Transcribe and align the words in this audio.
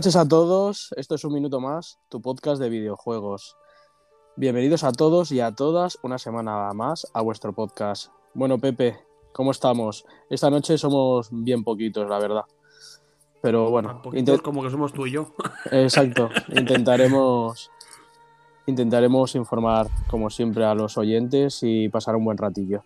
Noches 0.00 0.14
a 0.14 0.28
todos, 0.28 0.94
esto 0.96 1.16
es 1.16 1.24
un 1.24 1.32
minuto 1.32 1.60
más, 1.60 1.98
tu 2.08 2.22
podcast 2.22 2.62
de 2.62 2.68
videojuegos. 2.68 3.56
Bienvenidos 4.36 4.84
a 4.84 4.92
todos 4.92 5.32
y 5.32 5.40
a 5.40 5.50
todas 5.50 5.98
una 6.04 6.18
semana 6.18 6.72
más 6.72 7.08
a 7.14 7.20
vuestro 7.20 7.52
podcast. 7.52 8.12
Bueno, 8.32 8.58
Pepe, 8.58 8.96
¿cómo 9.32 9.50
estamos? 9.50 10.06
Esta 10.30 10.50
noche 10.50 10.78
somos 10.78 11.30
bien 11.32 11.64
poquitos, 11.64 12.08
la 12.08 12.20
verdad. 12.20 12.44
Pero 13.42 13.70
bueno, 13.70 14.00
como 14.44 14.62
que 14.62 14.70
somos 14.70 14.92
tú 14.92 15.04
y 15.08 15.10
yo. 15.10 15.34
Exacto, 15.72 16.28
intentaremos 16.54 17.72
intentaremos 18.66 19.34
informar 19.34 19.88
como 20.08 20.30
siempre 20.30 20.64
a 20.64 20.76
los 20.76 20.96
oyentes 20.96 21.58
y 21.64 21.88
pasar 21.88 22.14
un 22.14 22.24
buen 22.24 22.38
ratillo. 22.38 22.84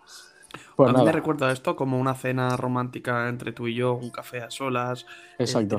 Pues 0.77 0.91
a 0.91 0.93
mí 0.93 1.05
me 1.05 1.13
recuerda 1.13 1.53
esto 1.53 1.77
como 1.77 1.99
una 1.99 2.15
cena 2.15 2.57
romántica 2.57 3.29
entre 3.29 3.53
tú 3.53 3.69
y 3.69 3.75
yo, 3.75 3.95
un 3.95 4.11
café 4.11 4.43
a 4.43 4.51
solas. 4.51 5.07
Exacto. 5.39 5.79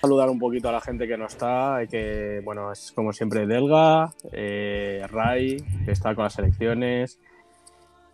Saludar 0.00 0.30
un 0.30 0.38
poquito 0.38 0.68
a 0.68 0.72
la 0.72 0.80
gente 0.80 1.06
que 1.06 1.16
no 1.16 1.26
está, 1.26 1.80
que 1.90 2.40
bueno, 2.44 2.72
es 2.72 2.92
como 2.92 3.12
siempre 3.12 3.46
Delga, 3.46 4.12
eh, 4.32 5.04
Rai, 5.08 5.56
que 5.84 5.92
está 5.92 6.14
con 6.14 6.24
las 6.24 6.38
elecciones, 6.38 7.18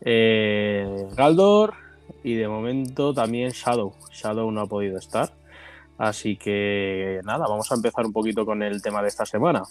eh, 0.00 0.86
Galdor 1.16 1.74
y 2.24 2.34
de 2.34 2.48
momento 2.48 3.14
también 3.14 3.50
Shadow. 3.50 3.94
Shadow 4.12 4.50
no 4.50 4.62
ha 4.62 4.66
podido 4.66 4.98
estar. 4.98 5.32
Así 6.00 6.36
que 6.36 7.20
nada, 7.24 7.46
vamos 7.46 7.70
a 7.70 7.74
empezar 7.74 8.06
un 8.06 8.12
poquito 8.12 8.46
con 8.46 8.62
el 8.62 8.80
tema 8.80 9.02
de 9.02 9.08
esta 9.08 9.26
semana, 9.26 9.62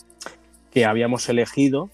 que 0.69 0.85
habíamos 0.85 1.28
elegido, 1.28 1.89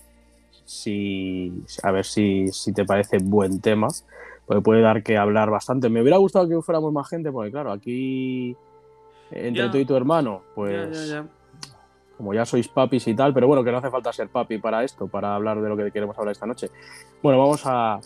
si, 0.65 1.53
a 1.83 1.91
ver 1.91 2.05
si, 2.05 2.49
si 2.49 2.73
te 2.73 2.83
parece 2.83 3.19
buen 3.19 3.61
tema, 3.61 3.87
pues 4.45 4.61
puede 4.63 4.81
dar 4.81 5.03
que 5.03 5.17
hablar 5.17 5.49
bastante. 5.49 5.89
Me 5.89 6.01
hubiera 6.01 6.17
gustado 6.17 6.47
que 6.47 6.61
fuéramos 6.61 6.93
más 6.93 7.09
gente, 7.09 7.31
porque 7.31 7.51
claro, 7.51 7.71
aquí 7.71 8.55
entre 9.31 9.69
tú 9.69 9.77
y 9.77 9.85
tu 9.85 9.95
hermano, 9.95 10.41
pues 10.53 11.15
como 12.17 12.33
ya 12.33 12.45
sois 12.45 12.67
papis 12.67 13.07
y 13.07 13.15
tal, 13.15 13.33
pero 13.33 13.47
bueno, 13.47 13.63
que 13.63 13.71
no 13.71 13.77
hace 13.77 13.89
falta 13.89 14.13
ser 14.13 14.29
papi 14.29 14.57
para 14.57 14.83
esto, 14.83 15.07
para 15.07 15.35
hablar 15.35 15.61
de 15.61 15.67
lo 15.67 15.75
que 15.75 15.91
queremos 15.91 16.17
hablar 16.17 16.31
esta 16.31 16.45
noche. 16.45 16.69
Bueno, 17.21 17.39
vamos 17.39 17.63
a, 17.65 17.99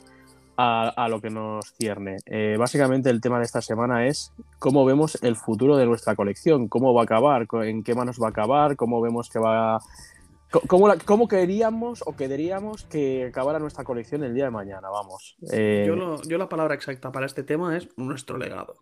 a, 0.58 1.08
lo 1.10 1.22
que 1.22 1.30
nos 1.30 1.72
cierne. 1.74 2.18
Eh, 2.26 2.56
básicamente 2.58 3.10
el 3.10 3.22
tema 3.22 3.38
de 3.38 3.46
esta 3.46 3.62
semana 3.62 4.08
es 4.08 4.34
cómo 4.58 4.84
vemos 4.84 5.18
el 5.22 5.36
futuro 5.36 5.78
de 5.78 5.86
nuestra 5.86 6.16
colección, 6.16 6.68
cómo 6.68 6.94
va 6.94 7.02
a 7.02 7.04
acabar, 7.04 7.48
en 7.64 7.84
qué 7.84 7.96
manos 7.96 8.20
va 8.22 8.28
a 8.28 8.30
acabar, 8.32 8.76
cómo 8.76 9.00
vemos 9.00 9.30
que 9.30 9.40
va 9.40 9.80
¿Cómo, 10.50 11.28
queríamos 11.28 12.02
o 12.06 12.16
queríamos 12.16 12.84
que 12.86 13.28
acabara 13.28 13.60
nuestra 13.60 13.84
colección 13.84 14.24
el 14.24 14.34
día 14.34 14.46
de 14.46 14.52
mañana? 14.52 14.90
Vamos. 14.90 15.38
Eh, 15.52 15.86
yo, 15.86 16.38
la 16.38 16.50
palabra 16.50 16.74
exacta 16.74 17.12
para 17.12 17.28
este 17.28 17.44
tema 17.44 17.78
es 17.78 17.88
nuestro 17.98 18.38
legado. 18.38 18.76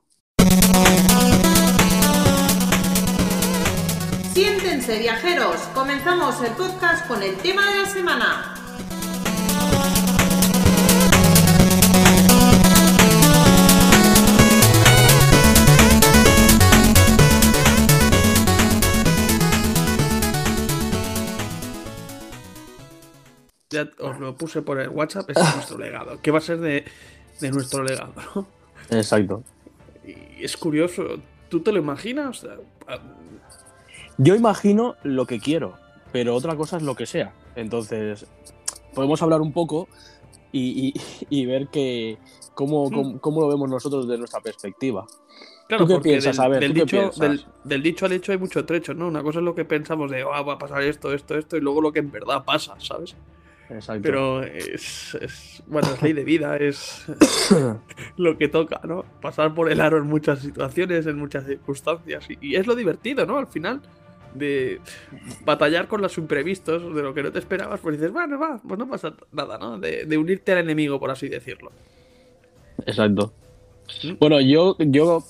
Siéntense 4.33 4.99
viajeros, 4.99 5.57
comenzamos 5.73 6.41
el 6.41 6.53
podcast 6.53 7.05
con 7.07 7.21
el 7.21 7.35
tema 7.37 7.69
de 7.69 7.81
la 7.81 7.85
semana. 7.85 8.56
Ya 23.77 23.89
os 23.99 24.19
lo 24.19 24.35
puse 24.35 24.61
por 24.61 24.79
el 24.79 24.89
WhatsApp, 24.89 25.29
es 25.29 25.37
nuestro 25.37 25.77
legado. 25.85 26.19
¿Qué 26.21 26.31
va 26.31 26.39
a 26.39 26.41
ser 26.41 26.59
de, 26.59 26.85
nuestro 27.51 27.83
legado? 27.83 28.47
Exacto. 28.89 29.43
Y 30.05 30.43
es 30.43 30.57
curioso, 30.57 31.19
¿tú 31.49 31.61
te 31.61 31.71
lo 31.71 31.79
imaginas? 31.79 32.45
Yo 34.17 34.35
imagino 34.35 34.95
lo 35.03 35.25
que 35.25 35.39
quiero, 35.39 35.75
pero 36.11 36.35
otra 36.35 36.55
cosa 36.55 36.77
es 36.77 36.83
lo 36.83 36.95
que 36.95 37.05
sea. 37.05 37.33
Entonces, 37.55 38.25
podemos 38.93 39.21
hablar 39.21 39.41
un 39.41 39.53
poco 39.53 39.87
y, 40.51 40.93
ver 41.45 41.67
que 41.67 42.17
cómo, 42.53 42.89
hmm. 42.89 43.19
cómo, 43.19 43.41
lo 43.41 43.47
vemos 43.47 43.69
nosotros 43.69 44.07
desde 44.07 44.17
nuestra 44.17 44.41
perspectiva. 44.41 45.05
Claro, 45.67 45.85
¿Tú 45.85 45.95
qué 45.95 45.99
piensas? 45.99 46.37
Del, 46.37 46.59
del, 46.59 46.73
dicho, 46.73 47.11
del, 47.65 47.83
dicho, 47.83 48.05
al 48.05 48.13
hecho 48.13 48.31
hay 48.31 48.37
mucho 48.37 48.65
trecho, 48.65 48.93
¿no? 48.93 49.07
Una 49.07 49.21
cosa 49.21 49.39
es 49.39 49.45
lo 49.45 49.53
que 49.53 49.65
pensamos 49.65 50.09
de, 50.09 50.21
ah, 50.21 50.41
va 50.41 50.53
a 50.53 50.57
pasar 50.57 50.81
esto, 50.83 51.13
esto, 51.13 51.37
esto, 51.37 51.57
y 51.57 51.59
luego 51.59 51.81
lo 51.81 51.91
que 51.91 51.99
en 51.99 52.09
verdad 52.09 52.45
pasa, 52.45 52.75
¿sabes? 52.79 53.15
Pero 54.01 54.43
es, 54.43 55.61
bueno, 55.67 55.89
es 55.93 56.01
ley 56.01 56.13
de 56.13 56.23
vida, 56.23 56.55
es 56.57 57.05
lo 58.17 58.37
que 58.37 58.47
toca, 58.47 58.79
¿no? 58.85 59.03
Pasar 59.21 59.53
por 59.53 59.69
el 59.69 59.81
aro 59.81 59.97
en 59.97 60.07
muchas 60.07 60.39
situaciones, 60.39 61.05
en 61.05 61.17
muchas 61.17 61.45
circunstancias. 61.45 62.27
Y, 62.41 62.55
es 62.55 62.65
lo 62.65 62.75
divertido, 62.75 63.25
¿no? 63.25 63.37
Al 63.37 63.47
final, 63.47 63.81
de 64.33 64.79
batallar 65.43 65.87
con 65.87 66.01
los 66.01 66.17
imprevistos, 66.17 66.95
de 66.95 67.03
lo 67.03 67.13
que 67.13 67.23
no 67.23 67.31
te 67.31 67.39
esperabas, 67.39 67.81
pues 67.81 67.97
dices, 67.97 68.13
bueno, 68.13 68.39
va, 68.39 68.57
pues 68.65 68.79
no 68.79 68.87
pasa 68.87 69.13
nada, 69.33 69.57
¿no? 69.57 69.77
De, 69.77 70.17
unirte 70.17 70.53
al 70.53 70.59
enemigo, 70.59 70.97
por 70.99 71.11
así 71.11 71.27
decirlo. 71.27 71.71
Exacto. 72.85 73.33
¿Mm? 74.03 74.13
Bueno, 74.17 74.39
yo, 74.39 74.77
yo, 74.79 75.23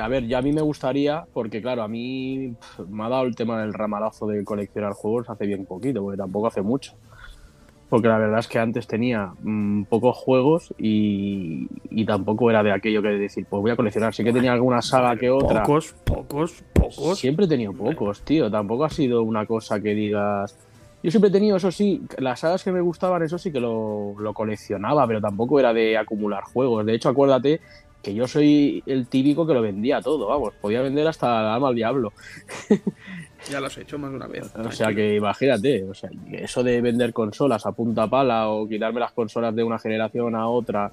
a 0.00 0.08
ver, 0.08 0.26
ya 0.26 0.38
a 0.38 0.42
mí 0.42 0.52
me 0.52 0.62
gustaría, 0.62 1.24
porque 1.32 1.62
claro, 1.62 1.82
a 1.82 1.88
mí 1.88 2.52
me 2.88 3.04
ha 3.04 3.08
dado 3.08 3.26
el 3.26 3.36
tema 3.36 3.60
del 3.60 3.72
ramalazo 3.72 4.26
de 4.26 4.42
coleccionar 4.44 4.92
juegos 4.92 5.30
hace 5.30 5.46
bien 5.46 5.66
poquito, 5.66 6.02
porque 6.02 6.16
tampoco 6.16 6.48
hace 6.48 6.62
mucho 6.62 6.96
porque 7.88 8.08
la 8.08 8.18
verdad 8.18 8.40
es 8.40 8.48
que 8.48 8.58
antes 8.58 8.86
tenía 8.86 9.32
mm, 9.42 9.84
pocos 9.84 10.16
juegos 10.16 10.74
y, 10.78 11.66
tampoco 12.04 12.50
era 12.50 12.62
de 12.62 12.72
aquello 12.72 13.02
que 13.02 13.08
decir, 13.08 13.46
pues 13.48 13.60
voy 13.62 13.70
a 13.70 13.76
coleccionar. 13.76 14.14
Sí 14.14 14.24
que 14.24 14.32
tenía 14.32 14.52
alguna 14.52 14.82
saga 14.82 15.16
que 15.16 15.30
otra. 15.30 15.62
Pocos, 15.62 15.94
pocos, 16.04 16.64
pocos. 16.72 17.18
Siempre 17.18 17.46
he 17.46 17.48
tenido 17.48 17.72
pocos, 17.72 18.22
tío. 18.22 18.50
Tampoco 18.50 18.84
ha 18.84 18.90
sido 18.90 19.22
una 19.22 19.46
cosa 19.46 19.80
que 19.80 19.94
digas. 19.94 20.56
Yo 21.02 21.10
siempre 21.10 21.28
he 21.28 21.32
tenido, 21.32 21.56
eso 21.56 21.70
sí, 21.70 22.02
las 22.18 22.40
sagas 22.40 22.64
que 22.64 22.72
me 22.72 22.80
gustaban, 22.80 23.22
eso 23.22 23.38
sí 23.38 23.52
que 23.52 23.60
lo, 23.60 24.14
lo 24.18 24.34
coleccionaba, 24.34 25.06
pero 25.06 25.20
tampoco 25.20 25.60
era 25.60 25.72
de 25.72 25.96
acumular 25.96 26.42
juegos. 26.44 26.84
De 26.86 26.94
hecho, 26.94 27.08
acuérdate 27.08 27.60
que 28.02 28.14
yo 28.14 28.26
soy 28.28 28.82
el 28.86 29.08
típico 29.08 29.46
que 29.46 29.54
lo 29.54 29.60
vendía 29.60 30.00
todo, 30.00 30.28
vamos, 30.28 30.54
podía 30.60 30.80
vender 30.80 31.08
hasta 31.08 31.40
el 31.40 31.46
alma 31.46 31.68
al 31.68 31.74
diablo. 31.74 32.12
Ya 33.50 33.60
lo 33.60 33.66
has 33.66 33.78
hecho 33.78 33.98
más 33.98 34.10
de 34.10 34.16
una 34.16 34.26
vez. 34.26 34.50
O 34.56 34.72
sea 34.72 34.92
que 34.92 35.16
imagínate, 35.16 35.84
o 35.84 35.94
sea, 35.94 36.10
eso 36.32 36.62
de 36.62 36.80
vender 36.80 37.12
consolas 37.12 37.64
a 37.66 37.72
punta 37.72 38.08
pala 38.08 38.48
o 38.48 38.68
quitarme 38.68 39.00
las 39.00 39.12
consolas 39.12 39.54
de 39.54 39.62
una 39.62 39.78
generación 39.78 40.34
a 40.34 40.48
otra 40.48 40.92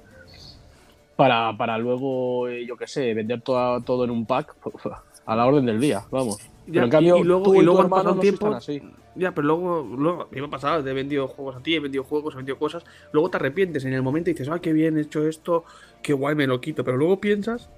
para, 1.16 1.56
para 1.56 1.78
luego, 1.78 2.48
eh, 2.48 2.66
yo 2.66 2.76
qué 2.76 2.86
sé, 2.86 3.14
vender 3.14 3.40
todo, 3.40 3.80
todo 3.80 4.04
en 4.04 4.10
un 4.10 4.26
pack 4.26 4.54
a 5.26 5.36
la 5.36 5.46
orden 5.46 5.66
del 5.66 5.80
día, 5.80 6.04
vamos. 6.10 6.38
pero 6.66 6.84
en 6.84 6.90
cambio, 6.90 7.16
y 7.18 7.24
luego, 7.24 7.54
y 7.54 7.62
luego 7.62 7.82
han 7.82 7.90
pasado 7.90 8.16
tiempo. 8.16 8.56
Ya, 9.16 9.32
pero 9.32 9.46
luego, 9.46 9.82
luego, 9.96 10.28
me 10.32 10.40
ha 10.40 10.48
pasado, 10.48 10.86
he 10.86 10.92
vendido 10.92 11.28
juegos 11.28 11.54
a 11.54 11.60
ti, 11.60 11.76
he 11.76 11.80
vendido 11.80 12.02
juegos, 12.02 12.34
he 12.34 12.38
vendido 12.38 12.58
cosas. 12.58 12.84
Luego 13.12 13.30
te 13.30 13.36
arrepientes 13.36 13.84
en 13.84 13.92
el 13.92 14.02
momento 14.02 14.30
y 14.30 14.32
dices, 14.32 14.48
ah, 14.48 14.58
qué 14.58 14.72
bien 14.72 14.98
he 14.98 15.02
hecho 15.02 15.28
esto, 15.28 15.64
qué 16.02 16.12
guay 16.12 16.34
me 16.34 16.48
lo 16.48 16.60
quito. 16.60 16.82
Pero 16.82 16.96
luego 16.96 17.20
piensas 17.20 17.70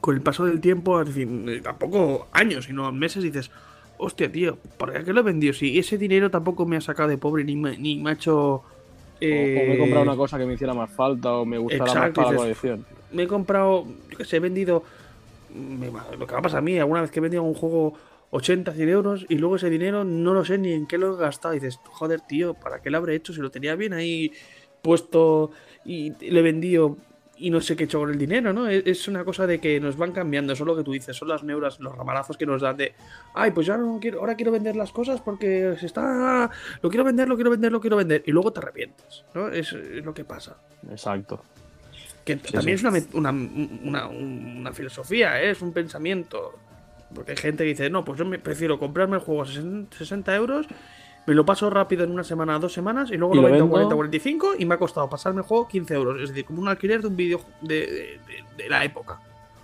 con 0.00 0.14
el 0.14 0.22
paso 0.22 0.44
del 0.44 0.60
tiempo, 0.60 1.00
es 1.00 1.08
decir, 1.08 1.28
eh, 1.48 1.60
tampoco 1.60 2.28
años, 2.32 2.66
sino 2.66 2.90
meses, 2.92 3.22
dices, 3.22 3.50
hostia, 3.98 4.30
tío, 4.30 4.58
¿para 4.78 5.02
qué 5.04 5.12
lo 5.12 5.20
he 5.20 5.24
vendido? 5.24 5.52
Si 5.52 5.78
ese 5.78 5.98
dinero 5.98 6.30
tampoco 6.30 6.66
me 6.66 6.76
ha 6.76 6.80
sacado 6.80 7.08
de 7.08 7.18
pobre 7.18 7.44
ni 7.44 7.56
me, 7.56 7.76
ni 7.76 7.98
me 7.98 8.10
ha 8.10 8.12
hecho. 8.14 8.62
Eh... 9.20 9.58
O, 9.60 9.68
me 9.68 9.74
he 9.74 9.78
comprado 9.78 10.02
una 10.02 10.16
cosa 10.16 10.38
que 10.38 10.46
me 10.46 10.54
hiciera 10.54 10.74
más 10.74 10.90
falta 10.90 11.32
o 11.34 11.44
me 11.44 11.58
gustara 11.58 11.94
más 11.94 12.10
para 12.10 12.30
la 12.30 12.36
colección. 12.36 12.86
Me 13.12 13.24
he 13.24 13.26
comprado, 13.26 13.86
yo 14.10 14.16
que 14.16 14.24
sé, 14.24 14.36
he 14.36 14.40
vendido. 14.40 14.82
lo 16.18 16.26
que 16.26 16.32
va 16.32 16.38
a 16.38 16.42
pasar 16.42 16.58
a 16.58 16.62
mí, 16.62 16.78
alguna 16.78 17.02
vez 17.02 17.10
que 17.10 17.18
he 17.18 17.22
vendido 17.22 17.42
un 17.42 17.54
juego 17.54 17.94
80, 18.30 18.72
100 18.72 18.88
euros 18.88 19.26
y 19.28 19.36
luego 19.36 19.56
ese 19.56 19.68
dinero 19.68 20.04
no 20.04 20.32
lo 20.32 20.44
sé 20.44 20.56
ni 20.56 20.72
en 20.72 20.86
qué 20.86 20.96
lo 20.96 21.14
he 21.14 21.18
gastado. 21.18 21.54
Y 21.54 21.58
dices, 21.58 21.80
joder, 21.84 22.20
tío, 22.20 22.54
¿para 22.54 22.80
qué 22.80 22.90
lo 22.90 22.98
habré 22.98 23.16
hecho? 23.16 23.32
Si 23.32 23.40
lo 23.40 23.50
tenía 23.50 23.74
bien 23.74 23.92
ahí 23.92 24.32
puesto 24.82 25.50
y 25.84 26.12
le 26.24 26.40
he 26.40 26.42
vendido 26.42 26.96
y 27.40 27.50
no 27.50 27.60
sé 27.60 27.74
qué 27.74 27.84
he 27.84 27.86
hecho 27.86 27.98
con 27.98 28.10
el 28.10 28.18
dinero, 28.18 28.52
¿no? 28.52 28.68
Es 28.68 29.08
una 29.08 29.24
cosa 29.24 29.46
de 29.46 29.58
que 29.58 29.80
nos 29.80 29.96
van 29.96 30.12
cambiando, 30.12 30.52
eso 30.52 30.64
es 30.64 30.66
lo 30.66 30.76
que 30.76 30.84
tú 30.84 30.92
dices, 30.92 31.16
son 31.16 31.28
las 31.28 31.42
neuras, 31.42 31.80
los 31.80 31.96
ramalazos 31.96 32.36
que 32.36 32.44
nos 32.44 32.60
dan 32.60 32.76
de, 32.76 32.94
ay, 33.34 33.50
pues 33.50 33.66
ya 33.66 33.78
no 33.78 33.98
quiero, 34.00 34.20
ahora 34.20 34.34
quiero 34.34 34.52
vender 34.52 34.76
las 34.76 34.92
cosas 34.92 35.20
porque 35.20 35.74
se 35.80 35.86
está, 35.86 36.50
lo 36.82 36.90
quiero 36.90 37.04
vender, 37.04 37.28
lo 37.28 37.36
quiero 37.36 37.50
vender, 37.50 37.72
lo 37.72 37.80
quiero 37.80 37.96
vender, 37.96 38.22
y 38.26 38.30
luego 38.30 38.52
te 38.52 38.60
arrepientes, 38.60 39.24
¿no? 39.34 39.48
Es, 39.48 39.72
lo 39.72 40.12
que 40.12 40.24
pasa. 40.24 40.56
Exacto. 40.90 41.42
Que 42.24 42.36
también 42.36 42.76
es 42.76 42.84
una, 43.14 43.30
una, 43.30 44.06
una, 44.06 44.72
filosofía, 44.72 45.42
¿eh? 45.42 45.50
es 45.50 45.62
un 45.62 45.72
pensamiento. 45.72 46.52
Porque 47.14 47.32
hay 47.32 47.38
gente 47.38 47.64
que 47.64 47.70
dice, 47.70 47.90
no, 47.90 48.04
pues 48.04 48.18
yo 48.18 48.24
me 48.24 48.38
prefiero 48.38 48.78
comprarme 48.78 49.16
el 49.16 49.22
juego 49.22 49.42
a 49.42 49.46
60 49.46 50.36
euros, 50.36 50.66
me 51.30 51.36
lo 51.36 51.44
paso 51.44 51.70
rápido 51.70 52.02
en 52.02 52.10
una 52.10 52.24
semana, 52.24 52.58
dos 52.58 52.72
semanas, 52.72 53.12
y 53.12 53.16
luego 53.16 53.36
lo, 53.36 53.42
vendo 53.42 53.66
a 53.66 53.68
40, 53.68 53.94
45 53.94 54.54
y 54.58 54.64
me 54.64 54.74
ha 54.74 54.78
costado 54.78 55.08
pasarme 55.08 55.42
el 55.42 55.46
juego 55.46 55.68
15 55.68 55.94
euros. 55.94 56.20
Es 56.20 56.30
decir, 56.30 56.44
como 56.44 56.60
un 56.60 56.66
alquiler 56.66 57.02
de 57.02 57.06
un 57.06 57.14
vídeo 57.14 57.40
de, 57.60 58.18
la 58.68 58.84
época. 58.84 59.20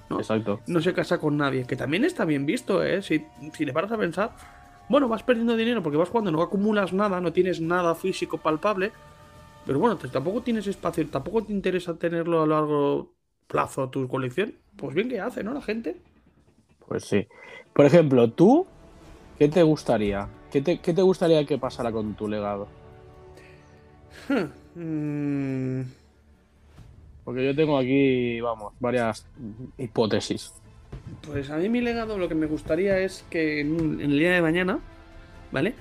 ¿no? 0.09 0.21
Exacto. 0.21 0.61
No 0.69 0.81
se 0.81 0.95
casa 0.95 1.19
con 1.19 1.37
nadie, 1.37 1.67
que 1.67 1.75
también 1.75 2.05
está 2.05 2.25
bien 2.25 2.47
visto, 2.47 2.85
¿eh? 2.85 3.03
Si, 3.03 3.27
si 3.53 3.65
le 3.65 3.73
paras 3.73 3.91
a 3.91 3.99
pensar, 3.99 4.31
bueno, 4.89 5.09
vas 5.09 5.25
perdiendo 5.25 5.57
dinero 5.57 5.83
porque 5.83 5.97
vas 5.97 6.09
jugando, 6.09 6.31
no 6.31 6.41
acumulas 6.41 6.93
nada, 6.93 7.21
no 7.21 7.33
tienes 7.33 7.61
nada 7.61 7.97
físico 7.97 8.39
palpable, 8.39 8.93
pero 9.67 9.81
bueno, 9.81 9.97
tampoco 9.97 10.43
tienes 10.43 10.69
espacio, 10.69 11.05
tampoco 11.09 11.43
te 11.43 11.53
interesa 11.53 11.99
tenerlo 11.99 12.45
a 12.45 12.47
largo 12.47 13.13
plazo 13.49 13.89
tu 13.89 14.07
colección. 14.07 14.55
Pues 14.77 14.95
bien 14.95 15.09
que 15.09 15.21
hace, 15.21 15.43
¿no? 15.43 15.53
La 15.53 15.63
gente. 15.63 15.97
Pues 16.87 17.07
sí. 17.07 17.27
Por 17.73 17.87
ejemplo, 17.87 18.31
tú, 18.31 18.69
¿qué 19.37 19.49
te 19.49 19.65
gustaría? 19.65 20.29
¿Qué 20.51 20.61
te, 20.61 21.03
gustaría 21.03 21.45
que 21.45 21.59
pasara 21.59 21.93
con 21.93 22.15
tu 22.15 22.29
legado? 22.29 22.69
Hmm. 24.79 25.83
Porque 27.25 27.47
yo 27.47 27.57
tengo 27.57 27.79
aquí, 27.79 28.41
vamos, 28.43 28.75
varias 28.79 29.27
hipótesis. 29.79 30.53
Pues 31.27 31.51
a 31.51 31.57
mí 31.57 31.69
mi 31.69 31.81
legado 31.81 32.19
lo 32.19 32.29
que 32.29 32.35
me 32.35 32.47
gustaría 32.47 32.99
es 33.01 33.25
que 33.31 33.61
en, 33.61 34.01
el 34.01 34.19
día 34.19 34.33
de 34.33 34.43
mañana, 34.43 34.79
¿vale? 35.51 35.75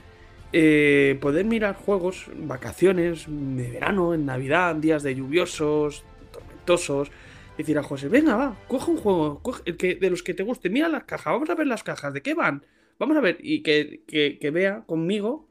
Eh, 0.54 1.18
poder 1.22 1.46
mirar 1.46 1.76
juegos, 1.76 2.28
vacaciones, 2.36 3.26
de 3.28 3.70
verano, 3.70 4.14
en 4.14 4.26
Navidad, 4.26 4.76
días 4.76 5.04
de 5.04 5.14
lluviosos, 5.14 6.04
tormentosos, 6.32 7.12
decir 7.58 7.78
a 7.78 7.84
José, 7.84 8.08
venga, 8.08 8.36
va, 8.36 8.56
coge 8.68 8.92
un 8.92 8.98
juego, 8.98 9.42
el 9.66 9.78
que, 9.78 9.96
de 9.96 10.10
los 10.10 10.24
que 10.24 10.34
te 10.34 10.44
guste, 10.44 10.70
mira 10.70 10.88
las 10.88 11.04
cajas, 11.04 11.34
vamos 11.34 11.50
a 11.50 11.56
ver 11.56 11.68
las 11.68 11.84
cajas, 11.84 12.14
¿de 12.14 12.22
qué 12.22 12.34
van? 12.34 12.64
Vamos 13.00 13.18
a 13.18 13.22
ver, 13.22 13.38
y 13.42 13.62
que, 13.62 14.52
vea 14.54 14.84
conmigo, 14.86 15.48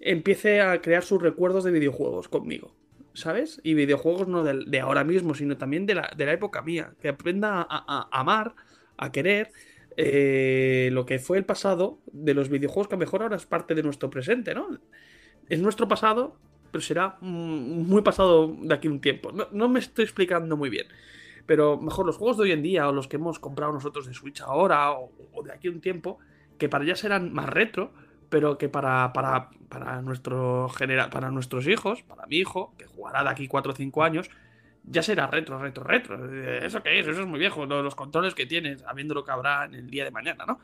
empiece 0.00 0.60
a 0.60 0.80
crear 0.80 1.02
sus 1.02 1.20
recuerdos 1.20 1.64
de 1.64 1.70
videojuegos 1.70 2.28
conmigo, 2.28 2.74
¿sabes? 3.12 3.60
Y 3.62 3.74
videojuegos 3.74 4.28
no 4.28 4.44
de, 4.44 4.80
ahora 4.80 5.04
mismo, 5.04 5.34
sino 5.34 5.56
también 5.56 5.86
de 5.86 5.94
la, 5.94 6.10
de 6.16 6.26
la, 6.26 6.32
época 6.32 6.62
mía, 6.62 6.94
que 7.00 7.08
aprenda 7.08 7.66
a, 7.68 8.08
amar, 8.12 8.54
a 8.96 9.12
querer 9.12 9.50
eh, 9.96 10.88
lo 10.92 11.06
que 11.06 11.18
fue 11.18 11.38
el 11.38 11.44
pasado 11.44 11.98
de 12.12 12.34
los 12.34 12.48
videojuegos, 12.48 12.88
que 12.88 12.94
a 12.94 12.98
lo 12.98 13.00
mejor 13.00 13.22
ahora 13.22 13.36
es 13.36 13.46
parte 13.46 13.74
de 13.74 13.82
nuestro 13.82 14.10
presente, 14.10 14.54
¿no? 14.54 14.78
Es 15.48 15.60
nuestro 15.60 15.86
pasado, 15.88 16.38
pero 16.74 16.82
será 16.82 17.18
muy 17.20 18.02
pasado 18.02 18.56
de 18.60 18.74
aquí 18.74 18.88
un 18.88 19.00
tiempo. 19.00 19.30
No, 19.30 19.68
me 19.68 19.78
estoy 19.78 20.04
explicando 20.04 20.56
muy 20.56 20.70
bien. 20.70 20.86
Pero 21.46 21.78
mejor 21.80 22.04
los 22.04 22.16
juegos 22.16 22.38
de 22.38 22.44
hoy 22.44 22.52
en 22.52 22.62
día 22.62 22.88
o 22.88 22.92
los 22.92 23.06
que 23.06 23.14
hemos 23.16 23.38
comprado 23.38 23.72
nosotros 23.72 24.06
de 24.06 24.14
Switch 24.14 24.40
ahora 24.40 24.92
o, 24.92 25.12
de 25.44 25.52
aquí 25.52 25.68
un 25.68 25.80
tiempo, 25.80 26.18
que 26.64 26.70
para 26.70 26.86
ya 26.86 26.96
serán 26.96 27.30
más 27.34 27.46
retro, 27.50 27.92
pero 28.30 28.56
que 28.56 28.70
para, 28.70 29.12
para, 29.12 29.50
para, 29.68 30.00
nuestro 30.00 30.70
para 31.10 31.30
nuestros 31.30 31.68
hijos, 31.68 32.02
para 32.02 32.26
mi 32.26 32.36
hijo, 32.36 32.72
que 32.78 32.86
jugará 32.86 33.22
de 33.22 33.28
aquí 33.28 33.48
4 33.48 33.72
o 33.72 33.76
5 33.76 34.02
años, 34.02 34.30
ya 34.82 35.02
será 35.02 35.26
retro, 35.26 35.58
retro, 35.58 35.84
retro. 35.84 36.16
¿Eso 36.64 36.82
qué 36.82 37.00
es? 37.00 37.06
Eso 37.06 37.20
es 37.20 37.26
muy 37.26 37.38
viejo. 37.38 37.66
Los 37.66 37.94
controles 37.94 38.34
que 38.34 38.46
tienes, 38.46 38.82
habiendo 38.84 39.12
lo 39.12 39.24
que 39.24 39.30
habrá 39.30 39.66
en 39.66 39.74
el 39.74 39.90
día 39.90 40.04
de 40.04 40.10
mañana, 40.10 40.46
¿no? 40.46 40.58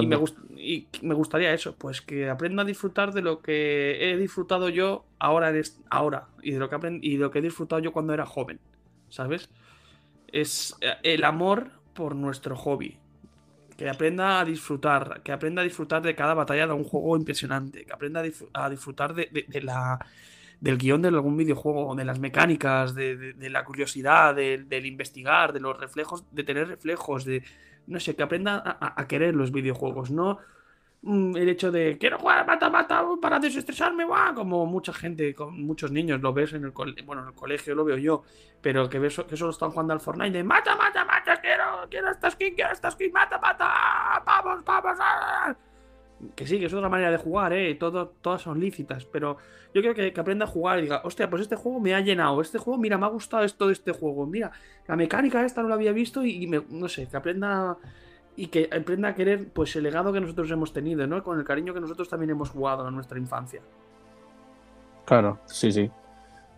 Y 0.00 0.06
me, 0.06 0.16
y 0.56 0.86
me, 1.00 1.14
gustaría 1.14 1.52
eso, 1.52 1.74
pues 1.74 2.00
que 2.00 2.30
aprenda 2.30 2.62
a 2.62 2.64
disfrutar 2.64 3.12
de 3.12 3.20
lo 3.20 3.42
que 3.42 4.12
he 4.12 4.16
disfrutado 4.16 4.68
yo 4.68 5.04
ahora, 5.18 5.52
ahora 5.90 6.28
y 6.40 6.52
de 6.52 6.60
lo 6.60 6.70
que 6.70 7.00
y 7.02 7.16
lo 7.16 7.32
que 7.32 7.40
he 7.40 7.42
disfrutado 7.42 7.80
yo 7.80 7.92
cuando 7.92 8.14
era 8.14 8.26
joven, 8.26 8.60
¿sabes? 9.08 9.50
Es 10.28 10.76
eh, 10.82 10.94
el 11.02 11.24
amor 11.24 11.72
por 11.94 12.14
nuestro 12.14 12.54
hobby. 12.54 13.01
Que 13.82 13.90
aprenda 13.90 14.38
a 14.38 14.44
disfrutar, 14.44 15.22
que 15.24 15.32
aprenda 15.32 15.60
a 15.60 15.64
disfrutar 15.64 16.02
de 16.02 16.14
cada 16.14 16.34
batalla 16.34 16.68
de 16.68 16.72
un 16.72 16.84
juego 16.84 17.16
impresionante, 17.16 17.84
que 17.84 17.92
aprenda 17.92 18.22
a, 18.52 18.70
disfrutar 18.70 19.12
de, 19.12 19.28
la, 19.60 19.98
del 20.60 20.78
guion 20.78 21.02
de 21.02 21.08
algún 21.08 21.36
videojuego, 21.36 21.92
de 21.96 22.04
las 22.04 22.20
mecánicas, 22.20 22.94
de, 22.94 23.34
la 23.50 23.64
curiosidad, 23.64 24.36
del 24.36 24.86
investigar, 24.86 25.52
de 25.52 25.58
los 25.58 25.76
reflejos, 25.80 26.22
de 26.30 26.44
tener 26.44 26.68
reflejos, 26.68 27.24
de, 27.24 27.42
no 27.88 27.98
sé, 27.98 28.14
que 28.14 28.22
aprenda 28.22 28.78
a, 28.80 29.08
querer 29.08 29.34
los 29.34 29.50
videojuegos, 29.50 30.12
no 30.12 30.38
el 31.04 31.48
hecho 31.48 31.72
de 31.72 31.98
quiero 31.98 32.18
jugar 32.18 32.46
mata 32.46 32.70
mata 32.70 33.04
para 33.20 33.38
desestresarme, 33.38 34.04
como 34.34 34.66
mucha 34.66 34.92
gente, 34.92 35.34
con 35.34 35.60
muchos 35.62 35.90
niños 35.90 36.20
lo 36.20 36.32
ves 36.32 36.52
en 36.52 36.64
el 36.64 36.70
bueno, 36.70 37.22
en 37.22 37.28
el 37.28 37.34
colegio 37.34 37.74
lo 37.74 37.84
veo 37.84 37.96
yo, 37.98 38.22
pero 38.60 38.88
que 38.88 38.98
ves 38.98 39.20
que 39.28 39.36
solo 39.36 39.50
están 39.50 39.70
jugando 39.70 39.92
al 39.92 40.00
Fortnite 40.00 40.38
de 40.38 40.44
mata 40.44 40.76
mata 40.76 41.04
mata, 41.04 41.40
quiero 41.40 41.86
quiero 41.90 42.10
esta 42.10 42.30
skin, 42.30 42.54
quiero 42.54 42.72
esta 42.72 42.90
skin, 42.90 43.12
mata 43.12 43.38
mata, 43.38 44.22
vamos, 44.24 44.64
vamos. 44.64 44.98
Ah 45.00 45.54
que 46.34 46.46
sí, 46.46 46.58
que 46.58 46.66
es 46.66 46.74
otra 46.74 46.88
manera 46.88 47.10
de 47.10 47.16
jugar, 47.16 47.52
¿eh? 47.52 47.74
Todo, 47.74 48.08
todas 48.20 48.42
son 48.42 48.60
lícitas, 48.60 49.04
pero 49.04 49.38
yo 49.74 49.82
creo 49.82 49.94
que, 49.94 50.12
aprenda 50.18 50.44
a 50.44 50.48
jugar 50.48 50.78
y 50.78 50.82
diga, 50.82 51.02
hostia, 51.04 51.28
pues 51.28 51.42
este 51.42 51.56
juego 51.56 51.80
me 51.80 51.94
ha 51.94 52.00
llenado, 52.00 52.40
este 52.40 52.58
juego, 52.58 52.78
mira, 52.78 52.98
me 52.98 53.06
ha 53.06 53.08
gustado 53.08 53.44
esto 53.44 53.66
de 53.66 53.72
este 53.72 53.92
juego, 53.92 54.26
mira, 54.26 54.52
la 54.86 54.96
mecánica 54.96 55.44
esta 55.44 55.62
no 55.62 55.68
la 55.68 55.74
había 55.74 55.92
visto 55.92 56.24
y, 56.24 56.46
me, 56.46 56.62
no 56.68 56.88
sé, 56.88 57.08
que 57.08 57.16
aprenda 57.16 57.76
y 58.36 58.48
que 58.48 58.68
aprenda 58.72 59.08
a 59.08 59.14
querer 59.14 59.48
pues 59.48 59.74
el 59.76 59.84
legado 59.84 60.12
que 60.12 60.20
nosotros 60.20 60.50
hemos 60.50 60.72
tenido, 60.72 61.06
¿no? 61.06 61.22
Con 61.22 61.38
el 61.38 61.44
cariño 61.44 61.74
que 61.74 61.80
nosotros 61.80 62.08
también 62.08 62.30
hemos 62.30 62.50
jugado 62.50 62.88
en 62.88 62.94
nuestra 62.94 63.18
infancia. 63.18 63.60
Claro, 65.04 65.38
sí, 65.46 65.72
sí, 65.72 65.90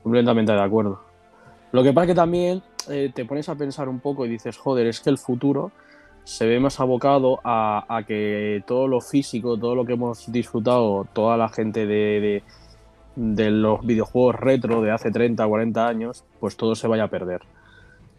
completamente 0.02 0.52
de 0.52 0.62
acuerdo. 0.62 1.00
Lo 1.72 1.82
que 1.82 1.92
pasa 1.92 2.04
es 2.04 2.08
que 2.10 2.14
también 2.14 2.62
eh, 2.88 3.10
te 3.12 3.24
pones 3.24 3.48
a 3.48 3.56
pensar 3.56 3.88
un 3.88 3.98
poco 3.98 4.24
y 4.24 4.28
dices, 4.28 4.56
joder, 4.56 4.86
es 4.86 5.00
que 5.00 5.10
el 5.10 5.18
futuro 5.18 5.72
se 6.24 6.46
ve 6.46 6.58
más 6.58 6.80
abocado 6.80 7.40
a, 7.44 8.02
que 8.06 8.62
todo 8.66 8.88
lo 8.88 9.00
físico, 9.00 9.58
todo 9.58 9.74
lo 9.74 9.84
que 9.84 9.92
hemos 9.92 10.30
disfrutado, 10.32 11.06
toda 11.12 11.36
la 11.36 11.48
gente 11.48 11.86
de, 11.86 12.42
los 13.16 13.86
videojuegos 13.86 14.36
retro 14.36 14.80
de 14.82 14.90
hace 14.90 15.10
30, 15.10 15.46
40 15.46 15.86
años, 15.86 16.24
pues 16.40 16.56
todo 16.56 16.74
se 16.74 16.88
vaya 16.88 17.04
a 17.04 17.08
perder. 17.08 17.42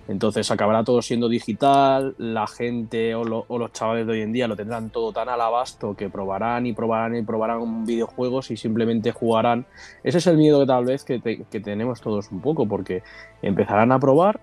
Entonces 0.08 0.50
acabará 0.52 0.84
todo 0.84 1.02
siendo 1.02 1.28
digital, 1.28 2.16
la 2.18 2.48
gente 2.48 3.16
o, 3.16 3.24
los 3.24 3.72
chavales 3.72 4.06
de 4.06 4.14
hoy 4.14 4.22
en 4.22 4.34
día 4.34 4.48
lo 4.48 4.56
tendrán 4.56 4.90
todo 4.90 5.12
tan 5.12 5.30
al 5.30 5.42
abasto 5.42 5.96
que 5.96 6.10
probarán 6.10 6.66
y 6.66 6.74
probarán 6.74 7.16
y 7.16 7.24
probarán 7.24 7.86
videojuegos 7.86 8.52
y 8.52 8.58
simplemente 8.58 9.12
jugarán. 9.12 9.66
Ese 10.04 10.20
es 10.20 10.28
el 10.28 10.38
miedo 10.38 10.60
que 10.60 10.68
tal 10.68 10.86
vez 10.86 11.04
que 11.04 11.60
tenemos 11.64 12.02
todos 12.02 12.32
un 12.32 12.42
poco, 12.42 12.68
porque 12.68 13.02
empezarán 13.42 13.92
a 13.92 14.00
probar 14.00 14.40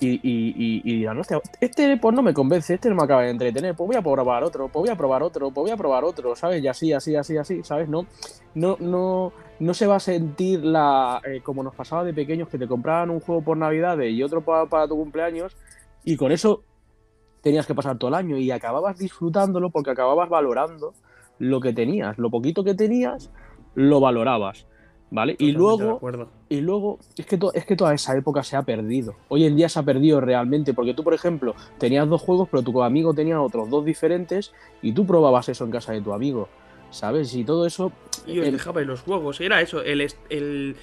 y, 0.00 0.10
y, 0.22 0.82
y, 0.84 0.98
dirán, 0.98 1.18
hostia, 1.18 1.40
este 1.60 1.96
pues 1.96 2.14
no 2.14 2.22
me 2.22 2.32
convence, 2.32 2.74
este 2.74 2.88
no 2.88 2.94
me 2.94 3.02
acaba 3.02 3.22
de 3.22 3.30
entretener, 3.30 3.74
pues 3.74 3.88
voy 3.88 3.96
a 3.96 4.02
probar 4.02 4.44
otro, 4.44 4.68
pues 4.68 4.82
voy 4.82 4.90
a 4.90 4.96
probar 4.96 5.22
otro, 5.22 5.50
pues 5.50 5.62
voy 5.64 5.70
a 5.70 5.76
probar 5.76 6.04
otro, 6.04 6.36
¿sabes? 6.36 6.62
Y 6.62 6.68
así, 6.68 6.92
así, 6.92 7.16
así, 7.16 7.36
así, 7.36 7.62
¿sabes? 7.64 7.88
No, 7.88 8.06
no, 8.54 8.76
no, 8.78 9.32
no 9.58 9.74
se 9.74 9.86
va 9.86 9.96
a 9.96 10.00
sentir 10.00 10.64
la 10.64 11.20
eh, 11.24 11.40
como 11.42 11.62
nos 11.62 11.74
pasaba 11.74 12.04
de 12.04 12.14
pequeños 12.14 12.48
que 12.48 12.58
te 12.58 12.68
compraban 12.68 13.10
un 13.10 13.20
juego 13.20 13.42
por 13.42 13.56
Navidades 13.56 14.12
y 14.12 14.22
otro 14.22 14.40
para, 14.42 14.66
para 14.66 14.86
tu 14.86 14.96
cumpleaños 14.96 15.56
y 16.04 16.16
con 16.16 16.32
eso 16.32 16.62
tenías 17.42 17.66
que 17.66 17.74
pasar 17.74 17.98
todo 17.98 18.08
el 18.08 18.14
año 18.14 18.36
y 18.36 18.50
acababas 18.50 18.98
disfrutándolo 18.98 19.70
porque 19.70 19.90
acababas 19.90 20.28
valorando 20.28 20.94
lo 21.38 21.60
que 21.60 21.72
tenías, 21.72 22.18
lo 22.18 22.30
poquito 22.30 22.64
que 22.64 22.74
tenías, 22.74 23.30
lo 23.74 24.00
valorabas. 24.00 24.66
¿Vale? 25.10 25.36
y 25.38 25.52
luego, 25.52 26.00
y 26.50 26.60
luego 26.60 26.98
es, 27.16 27.24
que 27.24 27.38
es 27.54 27.64
que 27.64 27.76
toda 27.76 27.94
esa 27.94 28.14
época 28.14 28.42
se 28.42 28.56
ha 28.56 28.62
perdido. 28.62 29.14
Hoy 29.28 29.46
en 29.46 29.56
día 29.56 29.68
se 29.70 29.78
ha 29.78 29.82
perdido 29.82 30.20
realmente, 30.20 30.74
porque 30.74 30.92
tú, 30.92 31.02
por 31.02 31.14
ejemplo, 31.14 31.54
tenías 31.78 32.06
dos 32.08 32.20
juegos, 32.20 32.48
pero 32.50 32.62
tu 32.62 32.82
amigo 32.82 33.14
tenía 33.14 33.40
otros 33.40 33.70
dos 33.70 33.86
diferentes 33.86 34.52
y 34.82 34.92
tú 34.92 35.06
probabas 35.06 35.48
eso 35.48 35.64
en 35.64 35.70
casa 35.70 35.92
de 35.92 36.02
tu 36.02 36.12
amigo, 36.12 36.48
¿sabes? 36.90 37.34
Y 37.34 37.42
todo 37.42 37.64
eso... 37.64 37.90
Y 38.26 38.40
os 38.40 38.46
el... 38.46 38.52
dejaba 38.52 38.82
los 38.82 39.00
juegos, 39.00 39.40
era 39.40 39.62
eso, 39.62 39.82
el, 39.82 40.06
el 40.28 40.76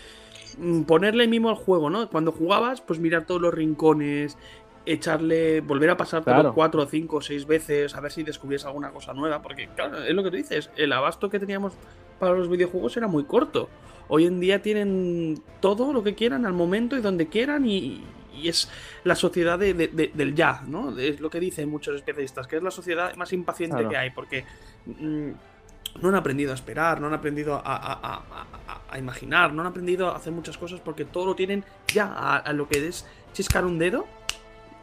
ponerle 0.88 1.28
mimo 1.28 1.50
al 1.50 1.56
juego, 1.56 1.92
¿no? 1.92 2.10
Cuando 2.10 2.32
jugabas, 2.32 2.82
pues 2.82 3.00
mirar 3.00 3.28
todos 3.28 3.42
los 3.42 3.54
rincones, 3.54 4.38
echarle, 4.86 5.62
volver 5.62 5.90
a 5.90 5.98
pasar 5.98 6.24
cuatro, 6.54 6.86
cinco, 6.86 7.22
seis 7.22 7.46
veces, 7.46 7.96
a 7.96 8.02
ver 8.02 8.12
si 8.12 8.24
descubrías 8.24 8.66
alguna 8.66 8.92
cosa 8.92 9.14
nueva, 9.14 9.42
porque 9.42 9.70
claro, 9.76 10.04
es 10.04 10.14
lo 10.14 10.24
que 10.24 10.32
tú 10.32 10.38
dices, 10.38 10.70
el 10.78 10.94
abasto 10.94 11.30
que 11.30 11.40
teníamos 11.40 11.74
para 12.20 12.34
los 12.34 12.50
videojuegos 12.50 12.96
era 12.98 13.08
muy 13.08 13.24
corto. 13.24 13.70
Hoy 14.08 14.26
en 14.26 14.40
día 14.40 14.62
tienen 14.62 15.42
todo 15.60 15.94
lo 15.94 16.04
que 16.04 16.16
quieran 16.16 16.46
al 16.46 16.54
momento 16.54 16.96
y 16.96 17.02
donde 17.02 17.28
quieran 17.28 17.66
y, 17.66 18.04
es 18.44 18.70
la 19.06 19.16
sociedad 19.16 19.58
del 19.58 20.36
ya, 20.36 20.62
¿no? 20.68 20.98
Es 20.98 21.22
lo 21.22 21.30
que 21.30 21.40
dicen 21.40 21.70
muchos 21.70 21.96
especialistas, 21.96 22.48
que 22.48 22.58
es 22.58 22.64
la 22.64 22.72
sociedad 22.72 23.16
más 23.16 23.32
impaciente 23.32 23.88
que 23.88 23.96
hay, 23.96 24.10
porque 24.10 24.44
mm, 24.86 25.30
no 26.02 26.10
han 26.10 26.16
aprendido 26.16 26.52
a 26.52 26.56
esperar, 26.56 27.00
no 27.00 27.08
han 27.08 27.14
aprendido 27.14 27.62
a, 27.64 28.24
imaginar, 28.98 29.54
no 29.54 29.62
han 29.62 29.68
aprendido 29.68 30.10
a 30.10 30.18
hacer 30.18 30.34
muchas 30.34 30.58
cosas 30.58 30.80
porque 30.80 31.06
todo 31.06 31.26
lo 31.26 31.36
tienen 31.36 31.64
ya, 31.94 32.14
a, 32.38 32.54
lo 32.54 32.68
que 32.68 32.88
es 32.88 33.06
chiscar 33.34 33.66
un 33.66 33.78
dedo, 33.78 34.06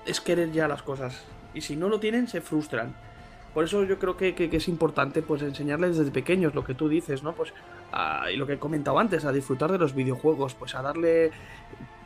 es 0.06 0.20
querer 0.20 0.50
ya 0.52 0.68
las 0.68 0.82
cosas. 0.82 1.22
Y 1.54 1.60
si 1.60 1.76
no 1.76 1.88
lo 1.88 2.00
tienen, 2.00 2.28
se 2.28 2.40
frustran. 2.40 2.94
Por 3.54 3.64
eso 3.64 3.84
yo 3.84 3.98
creo 3.98 4.16
que, 4.16 4.34
es 4.50 4.68
importante 4.68 5.22
pues 5.22 5.42
enseñarles 5.42 5.98
desde 5.98 6.10
pequeños 6.10 6.54
lo 6.54 6.64
que 6.64 6.74
tú 6.74 6.88
dices, 6.88 7.22
¿no? 7.22 7.34
Pues 7.34 7.52
y 8.32 8.36
lo 8.36 8.46
que 8.46 8.54
he 8.54 8.58
comentado 8.58 8.98
antes, 8.98 9.24
a 9.24 9.32
disfrutar 9.32 9.70
de 9.70 9.78
los 9.78 9.94
videojuegos, 9.94 10.54
pues 10.54 10.74
a 10.74 10.82
darle 10.82 11.30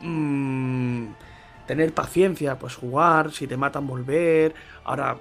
mmm, 0.01 1.07
tener 1.65 1.93
paciencia, 1.93 2.59
pues 2.59 2.75
jugar, 2.75 3.31
si 3.31 3.47
te 3.47 3.55
matan 3.55 3.87
volver. 3.87 4.53
Ahora 4.83 5.17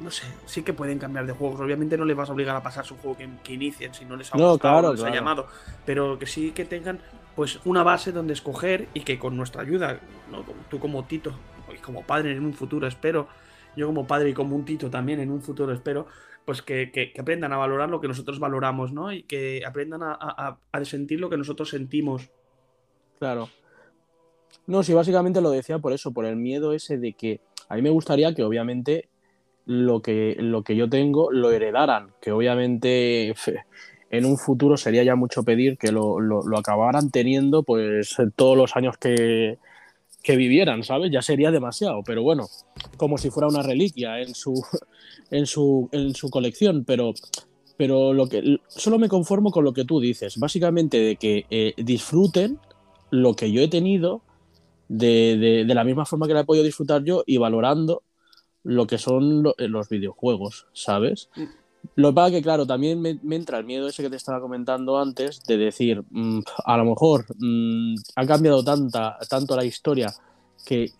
no 0.00 0.10
sé, 0.10 0.24
sí 0.46 0.62
que 0.62 0.72
pueden 0.72 0.98
cambiar 0.98 1.26
de 1.26 1.32
juegos. 1.32 1.60
Obviamente 1.60 1.96
no 1.96 2.04
les 2.04 2.16
vas 2.16 2.28
a 2.28 2.32
obligar 2.32 2.56
a 2.56 2.62
pasar 2.62 2.84
su 2.84 2.96
juego 2.96 3.16
que, 3.42 3.52
inicien 3.52 3.94
si 3.94 4.04
no 4.04 4.16
les 4.16 4.34
ha, 4.34 4.38
no, 4.38 4.58
claro, 4.58 4.90
ha 4.90 5.10
llamado. 5.10 5.46
Pero 5.84 6.18
que 6.18 6.26
sí 6.26 6.52
que 6.52 6.64
tengan 6.64 6.98
pues 7.36 7.60
una 7.64 7.82
base 7.82 8.12
donde 8.12 8.32
escoger 8.32 8.88
y 8.92 9.00
que 9.00 9.18
con 9.18 9.36
nuestra 9.36 9.62
ayuda, 9.62 10.00
¿no? 10.30 10.44
tú 10.68 10.78
como 10.78 11.04
Tito 11.04 11.32
y 11.72 11.78
como 11.78 12.02
padre 12.02 12.32
en 12.32 12.44
un 12.44 12.54
futuro 12.54 12.86
espero, 12.86 13.28
yo 13.76 13.86
como 13.86 14.06
padre 14.06 14.30
y 14.30 14.34
como 14.34 14.56
un 14.56 14.64
Tito 14.64 14.90
también 14.90 15.20
en 15.20 15.30
un 15.30 15.42
futuro 15.42 15.72
espero, 15.72 16.06
pues 16.44 16.62
que, 16.62 17.12
aprendan 17.18 17.52
a 17.52 17.56
valorar 17.56 17.90
lo 17.90 18.00
que 18.00 18.08
nosotros 18.08 18.38
valoramos, 18.38 18.92
¿no? 18.92 19.12
Y 19.12 19.24
que 19.24 19.62
aprendan 19.66 20.02
a, 20.02 20.58
a 20.72 20.84
sentir 20.84 21.20
lo 21.20 21.30
que 21.30 21.36
nosotros 21.36 21.68
sentimos. 21.68 22.30
Claro. 23.18 23.48
No, 24.66 24.82
sí, 24.82 24.94
básicamente 24.94 25.40
lo 25.40 25.50
decía 25.50 25.78
por 25.78 25.92
eso, 25.92 26.12
por 26.12 26.24
el 26.24 26.36
miedo 26.36 26.72
ese 26.72 26.98
de 26.98 27.12
que 27.12 27.40
a 27.68 27.76
mí 27.76 27.82
me 27.82 27.90
gustaría 27.90 28.34
que 28.34 28.42
obviamente 28.42 29.08
lo 29.66 30.02
que, 30.02 30.36
lo 30.38 30.62
que 30.62 30.76
yo 30.76 30.88
tengo 30.88 31.30
lo 31.30 31.50
heredaran, 31.50 32.12
que 32.20 32.32
obviamente 32.32 33.34
en 34.10 34.24
un 34.24 34.36
futuro 34.36 34.76
sería 34.76 35.04
ya 35.04 35.14
mucho 35.14 35.44
pedir 35.44 35.78
que 35.78 35.92
lo, 35.92 36.18
acabaran 36.56 37.10
teniendo 37.10 37.62
pues 37.62 38.16
todos 38.36 38.56
los 38.56 38.76
años 38.76 38.96
que, 38.96 39.58
vivieran, 40.28 40.82
¿sabes? 40.82 41.10
Ya 41.10 41.22
sería 41.22 41.50
demasiado, 41.50 42.02
pero 42.04 42.22
bueno, 42.22 42.48
como 42.96 43.18
si 43.18 43.30
fuera 43.30 43.48
una 43.48 43.62
reliquia 43.62 44.20
en 44.20 44.34
su, 44.34 44.54
en 45.30 45.46
su, 45.46 45.88
en 45.92 46.14
su 46.14 46.30
colección, 46.30 46.84
pero, 46.84 47.14
pero 47.76 48.12
lo 48.12 48.26
que, 48.26 48.58
solo 48.68 48.98
me 48.98 49.08
conformo 49.08 49.50
con 49.50 49.64
lo 49.64 49.72
que 49.72 49.84
tú 49.84 50.00
dices, 50.00 50.38
básicamente 50.38 50.98
de 50.98 51.16
que 51.16 51.46
eh, 51.50 51.74
disfruten 51.76 52.58
lo 53.10 53.34
que 53.34 53.50
yo 53.50 53.62
he 53.62 53.68
tenido 53.68 54.22
de, 54.88 55.64
la 55.66 55.84
misma 55.84 56.04
forma 56.04 56.26
que 56.26 56.34
la 56.34 56.40
he 56.40 56.44
podido 56.44 56.64
disfrutar 56.64 57.04
yo 57.04 57.22
y 57.26 57.36
valorando 57.36 58.02
lo 58.62 58.86
que 58.86 58.98
son 58.98 59.42
los 59.56 59.88
videojuegos, 59.88 60.66
¿sabes? 60.72 61.30
Lo 61.96 62.10
que 62.10 62.14
pasa 62.14 62.30
que, 62.30 62.42
claro, 62.42 62.66
también 62.66 63.00
me, 63.00 63.18
entra 63.30 63.58
el 63.58 63.64
miedo 63.64 63.88
ese 63.88 64.02
que 64.02 64.10
te 64.10 64.16
estaba 64.16 64.40
comentando 64.40 64.98
antes 64.98 65.42
de 65.44 65.56
decir, 65.56 66.02
mm, 66.10 66.40
a 66.64 66.76
lo 66.76 66.84
mejor 66.84 67.26
mm, 67.38 67.94
ha 68.16 68.26
cambiado 68.26 68.62
tanta, 68.62 69.18
tanto 69.28 69.56
la 69.56 69.64
historia 69.64 70.12
que, 70.64 70.92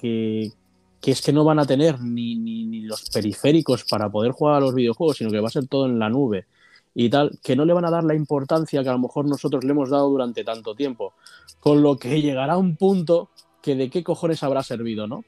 es 1.02 1.22
que 1.22 1.32
no 1.32 1.44
van 1.44 1.58
a 1.58 1.66
tener 1.66 2.00
ni, 2.00 2.36
ni, 2.36 2.80
los 2.82 3.08
periféricos 3.10 3.84
para 3.84 4.10
poder 4.10 4.32
jugar 4.32 4.56
a 4.56 4.60
los 4.60 4.74
videojuegos, 4.74 5.18
sino 5.18 5.30
que 5.30 5.40
va 5.40 5.48
a 5.48 5.52
ser 5.52 5.68
todo 5.68 5.86
en 5.86 5.98
la 5.98 6.08
nube 6.08 6.46
y 6.94 7.08
tal, 7.08 7.38
que 7.42 7.54
no 7.54 7.64
le 7.64 7.72
van 7.72 7.84
a 7.84 7.90
dar 7.90 8.04
la 8.04 8.14
importancia 8.14 8.82
que 8.82 8.88
a 8.88 8.92
lo 8.92 8.98
mejor 8.98 9.26
nosotros 9.26 9.64
le 9.64 9.70
hemos 9.70 9.90
dado 9.90 10.08
durante 10.08 10.42
tanto 10.44 10.74
tiempo. 10.74 11.14
Con 11.60 11.82
lo 11.82 11.96
que 11.96 12.20
llegará 12.20 12.56
un 12.56 12.76
punto 12.76 13.30
que 13.62 13.74
de 13.76 13.90
qué 13.90 14.02
cojones 14.02 14.42
habrá 14.42 14.62
servido, 14.62 15.06
¿no? 15.06 15.24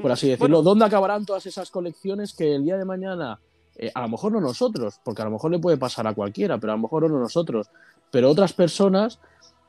Por 0.00 0.10
así 0.12 0.28
decirlo. 0.28 0.62
¿Dónde 0.62 0.84
acabarán 0.84 1.26
todas 1.26 1.46
esas 1.46 1.70
colecciones 1.70 2.34
que 2.34 2.54
el 2.54 2.64
día 2.64 2.76
de 2.76 2.84
mañana, 2.84 3.40
eh, 3.78 3.90
a 3.94 4.02
lo 4.02 4.08
mejor 4.08 4.32
no 4.32 4.40
nosotros, 4.40 5.00
porque 5.02 5.22
a 5.22 5.24
lo 5.24 5.30
mejor 5.30 5.50
le 5.50 5.58
puede 5.58 5.76
pasar 5.76 6.06
a 6.06 6.14
cualquiera, 6.14 6.58
pero 6.58 6.72
a 6.72 6.76
lo 6.76 6.82
mejor 6.82 7.10
no 7.10 7.18
nosotros, 7.18 7.70
pero 8.10 8.28
otras 8.28 8.52
personas 8.52 9.20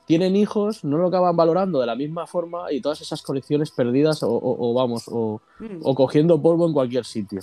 tienen 0.06 0.36
hijos, 0.36 0.84
no 0.84 0.98
lo 0.98 1.08
acaban 1.08 1.36
valorando 1.36 1.80
de 1.80 1.86
la 1.86 1.96
misma 1.96 2.25
forma 2.25 2.72
y 2.72 2.82
todas 2.82 3.00
esas 3.01 3.22
colecciones 3.22 3.70
perdidas 3.70 4.22
o, 4.24 4.74
vamos, 4.74 5.04
o, 5.08 5.39
mm. 5.60 5.82
o 5.84 5.94
cogiendo 5.94 6.42
polvo 6.42 6.66
en 6.66 6.74
cualquier 6.74 7.06
sitio. 7.06 7.39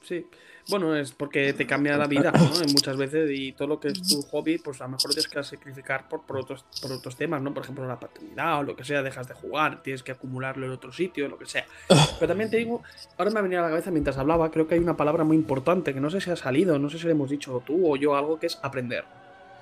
Sí. 0.00 0.24
Bueno, 0.68 0.96
es 0.96 1.12
porque 1.12 1.52
te 1.52 1.66
cambia 1.66 1.96
la 1.96 2.06
vida, 2.06 2.32
¿no? 2.32 2.40
Muchas 2.72 2.96
veces 2.96 3.30
y 3.32 3.52
todo 3.52 3.68
lo 3.68 3.80
que 3.80 3.88
es 3.88 4.02
tu 4.02 4.20
hobby, 4.22 4.58
pues 4.58 4.80
a 4.80 4.84
lo 4.84 4.90
mejor 4.90 5.10
tienes 5.10 5.28
que 5.28 5.42
sacrificar 5.44 6.08
por, 6.08 6.22
por, 6.22 6.38
otros, 6.38 6.64
por 6.82 6.90
otros 6.90 7.14
temas, 7.16 7.40
¿no? 7.40 7.54
Por 7.54 7.62
ejemplo, 7.62 7.86
la 7.86 8.00
paternidad 8.00 8.58
o 8.58 8.62
lo 8.64 8.74
que 8.74 8.84
sea, 8.84 9.02
dejas 9.02 9.28
de 9.28 9.34
jugar, 9.34 9.82
tienes 9.82 10.02
que 10.02 10.10
acumularlo 10.12 10.66
en 10.66 10.72
otro 10.72 10.92
sitio, 10.92 11.28
lo 11.28 11.38
que 11.38 11.46
sea. 11.46 11.66
Pero 12.18 12.28
también 12.28 12.50
te 12.50 12.56
digo, 12.56 12.82
ahora 13.16 13.30
me 13.30 13.38
ha 13.38 13.42
venido 13.42 13.60
a 13.60 13.64
la 13.64 13.70
cabeza 13.70 13.90
mientras 13.92 14.18
hablaba, 14.18 14.50
creo 14.50 14.66
que 14.66 14.74
hay 14.74 14.80
una 14.80 14.96
palabra 14.96 15.22
muy 15.22 15.36
importante 15.36 15.94
que 15.94 16.00
no 16.00 16.10
sé 16.10 16.20
si 16.20 16.30
ha 16.30 16.36
salido, 16.36 16.78
no 16.78 16.90
sé 16.90 16.98
si 16.98 17.04
le 17.04 17.12
hemos 17.12 17.30
dicho 17.30 17.62
tú 17.64 17.92
o 17.92 17.96
yo 17.96 18.16
algo 18.16 18.40
que 18.40 18.46
es 18.46 18.58
aprender. 18.62 19.04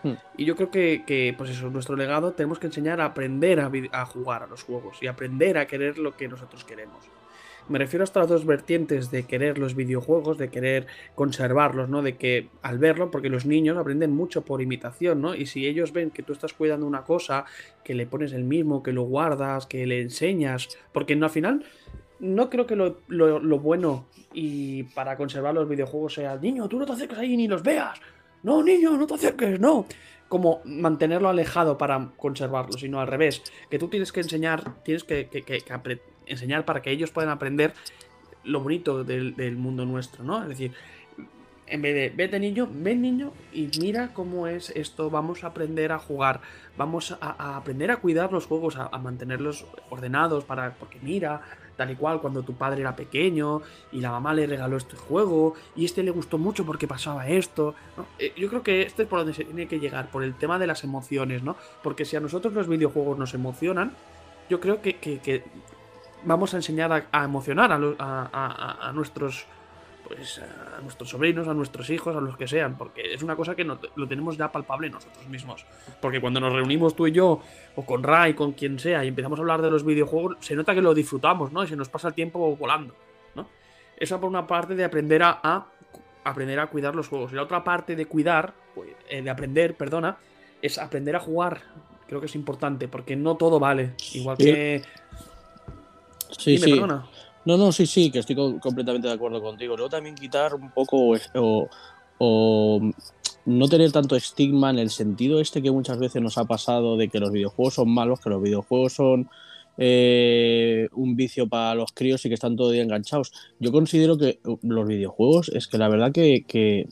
Hmm. 0.03 0.15
Y 0.39 0.47
yo 0.47 0.57
creo 0.57 0.71
que, 0.71 1.05
que, 1.07 1.35
pues 1.37 1.51
eso, 1.51 1.69
nuestro 1.69 1.97
legado 1.97 2.33
tenemos 2.33 2.59
que 2.59 2.67
enseñar 2.67 3.03
a 3.03 3.07
aprender 3.07 3.61
a, 3.61 3.71
a 3.93 4.07
jugar 4.07 4.43
a 4.43 4.47
los 4.47 4.63
juegos 4.63 5.03
y 5.03 5.07
aprender 5.07 5.59
a 5.59 5.67
querer 5.67 5.99
lo 5.99 6.17
que 6.17 6.29
nosotros 6.29 6.65
queremos. 6.65 7.05
Me 7.68 7.78
refiero 7.78 8.02
a 8.02 8.04
estas 8.04 8.28
dos 8.28 8.44
vertientes 8.44 9.11
de 9.11 9.23
querer 9.23 9.59
los 9.59 9.75
videojuegos, 9.75 10.37
de 10.37 10.50
querer 10.50 10.87
conservarlos, 11.14 11.88
¿no? 11.88 12.02
De 12.02 12.16
que 12.16 12.49
al 12.61 12.78
verlo, 12.78 13.11
porque 13.11 13.30
los 13.30 13.47
niños 13.47 13.78
aprenden 13.78 14.12
mucho 14.12 14.42
por 14.42 14.61
imitación, 14.61 15.23
¿no? 15.23 15.35
Y 15.35 15.47
si 15.47 15.66
ellos 15.66 15.92
ven 15.92 16.11
que 16.11 16.23
tú 16.23 16.35
estás 16.35 16.52
cuidando 16.52 16.87
una 16.87 17.04
cosa, 17.04 17.47
que 17.83 17.94
le 17.94 18.06
pones 18.06 18.33
el 18.35 18.44
mismo, 18.44 18.83
que 18.83 18.92
lo 18.92 19.04
guardas, 19.04 19.66
que 19.66 19.87
le 19.87 20.02
enseñas, 20.02 20.68
porque 20.92 21.16
no 21.16 21.25
al 21.25 21.33
final 21.33 21.64
no 22.21 22.50
creo 22.50 22.66
que 22.66 22.76
lo, 22.76 23.59
bueno 23.59 24.06
y 24.33 24.85
para 24.85 25.16
conservar 25.16 25.54
los 25.54 25.68
videojuegos 25.68 26.14
sea, 26.14 26.37
niño, 26.37 26.68
tú 26.68 26.78
no 26.78 26.87
te 26.87 26.92
acerques 26.92 27.18
ahí 27.18 27.37
ni 27.37 27.49
los 27.49 27.62
veas. 27.62 27.99
No, 28.42 28.62
niño, 28.62 28.97
no 28.97 29.06
te 29.06 29.14
acerques, 29.14 29.59
no. 29.59 29.87
Como 30.28 30.61
mantenerlo 30.64 31.28
alejado 31.28 31.78
para 31.78 32.11
conservarlo, 32.16 32.76
sino 32.78 33.00
al 33.00 33.06
revés, 33.06 33.42
que 33.71 33.78
tú 33.78 33.88
tienes 33.88 34.12
que 34.12 34.21
enseñar, 34.21 34.83
tienes 34.83 35.04
que, 35.04 35.28
que, 35.28 35.42
que, 35.42 35.61
enseñar 36.26 36.64
para 36.64 36.83
que 36.83 36.90
ellos 36.90 37.11
puedan 37.11 37.31
aprender 37.31 37.75
lo 38.45 38.61
bonito 38.61 39.04
del, 39.04 39.57
mundo 39.57 39.85
nuestro, 39.85 40.23
¿no? 40.25 40.43
Es 40.43 40.49
decir, 40.49 40.73
en 41.66 41.81
vez 41.81 41.95
de 41.95 42.12
vete 42.14 42.38
niño, 42.38 42.69
ven 42.71 43.00
niño 43.00 43.33
y 43.52 43.71
mira 43.81 44.12
cómo 44.12 44.47
es 44.47 44.71
esto, 44.71 45.09
vamos 45.09 45.45
a 45.45 45.49
aprender 45.49 45.93
a 45.93 45.99
jugar, 45.99 46.40
vamos 46.76 47.16
a, 47.21 47.57
aprender 47.57 47.90
a 47.90 47.97
cuidar 47.97 48.33
los 48.33 48.47
juegos, 48.47 48.76
a, 48.76 48.97
mantenerlos 48.99 49.64
ordenados, 49.88 50.45
para, 50.45 50.75
porque 50.75 50.99
mira, 51.00 51.40
tal 51.76 51.90
y 51.90 51.97
cual, 51.97 52.21
cuando 52.21 52.43
tu 52.43 52.54
padre 52.54 52.83
era 52.83 52.95
pequeño 52.95 53.62
y 53.93 54.00
la 54.00 54.11
mamá 54.11 54.35
le 54.35 54.47
regaló 54.47 54.76
este 54.76 54.97
juego 54.97 55.54
y 55.75 55.87
este 55.87 56.02
le 56.02 56.11
gustó 56.11 56.37
mucho 56.37 56.66
porque 56.66 56.87
pasaba 56.87 57.26
esto. 57.28 57.75
Eh, 58.19 58.35
yo 58.37 58.49
creo 58.49 58.62
que 58.62 58.83
este 58.83 59.04
es 59.04 59.09
por 59.09 59.21
donde 59.21 59.33
se 59.33 59.45
tiene 59.45 59.66
que 59.66 59.81
llegar, 59.81 60.11
por 60.11 60.23
el 60.23 60.35
tema 60.35 60.59
de 60.59 60.66
las 60.66 60.85
emociones, 60.85 61.43
¿no? 61.43 61.57
Porque 61.83 62.04
si 62.04 62.14
a 62.16 62.21
nosotros 62.21 62.52
los 62.52 62.69
videojuegos 62.69 63.19
nos 63.19 63.33
emocionan, 63.33 63.93
yo 64.50 64.61
creo 64.61 64.83
que, 64.83 64.97
que 64.97 65.43
vamos 66.25 66.54
a 66.54 66.57
enseñar 66.57 67.07
a, 67.11 67.25
emocionar 67.25 67.73
a, 67.73 68.93
nuestros 68.93 69.47
pues 70.07 70.38
a 70.38 70.83
nuestros 70.83 71.09
sobrinos, 71.09 71.49
a 71.49 71.54
nuestros 71.54 71.88
hijos, 71.88 72.14
a 72.14 72.21
los 72.21 72.37
que 72.37 72.47
sean, 72.47 72.76
porque 72.76 73.14
es 73.14 73.23
una 73.23 73.37
cosa 73.37 73.54
que 73.54 73.64
no, 73.64 73.78
lo 73.97 74.07
tenemos 74.07 74.37
ya 74.37 74.52
palpable 74.52 74.90
nosotros 74.90 75.26
mismos. 75.28 75.64
Porque 76.00 76.21
cuando 76.21 76.40
nos 76.40 76.52
reunimos 76.52 76.95
tú 76.95 77.07
y 77.07 77.12
yo, 77.12 77.40
o 77.75 77.87
con 77.87 78.02
Ray, 78.02 78.35
con 78.35 78.52
quien 78.52 78.78
sea, 78.78 79.02
y 79.02 79.09
empezamos 79.09 79.38
a 79.38 79.43
hablar 79.43 79.62
de 79.62 79.71
los 79.71 79.83
videojuegos, 79.83 80.37
se 80.40 80.54
nota 80.54 80.75
que 80.75 80.83
lo 80.83 80.93
disfrutamos, 80.93 81.52
¿no? 81.52 81.64
Y 81.64 81.69
se 81.69 81.76
nos 81.76 81.88
pasa 81.88 82.09
el 82.09 82.14
tiempo 82.14 82.54
volando, 82.54 82.95
¿no? 83.35 83.49
Esa 83.97 84.21
por 84.21 84.28
una 84.28 84.47
parte 84.47 84.75
de 84.75 84.85
aprender 84.85 85.23
a, 85.23 85.66
aprender 86.23 86.61
a 86.61 86.66
cuidar 86.66 86.95
los 86.95 87.09
juegos. 87.09 87.33
Y 87.33 87.37
la 87.37 87.43
otra 87.43 87.64
parte 87.64 87.97
de 87.97 88.04
cuidar, 88.04 88.52
pues, 88.75 88.90
eh, 89.09 89.23
de 89.23 89.31
aprender, 89.31 89.75
perdona, 89.75 90.19
es 90.61 90.76
aprender 90.78 91.16
a 91.16 91.21
jugar. 91.21 91.62
Creo 92.07 92.21
que 92.21 92.26
es 92.26 92.35
importante, 92.35 92.88
porque 92.88 93.16
no 93.16 93.37
todo 93.37 93.59
vale. 93.59 93.95
Igual 94.12 94.37
que 94.37 94.83
Sí, 96.38 96.59
sí. 96.59 96.81
No, 97.45 97.59
no, 97.59 97.73
sí, 97.73 97.87
sí, 97.87 98.11
que 98.11 98.21
estoy 98.21 98.37
completamente 98.59 99.07
de 99.07 99.14
acuerdo 99.14 99.43
contigo. 99.43 99.76
Luego 99.76 99.91
también 99.91 100.14
quitar 100.14 100.55
un 100.55 100.71
poco 100.71 101.14
o, 102.19 102.81
no 103.47 103.69
tener 103.69 103.93
tanto 103.93 104.17
estigma 104.17 104.71
en 104.71 104.79
el 104.79 104.88
sentido 104.88 105.38
este 105.41 105.61
que 105.61 105.71
muchas 105.71 105.99
veces 105.99 106.23
nos 106.23 106.38
ha 106.38 106.47
pasado 106.47 106.97
de 106.97 107.09
que 107.09 107.21
los 107.21 107.31
videojuegos 107.31 107.75
son 107.75 107.93
malos, 107.93 108.21
que 108.21 108.31
los 108.31 108.43
videojuegos 108.43 108.95
son 108.95 109.29
eh, 109.76 110.88
un 110.93 111.17
vicio 111.17 111.47
para 111.47 111.75
los 111.75 111.93
críos 111.93 112.25
y 112.25 112.29
que 112.29 112.35
están 112.35 112.57
todo 112.57 112.71
día 112.71 112.83
enganchados. 112.83 113.33
Yo 113.59 113.71
considero 113.73 114.17
que 114.17 114.41
los 114.62 114.87
videojuegos 114.87 115.50
es 115.50 115.69
que 115.69 115.76
la 115.76 115.88
verdad 115.88 116.12
que 116.12 116.45
que 116.49 116.88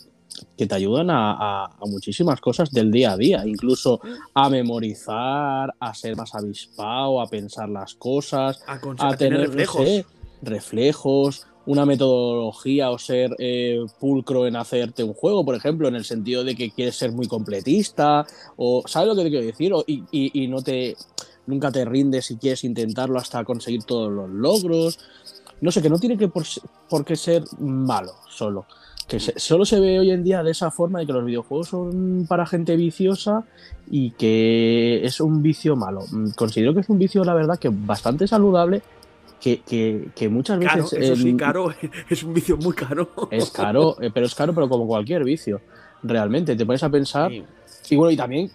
te 0.66 0.74
ayudan 0.74 1.08
a, 1.10 1.70
muchísimas 1.86 2.40
cosas 2.40 2.70
del 2.70 2.90
día 2.90 3.12
a 3.12 3.16
día, 3.16 3.42
incluso 3.46 4.00
a 4.34 4.48
memorizar, 4.48 5.74
a 5.78 5.94
ser 5.94 6.16
más 6.16 6.34
avispado, 6.34 7.20
a 7.20 7.26
pensar 7.26 7.68
las 7.68 7.94
cosas, 7.94 8.62
a, 8.66 9.16
tener, 9.16 9.40
reflejos. 9.40 10.04
reflejos, 10.42 11.46
una 11.66 11.86
metodología 11.86 12.90
o 12.90 12.98
ser 12.98 13.34
eh, 13.38 13.84
pulcro 14.00 14.46
en 14.46 14.56
hacerte 14.56 15.04
un 15.04 15.14
juego, 15.14 15.44
por 15.44 15.54
ejemplo, 15.54 15.88
en 15.88 15.96
el 15.96 16.04
sentido 16.04 16.44
de 16.44 16.54
que 16.54 16.70
quieres 16.70 16.96
ser 16.96 17.12
muy 17.12 17.26
completista, 17.26 18.26
o 18.56 18.82
¿sabes 18.86 19.08
lo 19.08 19.16
que 19.16 19.24
te 19.24 19.30
quiero 19.30 19.46
decir? 19.46 19.72
y, 19.86 20.48
no 20.48 20.62
te 20.62 20.96
nunca 21.46 21.72
te 21.72 21.84
rindes 21.84 22.26
si 22.26 22.36
quieres 22.36 22.62
intentarlo 22.62 23.18
hasta 23.18 23.44
conseguir 23.44 23.82
todos 23.82 24.12
los 24.12 24.30
logros. 24.30 24.98
No 25.60 25.70
sé, 25.70 25.80
que 25.82 25.90
no 25.90 25.98
tiene 25.98 26.16
que 26.16 26.28
por 26.28 27.04
qué 27.04 27.16
ser 27.16 27.44
malo 27.58 28.14
solo 28.28 28.66
que 29.12 29.20
solo 29.38 29.66
se 29.66 29.78
ve 29.78 29.98
hoy 29.98 30.10
en 30.10 30.24
día 30.24 30.42
de 30.42 30.52
esa 30.52 30.70
forma 30.70 31.00
de 31.00 31.06
que 31.06 31.12
los 31.12 31.24
videojuegos 31.24 31.68
son 31.68 32.24
para 32.26 32.46
gente 32.46 32.76
viciosa 32.76 33.44
y 33.90 34.12
que 34.12 35.04
es 35.04 35.20
un 35.20 35.42
vicio 35.42 35.76
malo. 35.76 36.00
Mm, 36.10 36.30
considero 36.30 36.72
que 36.72 36.80
es 36.80 36.88
un 36.88 36.98
vicio, 36.98 37.22
la 37.22 37.34
verdad, 37.34 37.58
que 37.58 37.68
bastante 37.70 38.26
saludable, 38.26 38.80
que, 39.38 40.28
muchas 40.30 40.58
veces... 40.58 40.92
eso 40.94 41.16
sí, 41.16 41.36
caro, 41.36 41.74
es 42.08 42.22
un 42.22 42.32
vicio 42.32 42.56
muy 42.56 42.72
caro. 42.72 43.10
Es 43.30 43.50
caro, 43.50 44.00
eh, 44.00 44.10
pero 44.12 44.24
es 44.24 44.34
caro, 44.34 44.54
pero 44.54 44.66
como 44.68 44.86
cualquier 44.86 45.24
vicio, 45.24 45.60
realmente. 46.02 46.56
Te 46.56 46.64
pones 46.64 46.82
a 46.82 46.88
pensar... 46.88 47.30
Y 47.32 47.96
bueno, 47.96 48.12
y 48.12 48.16
también 48.16 48.50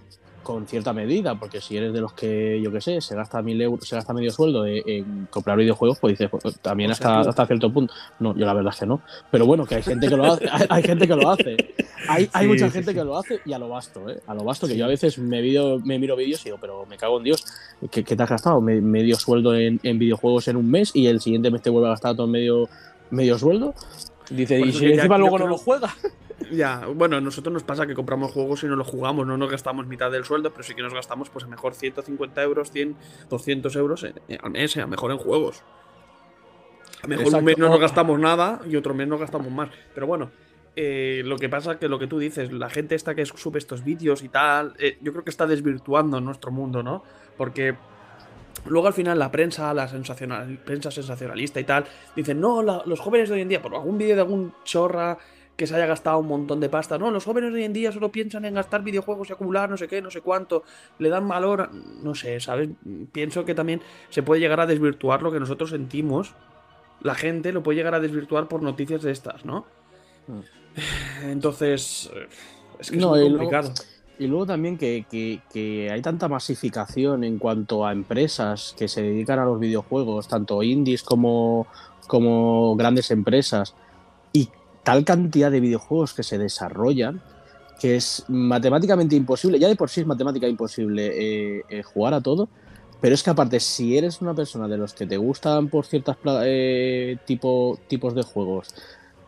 con 0.48 0.66
cierta 0.66 0.94
medida, 0.94 1.36
porque 1.36 1.60
si 1.60 1.76
eres 1.76 1.92
de 1.92 2.00
los 2.00 2.14
que, 2.14 2.62
yo 2.64 2.72
qué 2.72 2.80
sé, 2.80 3.02
se 3.02 3.16
gasta 3.16 3.42
mil 3.42 3.62
euros, 3.62 3.86
se 3.86 3.98
gasta 3.98 4.14
medio 4.14 4.32
sueldo 4.32 4.66
en, 4.66 5.28
comprar 5.30 5.58
videojuegos, 5.58 6.00
pues 6.00 6.18
dices, 6.18 6.30
pues, 6.32 6.58
también 6.62 6.90
hasta, 6.90 7.20
hasta 7.20 7.46
cierto 7.46 7.70
punto. 7.70 7.94
No, 8.22 8.34
yo 8.34 8.46
la 8.46 8.54
verdad 8.54 8.72
es 8.74 8.80
que 8.80 8.86
no. 8.86 9.02
Pero 9.30 9.46
bueno, 9.46 9.66
que 9.66 9.76
hay 9.76 9.84
gente 9.84 10.08
que 10.08 10.16
lo 10.16 10.24
hace, 10.24 10.48
hay, 10.70 10.84
gente 10.84 11.06
que 11.06 11.16
lo 11.18 11.30
hace. 11.30 11.58
Hay, 12.08 12.30
hay 12.32 12.48
mucha 12.48 12.70
gente 12.70 12.94
que 12.94 13.04
lo 13.04 13.18
hace 13.18 13.42
y 13.44 13.52
a 13.52 13.60
lo 13.60 13.68
vasto, 13.68 14.10
¿eh? 14.10 14.22
A 14.26 14.34
lo 14.34 14.46
vasto, 14.46 14.70
que 14.70 14.78
yo 14.78 14.86
a 14.86 14.88
veces 14.88 15.20
me, 15.20 15.42
video, 15.42 15.80
me 15.80 16.00
miro 16.00 16.16
vídeos 16.16 16.40
y 16.44 16.46
digo, 16.46 16.60
pero 16.62 16.86
me 16.86 16.96
cago 16.96 17.18
en 17.18 17.26
Dios, 17.26 17.44
¿qué, 17.92 18.04
te 18.04 18.24
has 18.24 18.30
gastado? 18.30 18.62
medio 18.62 19.18
sueldo 19.18 19.54
en, 19.54 19.82
en, 19.84 20.00
videojuegos 20.00 20.48
en 20.48 20.56
un 20.56 20.72
mes 20.72 20.92
y 20.94 21.08
el 21.08 21.20
siguiente 21.20 21.52
mes 21.52 21.62
te 21.62 21.70
vuelve 21.70 21.88
a 21.88 21.92
gastar 21.92 22.16
todo 22.16 22.28
medio, 22.28 22.70
medio 23.10 23.38
sueldo. 23.38 23.74
Dice, 24.30 24.62
y 24.62 24.72
si 24.72 24.86
encima 24.86 25.18
luego 25.18 25.40
no 25.40 25.48
lo 25.48 25.58
juega. 25.58 25.94
Ya, 26.52 26.86
bueno, 26.86 27.20
nosotros 27.20 27.52
nos 27.52 27.64
pasa 27.64 27.88
que 27.88 27.96
compramos 27.96 28.32
juegos 28.32 28.64
y 28.64 28.68
no 28.68 28.76
los 28.76 28.88
jugamos, 28.88 29.26
no 29.26 29.38
nos 29.38 29.50
gastamos 29.50 29.88
mitad 29.88 30.12
del 30.12 30.24
sueldo, 30.24 30.52
pero 30.52 30.64
sí 30.64 30.76
que 30.76 30.84
nos 30.84 30.94
gastamos, 30.94 31.30
pues 31.30 31.46
a 31.46 31.48
mejor 31.48 31.74
150 31.74 32.44
euros, 32.44 32.72
100, 32.72 32.96
200 33.30 33.76
euros 33.76 34.04
al 34.04 34.52
mes, 34.52 34.78
a 34.78 34.86
mejor 34.86 35.12
en 35.12 35.18
juegos. 35.18 35.64
A 37.02 37.08
mejor 37.08 37.34
un 37.34 37.44
mes 37.44 37.58
no 37.58 37.70
nos 37.70 37.80
gastamos 37.80 38.20
nada 38.20 38.62
y 38.70 38.76
otro 38.76 38.94
mes 38.94 39.08
nos 39.08 39.20
gastamos 39.20 39.52
más. 39.52 39.70
Pero 39.94 40.06
bueno, 40.06 40.32
eh, 40.76 41.24
lo 41.26 41.38
que 41.38 41.50
pasa 41.50 41.80
que 41.80 41.90
lo 41.90 41.98
que 41.98 42.08
tú 42.08 42.20
dices, 42.20 42.52
la 42.52 42.70
gente 42.70 42.94
esta 42.94 43.16
que 43.16 43.26
sube 43.26 43.58
estos 43.58 43.84
vídeos 43.84 44.24
y 44.24 44.30
tal, 44.30 44.76
eh, 44.78 44.98
yo 45.02 45.12
creo 45.12 45.24
que 45.24 45.32
está 45.32 45.48
desvirtuando 45.48 46.22
nuestro 46.22 46.52
mundo, 46.52 46.84
¿no? 46.84 47.04
Porque 47.36 47.76
Luego 48.66 48.88
al 48.88 48.94
final 48.94 49.20
la 49.20 49.32
prensa, 49.32 49.74
la 49.74 49.88
sensacional, 49.88 50.60
prensa 50.66 50.92
sensacionalista 50.92 51.60
y 51.60 51.64
tal, 51.64 51.86
dicen, 52.16 52.42
no, 52.42 52.62
los 52.62 53.00
jóvenes 53.00 53.30
de 53.30 53.36
hoy 53.36 53.42
en 53.42 53.50
día, 53.50 53.62
por 53.62 53.74
algún 53.74 53.98
vídeo 53.98 54.16
de 54.16 54.22
algún 54.22 54.54
chorra 54.64 55.18
que 55.58 55.66
se 55.66 55.76
haya 55.76 55.88
gastado 55.88 56.20
un 56.20 56.28
montón 56.28 56.60
de 56.60 56.70
pasta. 56.70 56.98
No, 56.98 57.12
los 57.12 57.26
jóvenes 57.26 57.52
de 57.52 57.60
hoy 57.60 57.66
en 57.66 57.74
día 57.74 57.92
solo 57.92 58.12
piensan 58.12 58.46
en 58.46 58.54
gastar 58.54 58.84
videojuegos 58.84 59.30
y 59.30 59.34
acumular 59.34 59.70
no 59.70 59.76
sé 59.76 59.88
qué, 59.88 60.02
no 60.02 60.12
sé 60.12 60.22
cuánto, 60.22 60.64
le 61.00 61.10
dan 61.10 61.28
valor, 61.28 61.72
no 61.74 62.14
sé, 62.16 62.40
¿sabes? 62.40 62.70
Pienso 63.12 63.44
que 63.44 63.56
también 63.56 63.82
se 64.10 64.22
puede 64.24 64.40
llegar 64.40 64.60
a 64.60 64.68
desvirtuar 64.68 65.24
lo 65.24 65.32
que 65.32 65.40
nosotros 65.40 65.72
sentimos. 65.72 66.36
La 67.02 67.16
gente 67.16 67.52
lo 67.52 67.64
puede 67.64 67.78
llegar 67.78 67.96
a 67.96 68.00
desvirtuar 68.00 68.48
por 68.48 68.62
noticias 68.62 69.02
de 69.02 69.12
estas, 69.12 69.46
¿no? 69.46 69.66
Hmm. 70.28 70.42
Entonces, 71.24 72.12
es 72.80 72.92
que 72.92 72.98
es 72.98 73.06
muy 73.06 73.30
complicado. 73.30 73.74
Y 74.20 74.28
luego 74.28 74.48
también 74.48 74.78
que, 74.78 75.90
hay 75.92 76.02
tanta 76.02 76.28
masificación 76.28 77.24
en 77.24 77.38
cuanto 77.38 77.86
a 77.86 77.92
empresas 77.92 78.76
que 78.78 78.88
se 78.88 79.02
dedican 79.02 79.40
a 79.40 79.46
los 79.46 79.60
videojuegos, 79.60 80.28
tanto 80.28 80.64
indies 80.64 81.04
como, 81.04 81.68
como 82.08 82.76
grandes 82.76 83.12
empresas, 83.12 83.76
tal 84.88 85.04
cantidad 85.04 85.52
de 85.52 85.60
videojuegos 85.60 86.14
que 86.14 86.24
se 86.24 86.38
desarrollan 86.38 87.22
que 87.78 87.98
es 87.98 88.24
matemáticamente 88.30 89.18
imposible, 89.18 89.60
ya 89.60 89.68
de 89.68 89.76
por 89.76 89.90
sí 89.90 90.00
es 90.00 90.08
matemática 90.08 90.48
imposible 90.48 91.08
eh, 91.08 91.64
eh, 91.68 91.84
jugar 91.84 92.14
a 92.14 92.22
todo, 92.22 92.48
pero 93.02 93.14
es 93.14 93.22
que 93.22 93.30
aparte, 93.30 93.60
si 93.60 93.98
eres 93.98 94.22
una 94.22 94.34
persona 94.34 94.66
de 94.70 94.78
los 94.78 94.94
que 94.94 95.06
te 95.06 95.18
gustan 95.18 95.68
por 95.68 95.86
ciertas 95.86 96.16
eh, 96.46 97.18
tipo, 97.26 97.78
tipos 97.90 98.16
de 98.16 98.24
juegos, 98.24 98.74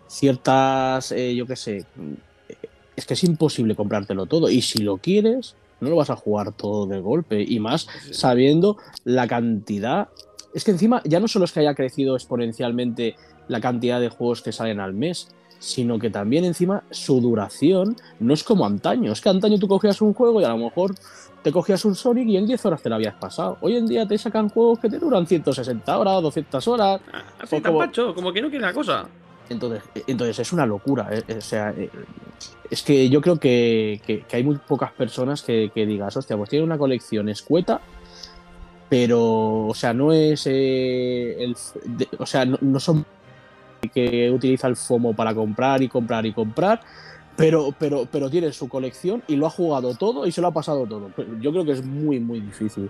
ciertas, 0.07 1.09
yo 1.09 1.45
qué 1.45 1.57
sé, 1.57 1.85
es 2.95 3.05
que 3.05 3.15
es 3.15 3.23
imposible 3.25 3.75
comprártelo 3.75 4.27
todo, 4.27 4.49
y 4.49 4.61
si 4.61 4.81
lo 4.81 4.95
quieres, 4.95 5.55
no 5.81 5.89
lo 5.89 5.97
vas 5.97 6.09
a 6.09 6.15
jugar 6.15 6.53
todo 6.53 6.87
de 6.87 7.01
golpe, 7.01 7.43
y 7.45 7.59
más 7.59 7.85
sabiendo 8.11 8.77
la 9.03 9.27
cantidad... 9.27 10.07
Es 10.53 10.63
que 10.63 10.71
encima 10.71 11.01
ya 11.03 11.19
no 11.19 11.27
solo 11.27 11.43
es 11.43 11.51
que 11.51 11.59
haya 11.59 11.75
crecido 11.75 12.15
exponencialmente 12.15 13.17
la 13.49 13.59
cantidad 13.59 13.99
de 13.99 14.07
juegos 14.07 14.41
que 14.41 14.53
salen 14.53 14.79
al 14.79 14.93
mes, 14.93 15.27
sino 15.59 15.99
que 15.99 16.09
también 16.09 16.45
encima 16.45 16.83
su 16.89 17.19
duración 17.21 17.95
no 18.19 18.33
es 18.33 18.43
como 18.43 18.65
antaño. 18.65 19.11
Es 19.11 19.21
que 19.21 19.29
antaño 19.29 19.59
tú 19.59 19.67
cogías 19.67 20.01
un 20.01 20.13
juego 20.13 20.41
y 20.41 20.45
a 20.45 20.49
lo 20.49 20.57
mejor 20.57 20.95
te 21.43 21.51
cogías 21.51 21.83
un 21.85 21.95
Sonic 21.95 22.27
y 22.27 22.37
en 22.37 22.47
10 22.47 22.65
horas 22.65 22.81
te 22.81 22.89
lo 22.89 22.95
habías 22.95 23.15
pasado. 23.15 23.57
Hoy 23.61 23.75
en 23.75 23.85
día 23.85 24.07
te 24.07 24.17
sacan 24.17 24.49
juegos 24.49 24.79
que 24.79 24.89
te 24.89 24.97
duran 24.97 25.27
160 25.27 25.97
horas, 25.97 26.21
200 26.21 26.67
horas. 26.67 27.01
Así 27.39 27.61
tan 27.61 27.73
como... 27.73 28.13
como 28.15 28.33
que 28.33 28.41
no 28.41 28.49
quiere 28.49 28.65
la 28.65 28.73
cosa. 28.73 29.07
Entonces, 29.49 29.83
entonces 30.07 30.39
es 30.39 30.53
una 30.53 30.65
locura. 30.65 31.09
Eh, 31.11 31.37
o 31.37 31.41
sea, 31.41 31.71
eh, 31.71 31.89
es 32.69 32.83
que 32.83 33.09
yo 33.09 33.19
creo 33.21 33.37
que, 33.37 34.23
hay 34.31 34.43
muy 34.43 34.57
pocas 34.57 34.91
personas 34.91 35.41
que, 35.41 35.71
digas, 35.75 36.15
hostia, 36.15 36.37
pues 36.37 36.49
tiene 36.49 36.65
una 36.65 36.77
colección 36.77 37.29
escueta, 37.29 37.81
pero, 38.87 39.67
o 39.67 39.73
sea, 39.73 39.93
no 39.93 40.13
es 40.13 40.45
eh, 40.45 41.43
el, 41.43 41.55
o 42.17 42.25
sea, 42.25 42.45
no 42.45 42.79
son 42.79 43.05
que 43.87 44.29
utiliza 44.31 44.67
el 44.67 44.75
FOMO 44.75 45.15
para 45.15 45.33
comprar 45.33 45.81
y 45.81 45.87
comprar 45.87 46.25
y 46.25 46.33
comprar, 46.33 46.81
pero, 47.35 47.73
pero, 47.77 48.07
pero 48.11 48.29
tiene 48.29 48.51
su 48.51 48.67
colección 48.67 49.23
y 49.27 49.35
lo 49.35 49.47
ha 49.47 49.49
jugado 49.49 49.95
todo 49.95 50.25
y 50.27 50.31
se 50.31 50.41
lo 50.41 50.47
ha 50.47 50.53
pasado 50.53 50.85
todo. 50.85 51.11
Yo 51.39 51.51
creo 51.51 51.63
que 51.63 51.71
es 51.71 51.85
muy, 51.85 52.19
muy 52.19 52.41
difícil. 52.41 52.89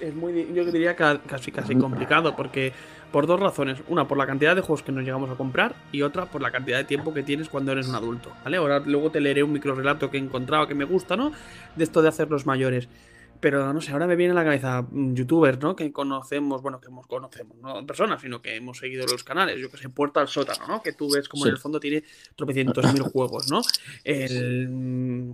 Es 0.00 0.14
muy, 0.14 0.48
yo 0.52 0.64
diría 0.64 0.96
casi, 0.96 1.52
casi 1.52 1.74
complicado, 1.76 2.34
porque 2.36 2.72
por 3.10 3.26
dos 3.26 3.40
razones. 3.40 3.78
Una, 3.88 4.06
por 4.06 4.18
la 4.18 4.26
cantidad 4.26 4.54
de 4.54 4.62
juegos 4.62 4.82
que 4.82 4.92
nos 4.92 5.04
llegamos 5.04 5.30
a 5.30 5.34
comprar 5.34 5.74
y 5.92 6.02
otra, 6.02 6.26
por 6.26 6.42
la 6.42 6.50
cantidad 6.50 6.78
de 6.78 6.84
tiempo 6.84 7.12
que 7.12 7.22
tienes 7.22 7.48
cuando 7.48 7.72
eres 7.72 7.88
un 7.88 7.94
adulto. 7.94 8.30
¿Vale? 8.44 8.56
Ahora 8.56 8.80
luego 8.80 9.10
te 9.10 9.20
leeré 9.20 9.42
un 9.42 9.52
micro 9.52 9.74
relato 9.74 10.10
que 10.10 10.16
he 10.16 10.20
encontrado 10.20 10.66
que 10.66 10.74
me 10.74 10.84
gusta, 10.84 11.16
¿no? 11.16 11.32
De 11.76 11.84
esto 11.84 12.02
de 12.02 12.08
hacerlos 12.08 12.46
mayores. 12.46 12.88
Pero 13.40 13.72
no 13.72 13.80
sé, 13.80 13.92
ahora 13.92 14.06
me 14.06 14.16
viene 14.16 14.32
a 14.32 14.34
la 14.34 14.44
cabeza 14.44 14.82
mm, 14.82 15.14
youtubers, 15.14 15.58
¿no? 15.60 15.74
Que 15.74 15.90
conocemos, 15.92 16.62
bueno, 16.62 16.80
que 16.80 16.88
hemos 16.88 17.06
conocemos, 17.06 17.56
no 17.58 17.86
personas, 17.86 18.20
sino 18.20 18.42
que 18.42 18.56
hemos 18.56 18.78
seguido 18.78 19.06
los 19.06 19.24
canales. 19.24 19.58
Yo 19.58 19.70
que 19.70 19.78
sé, 19.78 19.88
Puerta 19.88 20.20
al 20.20 20.28
Sótano, 20.28 20.66
¿no? 20.66 20.82
Que 20.82 20.92
tú 20.92 21.10
ves 21.10 21.28
como 21.28 21.46
en 21.46 21.52
el 21.52 21.58
fondo 21.58 21.80
tiene 21.80 22.04
tropecientos 22.36 22.92
mil 22.92 23.02
juegos, 23.12 23.50
¿no? 23.50 23.62
El, 24.04 24.68
mm, 24.68 25.32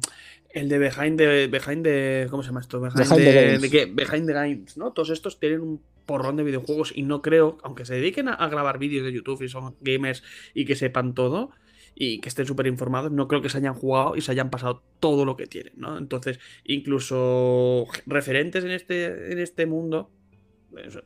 el 0.51 0.69
de 0.69 0.79
Behind 0.79 1.19
the, 1.19 1.47
Behind 1.49 1.83
the. 1.83 2.27
¿Cómo 2.31 2.43
se 2.43 2.49
llama 2.49 2.61
esto? 2.61 2.81
Behind, 2.81 3.61
the, 3.61 3.71
qué? 3.71 3.87
Behind 3.87 4.27
the 4.27 4.33
Games, 4.33 4.77
¿no? 4.77 4.93
Todos 4.93 5.11
estos 5.11 5.41
tienen 5.41 5.61
un 5.61 5.83
porrón 6.07 6.37
de 6.37 6.45
videojuegos 6.45 6.93
y 6.95 7.03
no 7.03 7.21
creo, 7.21 7.59
aunque 7.63 7.85
se 7.85 7.95
dediquen 7.95 8.29
a 8.29 8.49
grabar 8.49 8.79
vídeos 8.79 9.05
de 9.05 9.13
YouTube 9.13 9.43
y 9.43 9.49
son 9.49 9.75
gamers 9.81 10.23
y 10.55 10.65
que 10.65 10.77
sepan 10.77 11.15
todo, 11.15 11.51
y 11.99 12.21
que 12.21 12.29
estén 12.29 12.45
súper 12.45 12.67
informados, 12.67 13.11
no 13.11 13.27
creo 13.27 13.41
que 13.41 13.49
se 13.49 13.57
hayan 13.57 13.73
jugado 13.73 14.17
y 14.17 14.21
se 14.21 14.31
hayan 14.31 14.51
pasado 14.51 14.83
todo 15.01 15.25
lo 15.25 15.35
que 15.35 15.47
tienen, 15.47 15.73
¿no? 15.77 15.97
Entonces, 15.97 16.39
incluso 16.65 17.87
referentes 18.05 18.65
en 18.65 18.71
este, 18.71 19.33
en 19.33 19.39
este 19.39 19.65
mundo, 19.65 20.11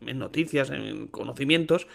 en 0.05 0.19
noticias, 0.19 0.71
en 0.71 1.07
conocimientos, 1.07 1.87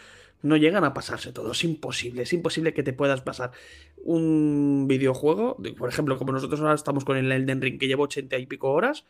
no 0.41 0.55
llegan 0.55 0.85
a 0.85 0.93
pasarse 0.93 1.33
todo. 1.33 1.51
Es 1.51 1.63
imposible, 1.65 2.21
es 2.21 2.31
imposible 2.31 2.73
que 2.73 2.83
te 2.83 2.93
puedas 2.93 3.19
pasar 3.19 3.51
un 3.97 4.85
videojuego, 4.87 5.57
por 5.77 5.89
ejemplo, 5.89 6.17
como 6.17 6.31
nosotros 6.31 6.61
ahora 6.61 6.75
estamos 6.75 7.03
con 7.03 7.17
el 7.17 7.29
Elden 7.29 7.61
Ring, 7.61 7.77
que 7.77 7.87
lleva 7.87 8.03
ochenta 8.03 8.37
y 8.37 8.45
pico 8.45 8.71
horas. 8.71 9.05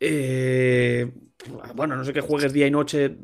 Eh, 0.00 1.12
bueno, 1.74 1.96
no 1.96 2.04
sé 2.04 2.12
que 2.12 2.20
juegues 2.20 2.52
día 2.52 2.66
y 2.66 2.70
noche 2.70 3.16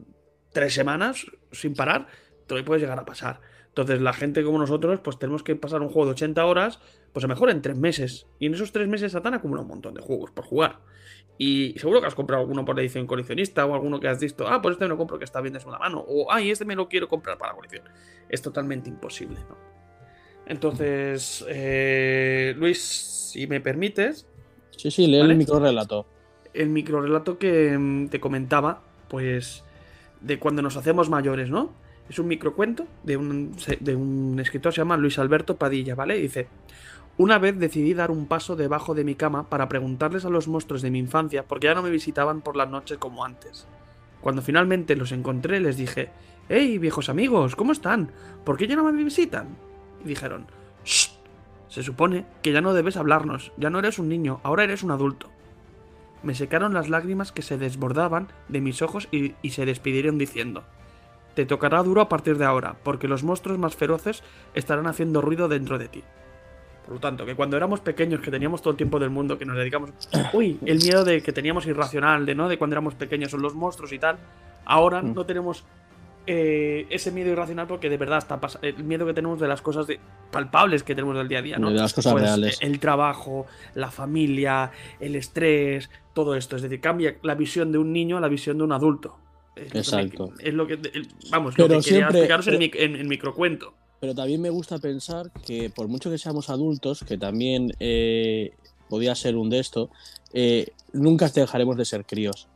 tres 0.52 0.72
semanas 0.72 1.26
sin 1.52 1.74
parar, 1.74 2.06
te 2.46 2.62
puedes 2.62 2.82
llegar 2.82 2.98
a 2.98 3.04
pasar. 3.04 3.40
Entonces, 3.70 4.00
la 4.00 4.12
gente 4.12 4.42
como 4.42 4.58
nosotros, 4.58 5.00
pues 5.00 5.18
tenemos 5.18 5.42
que 5.42 5.54
pasar 5.54 5.80
un 5.80 5.88
juego 5.88 6.06
de 6.06 6.12
80 6.12 6.44
horas, 6.44 6.80
pues 7.12 7.24
a 7.24 7.28
lo 7.28 7.34
mejor 7.34 7.50
en 7.50 7.62
3 7.62 7.76
meses. 7.78 8.26
Y 8.38 8.46
en 8.46 8.54
esos 8.54 8.72
3 8.72 8.88
meses 8.88 9.12
Satan 9.12 9.34
acumula 9.34 9.62
un 9.62 9.68
montón 9.68 9.94
de 9.94 10.02
juegos 10.02 10.32
por 10.32 10.44
jugar. 10.44 10.80
Y 11.38 11.74
seguro 11.78 12.00
que 12.00 12.06
has 12.08 12.14
comprado 12.14 12.42
alguno 12.42 12.64
por 12.64 12.78
edición 12.80 13.06
coleccionista 13.06 13.64
o 13.64 13.74
alguno 13.74 14.00
que 14.00 14.08
has 14.08 14.20
visto, 14.20 14.46
ah, 14.46 14.60
pues 14.60 14.74
este 14.74 14.84
me 14.84 14.90
lo 14.90 14.98
compro 14.98 15.18
que 15.18 15.24
está 15.24 15.40
bien 15.40 15.54
de 15.54 15.60
segunda 15.60 15.78
mano. 15.78 16.04
O, 16.06 16.30
ay, 16.30 16.50
este 16.50 16.64
me 16.64 16.74
lo 16.74 16.88
quiero 16.88 17.08
comprar 17.08 17.38
para 17.38 17.52
la 17.52 17.56
colección. 17.56 17.84
Es 18.28 18.42
totalmente 18.42 18.90
imposible, 18.90 19.38
¿no? 19.48 19.56
Entonces, 20.46 21.44
eh, 21.48 22.54
Luis, 22.58 22.82
si 23.32 23.46
me 23.46 23.60
permites. 23.60 24.26
Sí, 24.76 24.90
sí, 24.90 25.06
lee 25.06 25.20
el 25.20 25.36
micro 25.36 25.60
relato. 25.60 26.06
El 26.52 26.70
micro 26.70 27.00
relato 27.00 27.38
que 27.38 27.78
mm, 27.78 28.08
te 28.08 28.18
comentaba, 28.18 28.82
pues, 29.08 29.64
de 30.20 30.40
cuando 30.40 30.60
nos 30.60 30.76
hacemos 30.76 31.08
mayores, 31.08 31.48
¿no? 31.50 31.72
Es 32.10 32.18
un 32.18 32.26
microcuento 32.26 32.88
de 33.04 33.16
un, 33.16 33.54
de 33.78 33.94
un 33.94 34.36
escritor, 34.40 34.72
se 34.72 34.80
llama 34.80 34.96
Luis 34.96 35.20
Alberto 35.20 35.56
Padilla, 35.56 35.94
¿vale? 35.94 36.16
dice, 36.16 36.48
una 37.18 37.38
vez 37.38 37.56
decidí 37.56 37.94
dar 37.94 38.10
un 38.10 38.26
paso 38.26 38.56
debajo 38.56 38.96
de 38.96 39.04
mi 39.04 39.14
cama 39.14 39.48
para 39.48 39.68
preguntarles 39.68 40.24
a 40.24 40.28
los 40.28 40.48
monstruos 40.48 40.82
de 40.82 40.90
mi 40.90 40.98
infancia 40.98 41.44
porque 41.46 41.68
ya 41.68 41.74
no 41.76 41.82
me 41.82 41.90
visitaban 41.90 42.40
por 42.40 42.56
las 42.56 42.68
noches 42.68 42.98
como 42.98 43.24
antes. 43.24 43.68
Cuando 44.20 44.42
finalmente 44.42 44.96
los 44.96 45.12
encontré 45.12 45.60
les 45.60 45.76
dije, 45.76 46.10
¡Hey, 46.48 46.78
viejos 46.78 47.08
amigos! 47.08 47.54
¿Cómo 47.54 47.70
están? 47.70 48.10
¿Por 48.44 48.56
qué 48.56 48.66
ya 48.66 48.74
no 48.74 48.82
me 48.82 49.04
visitan? 49.04 49.46
Y 50.04 50.08
dijeron, 50.08 50.46
¡Shh! 50.84 51.12
Se 51.68 51.84
supone 51.84 52.26
que 52.42 52.50
ya 52.50 52.60
no 52.60 52.74
debes 52.74 52.96
hablarnos, 52.96 53.52
ya 53.56 53.70
no 53.70 53.78
eres 53.78 54.00
un 54.00 54.08
niño, 54.08 54.40
ahora 54.42 54.64
eres 54.64 54.82
un 54.82 54.90
adulto. 54.90 55.30
Me 56.24 56.34
secaron 56.34 56.74
las 56.74 56.88
lágrimas 56.88 57.30
que 57.30 57.42
se 57.42 57.56
desbordaban 57.56 58.26
de 58.48 58.60
mis 58.60 58.82
ojos 58.82 59.06
y 59.12 59.50
se 59.50 59.64
despidieron 59.64 60.18
diciendo, 60.18 60.64
te 61.34 61.46
tocará 61.46 61.82
duro 61.82 62.00
a 62.00 62.08
partir 62.08 62.38
de 62.38 62.44
ahora, 62.44 62.76
porque 62.82 63.08
los 63.08 63.22
monstruos 63.22 63.58
más 63.58 63.76
feroces 63.76 64.22
estarán 64.54 64.86
haciendo 64.86 65.20
ruido 65.20 65.48
dentro 65.48 65.78
de 65.78 65.88
ti. 65.88 66.04
Por 66.84 66.94
lo 66.94 67.00
tanto, 67.00 67.24
que 67.24 67.36
cuando 67.36 67.56
éramos 67.56 67.80
pequeños, 67.80 68.20
que 68.20 68.30
teníamos 68.30 68.62
todo 68.62 68.72
el 68.72 68.76
tiempo 68.76 68.98
del 68.98 69.10
mundo, 69.10 69.38
que 69.38 69.44
nos 69.44 69.56
dedicamos. 69.56 69.90
Uy, 70.32 70.58
el 70.66 70.78
miedo 70.78 71.04
de 71.04 71.22
que 71.22 71.32
teníamos 71.32 71.66
irracional, 71.66 72.26
de 72.26 72.34
no, 72.34 72.48
de 72.48 72.58
cuando 72.58 72.74
éramos 72.74 72.94
pequeños 72.94 73.30
son 73.30 73.42
los 73.42 73.54
monstruos 73.54 73.92
y 73.92 73.98
tal. 73.98 74.18
Ahora 74.64 75.00
mm. 75.02 75.14
no 75.14 75.24
tenemos 75.24 75.64
eh, 76.26 76.86
ese 76.90 77.12
miedo 77.12 77.30
irracional 77.30 77.66
porque 77.66 77.88
de 77.88 77.96
verdad 77.96 78.18
está 78.18 78.38
el 78.62 78.84
miedo 78.84 79.06
que 79.06 79.14
tenemos 79.14 79.40
de 79.40 79.48
las 79.48 79.62
cosas 79.62 79.86
palpables 80.30 80.82
que 80.82 80.94
tenemos 80.94 81.16
del 81.16 81.28
día 81.28 81.38
a 81.38 81.42
día, 81.42 81.58
¿no? 81.58 81.70
De 81.70 81.76
las 81.76 81.94
cosas 81.94 82.12
Pues, 82.12 82.24
reales. 82.24 82.58
El 82.60 82.78
trabajo, 82.78 83.46
la 83.74 83.90
familia, 83.90 84.70
el 85.00 85.16
estrés, 85.16 85.90
todo 86.12 86.34
esto. 86.34 86.56
Es 86.56 86.62
decir, 86.62 86.80
cambia 86.80 87.16
la 87.22 87.34
visión 87.34 87.72
de 87.72 87.78
un 87.78 87.92
niño 87.92 88.18
a 88.18 88.20
la 88.20 88.28
visión 88.28 88.58
de 88.58 88.64
un 88.64 88.72
adulto. 88.72 89.16
Es 89.60 89.66
lo 89.66 89.72
que- 89.72 89.78
Exacto. 89.78 90.32
Es 90.38 90.54
lo 90.54 90.66
que, 90.66 90.78
vamos, 91.30 91.54
Pero 91.56 91.68
lo 91.68 91.74
que 91.80 91.84
quería 91.84 91.98
siempre- 91.98 92.18
explicaros 92.18 92.46
en, 92.48 92.58
pero- 92.58 92.58
mi, 92.58 92.70
en- 92.84 92.96
en 93.00 93.08
microcuento. 93.08 93.74
Pero 94.00 94.14
también 94.14 94.40
me 94.40 94.48
gusta 94.50 94.78
pensar 94.78 95.30
que 95.46 95.68
por 95.70 95.88
mucho 95.88 96.10
que 96.10 96.16
seamos 96.18 96.48
adultos, 96.48 97.04
que 97.06 97.18
también 97.18 97.70
eh, 97.80 98.52
podía 98.88 99.14
ser 99.14 99.36
un 99.36 99.50
de 99.50 99.58
esto, 99.58 99.90
eh, 100.32 100.68
nunca 100.92 101.28
dejaremos 101.28 101.76
de 101.76 101.84
ser 101.84 102.06
críos. 102.06 102.48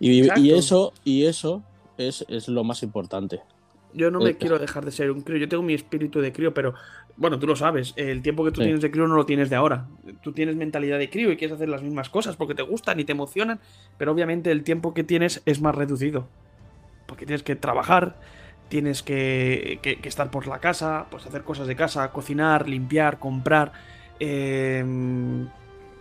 Y 0.00 0.50
eso, 0.50 0.92
y 1.04 1.26
eso 1.26 1.62
es, 1.98 2.24
es 2.28 2.48
lo 2.48 2.64
más 2.64 2.82
importante. 2.82 3.40
Yo 3.94 4.10
no 4.10 4.18
me 4.20 4.30
Eh, 4.30 4.36
quiero 4.36 4.58
dejar 4.58 4.84
de 4.84 4.90
ser 4.90 5.10
un 5.12 5.20
crío. 5.20 5.36
Yo 5.38 5.48
tengo 5.48 5.62
mi 5.62 5.74
espíritu 5.74 6.20
de 6.20 6.32
crío, 6.32 6.52
pero 6.52 6.74
bueno, 7.16 7.38
tú 7.38 7.46
lo 7.46 7.56
sabes. 7.56 7.92
El 7.96 8.22
tiempo 8.22 8.44
que 8.44 8.50
tú 8.52 8.60
Sí. 8.60 8.64
tienes 8.64 8.82
de 8.82 8.90
crío 8.90 9.06
no 9.06 9.14
lo 9.16 9.26
tienes 9.26 9.50
de 9.50 9.56
ahora. 9.56 9.86
Tú 10.22 10.32
tienes 10.32 10.56
mentalidad 10.56 10.98
de 10.98 11.10
crío 11.10 11.30
y 11.32 11.36
quieres 11.36 11.54
hacer 11.54 11.68
las 11.68 11.82
mismas 11.82 12.08
cosas 12.10 12.36
porque 12.36 12.54
te 12.54 12.62
gustan 12.62 12.98
y 13.00 13.04
te 13.04 13.12
emocionan, 13.12 13.60
pero 13.98 14.12
obviamente 14.12 14.50
el 14.50 14.64
tiempo 14.64 14.94
que 14.94 15.04
tienes 15.04 15.42
es 15.46 15.60
más 15.60 15.74
reducido. 15.74 16.28
Porque 17.06 17.26
tienes 17.26 17.42
que 17.42 17.56
trabajar, 17.56 18.16
tienes 18.68 19.02
que, 19.02 19.78
que- 19.82 19.96
que 20.00 20.08
estar 20.08 20.30
por 20.30 20.46
la 20.46 20.58
casa, 20.60 21.06
pues 21.10 21.26
hacer 21.26 21.42
cosas 21.42 21.66
de 21.66 21.76
casa, 21.76 22.10
cocinar, 22.12 22.68
limpiar, 22.68 23.18
comprar. 23.18 23.72
eh, 24.20 24.84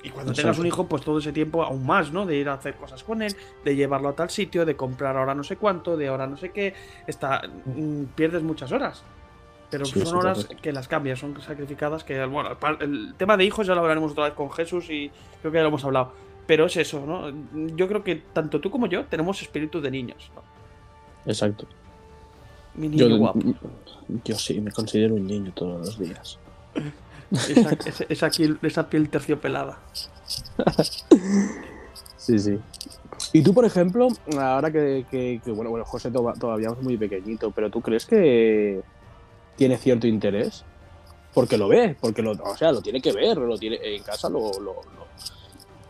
y 0.04 0.10
cuando 0.10 0.34
tengas 0.34 0.58
un 0.58 0.66
hijo, 0.66 0.88
pues 0.88 1.04
todo 1.04 1.20
ese 1.20 1.32
tiempo 1.32 1.62
aún 1.64 1.86
más, 1.86 2.12
¿no? 2.12 2.26
De 2.26 2.36
ir 2.36 2.50
a 2.50 2.54
hacer 2.54 2.76
cosas 2.76 3.04
con 3.04 3.22
él, 3.22 3.36
de 3.64 3.76
llevarlo 3.76 4.10
a 4.10 4.16
tal 4.16 4.30
sitio, 4.32 4.66
de 4.66 4.76
comprar 4.76 5.16
ahora 5.16 5.36
no 5.36 5.44
sé 5.44 5.58
cuánto, 5.58 5.96
de 5.96 6.08
ahora 6.08 6.26
no 6.28 6.38
sé 6.38 6.50
qué. 6.52 6.74
Está, 7.06 7.42
mm, 7.66 8.06
pierdes 8.16 8.42
muchas 8.42 8.72
horas. 8.72 9.04
Pero 9.72 9.86
Sí, 9.86 10.02
son 10.02 10.18
horas 10.18 10.48
que 10.62 10.72
las 10.74 10.88
cambias, 10.88 11.18
son 11.20 11.42
sacrificadas. 11.42 12.04
Que, 12.04 12.24
bueno, 12.26 12.50
el 12.82 13.16
tema 13.18 13.38
de 13.38 13.46
hijos 13.46 13.66
ya 13.66 13.74
lo 13.74 13.82
hablaremos 13.82 14.12
otra 14.12 14.26
vez 14.26 14.34
con 14.34 14.52
Jesús 14.52 14.90
y 14.90 15.10
creo 15.42 15.52
que 15.52 15.58
ya 15.58 15.62
lo 15.64 15.70
hemos 15.70 15.84
hablado. 15.86 16.12
Pero 16.46 16.66
es 16.66 16.76
eso, 16.78 17.06
¿no? 17.06 17.30
Yo 17.76 17.88
creo 17.88 18.04
que 18.04 18.18
tanto 18.18 18.60
tú 18.60 18.70
como 18.70 18.88
yo 18.88 19.06
tenemos 19.06 19.42
espíritu 19.42 19.80
de 19.80 19.90
niños. 19.90 20.30
¿no? 20.36 20.42
Exacto. 21.26 21.66
Mi 22.76 22.90
niño 22.90 23.08
Yo, 23.08 23.18
guapo. 23.18 23.40
yo 24.26 24.36
sí, 24.38 24.60
me 24.60 24.72
considero 24.72 25.16
un 25.16 25.26
niño 25.28 25.52
todos 25.56 25.86
los 25.86 26.00
días. 26.00 26.38
Esa, 27.32 27.72
esa- 27.86 28.06
esa 28.10 28.30
piel, 28.30 28.60
esa 28.62 28.90
piel 28.90 29.10
terciopelada. 29.10 29.80
Sí, 32.18 32.38
sí. 32.38 32.60
Y 33.34 33.42
tú, 33.42 33.54
por 33.54 33.66
ejemplo, 33.66 34.08
ahora 34.40 34.72
que, 34.72 35.06
que- 35.10 35.42
que, 35.44 35.52
bueno, 35.52 35.72
bueno, 35.72 35.86
José 35.86 36.12
to- 36.12 36.34
todavía 36.40 36.70
es 36.70 36.82
muy 36.82 36.98
pequeñito, 36.98 37.52
pero 37.52 37.70
¿tú 37.70 37.82
crees 37.82 38.06
que 38.06 38.82
tiene 39.62 39.78
cierto 39.78 40.08
interés? 40.08 40.66
Porque 41.36 41.56
lo 41.56 41.68
ve, 41.68 41.96
porque 42.02 42.24
lo, 42.24 42.32
o 42.32 42.58
sea, 42.58 42.72
lo 42.72 42.82
tiene 42.82 43.00
que 43.00 43.12
ver, 43.12 43.38
lo 43.38 43.56
tiene 43.60 43.78
en 43.84 44.02
casa, 44.02 44.28
lo, 44.28 44.40
lo- 44.60 44.82
lo- 44.82 45.08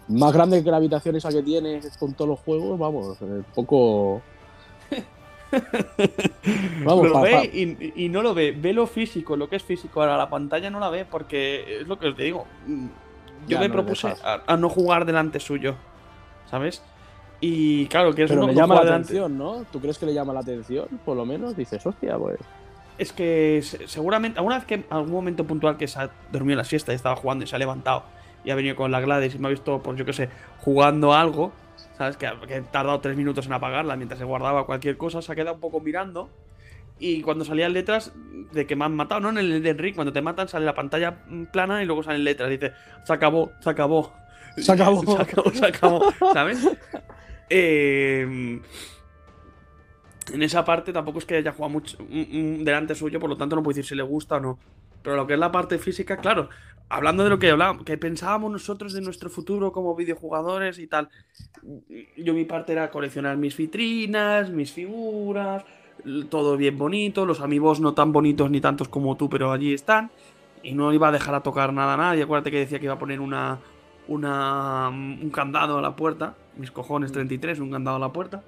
más 0.09 0.33
grande 0.33 0.61
que 0.61 0.69
la 0.69 0.75
habitación 0.75 1.15
esa 1.15 1.29
que 1.29 1.41
tiene 1.41 1.79
con 1.97 2.13
todos 2.13 2.27
los 2.31 2.39
juegos, 2.41 2.77
vamos, 2.77 3.17
eh, 3.21 3.43
poco. 3.55 4.21
Vamos, 6.85 7.07
lo 7.09 7.21
ve 7.21 7.49
y, 7.53 8.05
y 8.05 8.09
no 8.09 8.21
lo 8.21 8.33
ve. 8.33 8.51
Ve 8.51 8.73
lo 8.73 8.87
físico, 8.87 9.35
lo 9.37 9.47
que 9.49 9.55
es 9.57 9.63
físico. 9.63 10.01
Ahora 10.01 10.17
la 10.17 10.29
pantalla 10.29 10.69
no 10.69 10.79
la 10.79 10.89
ve 10.89 11.05
porque 11.05 11.79
es 11.81 11.87
lo 11.87 11.97
que 11.99 12.07
os 12.07 12.17
digo. 12.17 12.45
Mm, 12.67 12.85
Yo 13.47 13.55
Ya, 13.55 13.59
me 13.59 13.67
no 13.67 13.73
propuse 13.75 14.07
a, 14.23 14.41
a 14.45 14.57
no 14.57 14.69
jugar 14.69 15.05
delante 15.05 15.39
suyo. 15.39 15.75
¿Sabes? 16.49 16.81
Y 17.39 17.85
claro, 17.87 18.13
que 18.13 18.23
es 18.23 18.29
pero 18.29 18.41
no, 18.41 18.47
le 18.47 18.53
llama 18.55 18.75
la 18.75 18.81
delante- 18.83 19.07
atención, 19.13 19.37
¿no? 19.37 19.65
¿Tú 19.71 19.79
crees 19.79 19.97
que 19.97 20.05
le 20.05 20.13
llama 20.13 20.33
la 20.33 20.41
atención? 20.41 20.87
Por 21.05 21.15
lo 21.17 21.25
menos 21.25 21.55
dices, 21.55 21.85
hostia, 21.85 22.17
pues. 22.17 22.37
Es 22.97 23.11
que 23.13 23.61
se- 23.63 23.87
seguramente, 23.87 24.37
alguna 24.39 24.57
vez 24.57 24.65
que 24.65 24.83
algún 24.89 25.11
momento 25.11 25.45
puntual 25.45 25.77
que 25.77 25.87
se 25.87 25.99
ha 25.99 26.09
dormido 26.31 26.53
en 26.53 26.57
la 26.59 26.63
siesta 26.63 26.91
y 26.91 26.95
estaba 26.95 27.15
jugando 27.15 27.43
y 27.43 27.47
se 27.47 27.55
ha 27.55 27.59
levantado 27.59 28.03
y 28.43 28.51
ha 28.51 28.55
venido 28.55 28.75
con 28.75 28.91
la 28.91 28.99
Gladys 29.01 29.35
y 29.35 29.39
me 29.39 29.47
ha 29.47 29.51
visto, 29.51 29.81
pues 29.81 29.97
yo 29.97 30.05
qué 30.05 30.13
sé, 30.13 30.29
jugando 30.59 31.13
algo, 31.13 31.51
¿sabes? 31.97 32.17
Que, 32.17 32.29
que 32.47 32.55
he 32.57 32.61
tardado 32.61 32.99
tres 32.99 33.15
minutos 33.17 33.45
en 33.45 33.53
apagarla 33.53 33.95
mientras 33.95 34.17
se 34.19 34.25
guardaba 34.25 34.65
cualquier 34.65 34.97
cosa, 34.97 35.21
se 35.21 35.31
ha 35.31 35.35
quedado 35.35 35.55
un 35.55 35.61
poco 35.61 35.79
mirando. 35.79 36.29
Y 36.99 37.21
cuando 37.23 37.43
salían 37.45 37.73
letras 37.73 38.11
de 38.51 38.67
que 38.67 38.75
me 38.75 38.85
han 38.85 38.95
matado, 38.95 39.21
¿no? 39.21 39.29
En 39.31 39.39
el 39.39 39.63
de 39.63 39.69
Enric, 39.71 39.95
cuando 39.95 40.13
te 40.13 40.21
matan, 40.21 40.47
sale 40.47 40.65
la 40.65 40.75
pantalla 40.75 41.17
plana 41.51 41.81
y 41.81 41.85
luego 41.87 42.03
salen 42.03 42.23
letras. 42.23 42.49
Dice, 42.51 42.73
se 43.03 43.13
acabó, 43.13 43.51
se 43.59 43.69
acabó. 43.71 44.13
Se 44.57 44.71
acabó. 44.71 45.01
se 45.05 45.21
acabó, 45.21 45.51
se 45.51 45.65
acabó, 45.65 46.13
¿sabes? 46.33 46.67
Eh, 47.53 48.61
en 50.33 50.43
esa 50.43 50.63
parte 50.63 50.93
tampoco 50.93 51.19
es 51.19 51.25
que 51.25 51.35
haya 51.35 51.51
jugado 51.51 51.69
mucho 51.69 51.97
mm, 51.99 52.61
mm, 52.61 52.63
delante 52.63 52.95
suyo, 52.95 53.19
por 53.19 53.29
lo 53.29 53.37
tanto 53.37 53.55
no 53.55 53.63
puedo 53.63 53.75
decir 53.75 53.87
si 53.87 53.95
le 53.95 54.03
gusta 54.03 54.37
o 54.37 54.39
no. 54.39 54.59
Pero 55.01 55.15
lo 55.15 55.25
que 55.25 55.33
es 55.33 55.39
la 55.39 55.51
parte 55.51 55.79
física, 55.79 56.17
claro, 56.17 56.49
hablando 56.89 57.23
de 57.23 57.29
lo 57.29 57.39
que 57.39 57.49
hablábamos, 57.49 57.83
que 57.83 57.97
pensábamos 57.97 58.51
nosotros 58.51 58.93
de 58.93 59.01
nuestro 59.01 59.29
futuro 59.29 59.71
como 59.71 59.95
videojugadores 59.95 60.77
y 60.77 60.87
tal. 60.87 61.09
Yo 62.17 62.33
mi 62.33 62.45
parte 62.45 62.73
era 62.73 62.91
coleccionar 62.91 63.37
mis 63.37 63.57
vitrinas, 63.57 64.51
mis 64.51 64.71
figuras, 64.71 65.63
todo 66.29 66.55
bien 66.55 66.77
bonito, 66.77 67.25
los 67.25 67.41
amigos 67.41 67.79
no 67.79 67.93
tan 67.93 68.11
bonitos 68.11 68.51
ni 68.51 68.61
tantos 68.61 68.89
como 68.89 69.17
tú, 69.17 69.29
pero 69.29 69.51
allí 69.51 69.73
están. 69.73 70.11
Y 70.63 70.73
no 70.73 70.93
iba 70.93 71.07
a 71.07 71.11
dejar 71.11 71.33
a 71.33 71.41
tocar 71.41 71.73
nada 71.73 71.95
a 71.95 71.97
nadie. 71.97 72.23
Acuérdate 72.23 72.51
que 72.51 72.59
decía 72.59 72.77
que 72.77 72.85
iba 72.85 72.93
a 72.93 72.99
poner 72.99 73.19
una, 73.19 73.57
una, 74.07 74.89
un 74.89 75.31
candado 75.31 75.79
a 75.79 75.81
la 75.81 75.95
puerta. 75.95 76.35
Mis 76.57 76.69
cojones 76.69 77.11
33, 77.11 77.59
un 77.59 77.71
candado 77.71 77.97
a 77.97 77.99
la 77.99 78.13
puerta. 78.13 78.43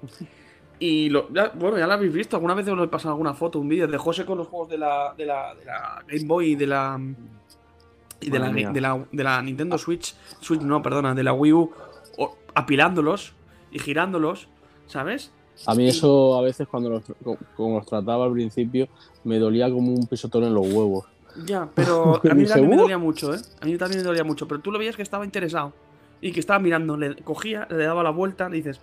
Y 0.80 1.08
lo, 1.10 1.28
ya- 1.32 1.50
bueno, 1.54 1.76
ya 1.78 1.86
lo 1.86 1.94
habéis 1.94 2.12
visto. 2.12 2.36
Alguna 2.36 2.54
vez 2.54 2.68
os 2.68 2.78
he 2.84 2.88
pasado 2.88 3.12
alguna 3.14 3.34
foto, 3.34 3.58
un 3.58 3.68
vídeo 3.68 3.86
de 3.88 3.98
José 3.98 4.24
con 4.24 4.38
los 4.38 4.46
juegos 4.48 4.68
de 4.68 4.78
la, 4.78 5.14
de 5.16 5.26
la, 5.26 5.54
de 5.54 5.64
la 5.64 6.04
Game 6.06 6.26
Boy 6.26 6.52
y 6.52 6.54
de 6.56 6.66
la. 6.66 7.00
Y 8.20 8.30
de 8.30 8.38
la, 8.38 8.50
de, 8.50 8.80
la, 8.80 9.04
de 9.12 9.24
la 9.24 9.42
Nintendo 9.42 9.78
Switch. 9.78 10.14
Switch, 10.40 10.60
no, 10.60 10.82
perdona, 10.82 11.14
de 11.14 11.22
la 11.22 11.32
Wii 11.32 11.52
U. 11.52 11.70
o- 12.18 12.36
apilándolos 12.54 13.32
y 13.70 13.78
girándolos, 13.78 14.48
¿sabes? 14.86 15.30
A 15.66 15.74
mí 15.74 15.88
eso 15.88 16.36
a 16.38 16.42
veces 16.42 16.66
cuando 16.68 16.90
los, 16.90 17.02
co- 17.24 17.38
como 17.56 17.78
los 17.78 17.86
trataba 17.86 18.24
al 18.24 18.32
principio 18.32 18.88
me 19.24 19.38
dolía 19.38 19.70
como 19.70 19.92
un 19.92 20.06
pisotón 20.06 20.44
en 20.44 20.54
los 20.54 20.66
huevos. 20.72 21.04
Ya, 21.44 21.68
pero 21.74 22.16
a 22.30 22.34
mí 22.34 22.44
también 22.46 22.70
me 22.70 22.76
dolía 22.76 22.98
mucho, 22.98 23.34
¿eh? 23.34 23.38
A 23.60 23.66
mí 23.66 23.76
también 23.76 24.00
me 24.02 24.06
dolía 24.06 24.24
mucho, 24.24 24.46
pero 24.48 24.60
tú 24.60 24.70
lo 24.72 24.78
veías 24.78 24.96
que 24.96 25.02
estaba 25.02 25.24
interesado 25.24 25.72
y 26.20 26.32
que 26.32 26.40
estaba 26.40 26.58
mirando, 26.58 26.96
le 26.96 27.14
cogía, 27.22 27.66
le 27.70 27.84
daba 27.84 28.02
la 28.02 28.10
vuelta, 28.10 28.48
le 28.48 28.56
dices, 28.56 28.80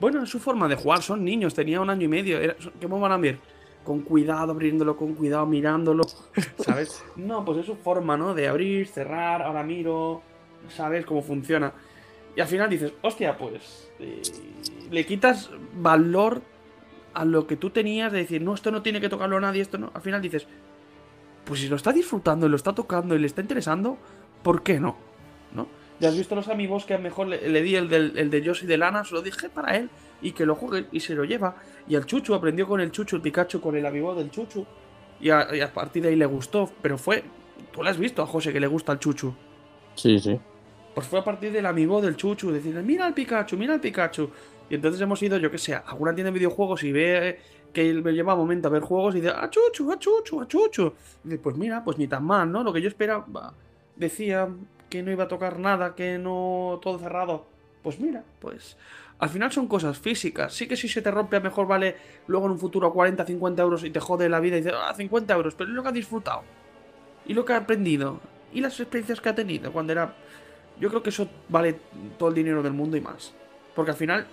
bueno, 0.00 0.22
es 0.22 0.30
su 0.30 0.38
forma 0.38 0.68
de 0.68 0.76
jugar, 0.76 1.02
son 1.02 1.24
niños, 1.24 1.54
tenía 1.54 1.80
un 1.80 1.90
año 1.90 2.04
y 2.04 2.08
medio, 2.08 2.38
era, 2.38 2.56
¿cómo 2.80 3.00
van 3.00 3.12
a 3.12 3.16
ver? 3.16 3.38
Con 3.84 4.00
cuidado, 4.00 4.52
abriéndolo, 4.52 4.96
con 4.96 5.14
cuidado, 5.14 5.46
mirándolo, 5.46 6.04
¿sabes? 6.58 7.02
No, 7.16 7.44
pues 7.44 7.58
es 7.58 7.66
su 7.66 7.76
forma, 7.76 8.16
¿no? 8.16 8.34
De 8.34 8.48
abrir, 8.48 8.88
cerrar, 8.88 9.42
ahora 9.42 9.62
miro, 9.62 10.22
¿sabes 10.68 11.06
cómo 11.06 11.22
funciona? 11.22 11.72
Y 12.36 12.40
al 12.40 12.48
final 12.48 12.68
dices, 12.68 12.92
hostia, 13.02 13.36
pues 13.38 13.90
eh, 13.98 14.20
le 14.90 15.06
quitas 15.06 15.50
valor 15.74 16.42
a 17.14 17.24
lo 17.24 17.46
que 17.46 17.56
tú 17.56 17.70
tenías 17.70 18.12
de 18.12 18.18
decir, 18.18 18.42
no, 18.42 18.54
esto 18.54 18.70
no 18.70 18.82
tiene 18.82 19.00
que 19.00 19.08
tocarlo 19.08 19.40
nadie, 19.40 19.62
esto 19.62 19.78
no. 19.78 19.90
Al 19.94 20.02
final 20.02 20.20
dices, 20.20 20.46
pues 21.46 21.60
si 21.60 21.68
lo 21.68 21.76
está 21.76 21.92
disfrutando 21.92 22.46
y 22.46 22.50
lo 22.50 22.56
está 22.56 22.74
tocando 22.74 23.14
y 23.14 23.18
le 23.18 23.26
está 23.26 23.40
interesando, 23.40 23.96
¿por 24.42 24.62
qué 24.62 24.78
no? 24.78 25.05
Ya 26.00 26.08
has 26.08 26.16
visto 26.16 26.34
los 26.34 26.48
amigos 26.48 26.84
que 26.84 26.94
a 26.94 26.98
lo 26.98 27.02
mejor 27.02 27.26
le, 27.28 27.48
le 27.48 27.62
di 27.62 27.74
el, 27.74 27.88
del, 27.88 28.16
el 28.16 28.30
de 28.30 28.44
Josh 28.44 28.64
y 28.64 28.66
de 28.66 28.76
Lana, 28.76 29.04
se 29.04 29.14
lo 29.14 29.22
dije 29.22 29.48
para 29.48 29.76
él 29.76 29.88
y 30.20 30.32
que 30.32 30.44
lo 30.46 30.54
juegue 30.54 30.86
y 30.92 31.00
se 31.00 31.14
lo 31.14 31.24
lleva. 31.24 31.56
Y 31.88 31.94
al 31.94 32.06
Chuchu 32.06 32.34
aprendió 32.34 32.66
con 32.66 32.80
el 32.80 32.90
Chuchu, 32.90 33.16
el 33.16 33.22
Pikachu 33.22 33.60
con 33.60 33.76
el 33.76 33.86
amigo 33.86 34.14
del 34.14 34.30
Chuchu. 34.30 34.66
Y 35.20 35.30
a, 35.30 35.48
y 35.54 35.60
a 35.60 35.72
partir 35.72 36.02
de 36.02 36.10
ahí 36.10 36.16
le 36.16 36.26
gustó, 36.26 36.70
pero 36.82 36.98
fue. 36.98 37.24
Tú 37.72 37.82
lo 37.82 37.88
has 37.88 37.98
visto 37.98 38.22
a 38.22 38.26
José 38.26 38.52
que 38.52 38.60
le 38.60 38.66
gusta 38.66 38.92
el 38.92 38.98
Chuchu. 38.98 39.34
Sí, 39.94 40.18
sí. 40.18 40.38
Pues 40.94 41.06
fue 41.06 41.18
a 41.18 41.24
partir 41.24 41.52
del 41.52 41.66
amigo 41.66 42.00
del 42.00 42.16
Chuchu, 42.16 42.50
decirle, 42.50 42.82
mira 42.82 43.06
al 43.06 43.14
Pikachu, 43.14 43.56
mira 43.56 43.74
al 43.74 43.80
Pikachu. 43.80 44.30
Y 44.68 44.74
entonces 44.74 45.00
hemos 45.00 45.22
ido, 45.22 45.38
yo 45.38 45.50
que 45.50 45.58
sé, 45.58 45.74
a 45.74 45.78
alguna 45.78 46.14
tienda 46.14 46.30
de 46.30 46.38
videojuegos 46.38 46.82
y 46.84 46.92
ve 46.92 47.38
que 47.72 47.92
me 47.94 48.12
lleva 48.12 48.34
un 48.34 48.40
momento 48.40 48.68
a 48.68 48.70
ver 48.70 48.82
juegos 48.82 49.14
y 49.14 49.20
dice, 49.20 49.32
a 49.34 49.48
Chuchu, 49.48 49.92
a 49.92 49.98
Chuchu, 49.98 50.40
a 50.40 50.48
Chuchu. 50.48 50.92
Y 51.24 51.28
dice, 51.28 51.38
pues 51.42 51.56
mira, 51.56 51.84
pues 51.84 51.98
ni 51.98 52.08
tan 52.08 52.24
mal, 52.24 52.50
¿no? 52.50 52.62
Lo 52.62 52.72
que 52.72 52.80
yo 52.80 52.88
esperaba, 52.88 53.52
decía 53.94 54.48
que 54.88 55.02
no 55.02 55.10
iba 55.10 55.24
a 55.24 55.28
tocar 55.28 55.58
nada, 55.58 55.94
que 55.94 56.18
no 56.18 56.78
todo 56.82 56.98
cerrado. 56.98 57.46
Pues 57.82 58.00
mira, 58.00 58.24
pues 58.40 58.76
al 59.18 59.28
final 59.28 59.52
son 59.52 59.68
cosas 59.68 59.98
físicas. 59.98 60.52
Sí 60.52 60.66
que 60.66 60.76
si 60.76 60.88
se 60.88 61.02
te 61.02 61.10
rompe 61.10 61.36
a 61.36 61.40
mejor 61.40 61.66
vale 61.66 61.96
luego 62.26 62.46
en 62.46 62.52
un 62.52 62.58
futuro 62.58 62.92
40, 62.92 63.24
50 63.24 63.62
euros 63.62 63.84
y 63.84 63.90
te 63.90 64.00
jode 64.00 64.28
la 64.28 64.40
vida 64.40 64.56
y 64.56 64.60
dices, 64.60 64.74
ah, 64.76 64.92
50 64.94 65.34
euros, 65.34 65.54
pero 65.54 65.70
es 65.70 65.76
lo 65.76 65.82
que 65.82 65.88
ha 65.88 65.92
disfrutado. 65.92 66.42
Y 67.26 67.34
lo 67.34 67.44
que 67.44 67.52
ha 67.52 67.58
aprendido. 67.58 68.20
Y 68.52 68.60
las 68.60 68.78
experiencias 68.78 69.20
que 69.20 69.28
ha 69.28 69.34
tenido 69.34 69.72
cuando 69.72 69.92
era 69.92 70.14
yo 70.78 70.88
creo 70.88 71.02
que 71.02 71.10
eso 71.10 71.28
vale 71.48 71.78
todo 72.18 72.28
el 72.28 72.34
dinero 72.34 72.62
del 72.62 72.72
mundo 72.72 72.96
y 72.96 73.00
más. 73.00 73.32
Porque 73.74 73.92
al 73.92 73.96
final, 73.96 74.26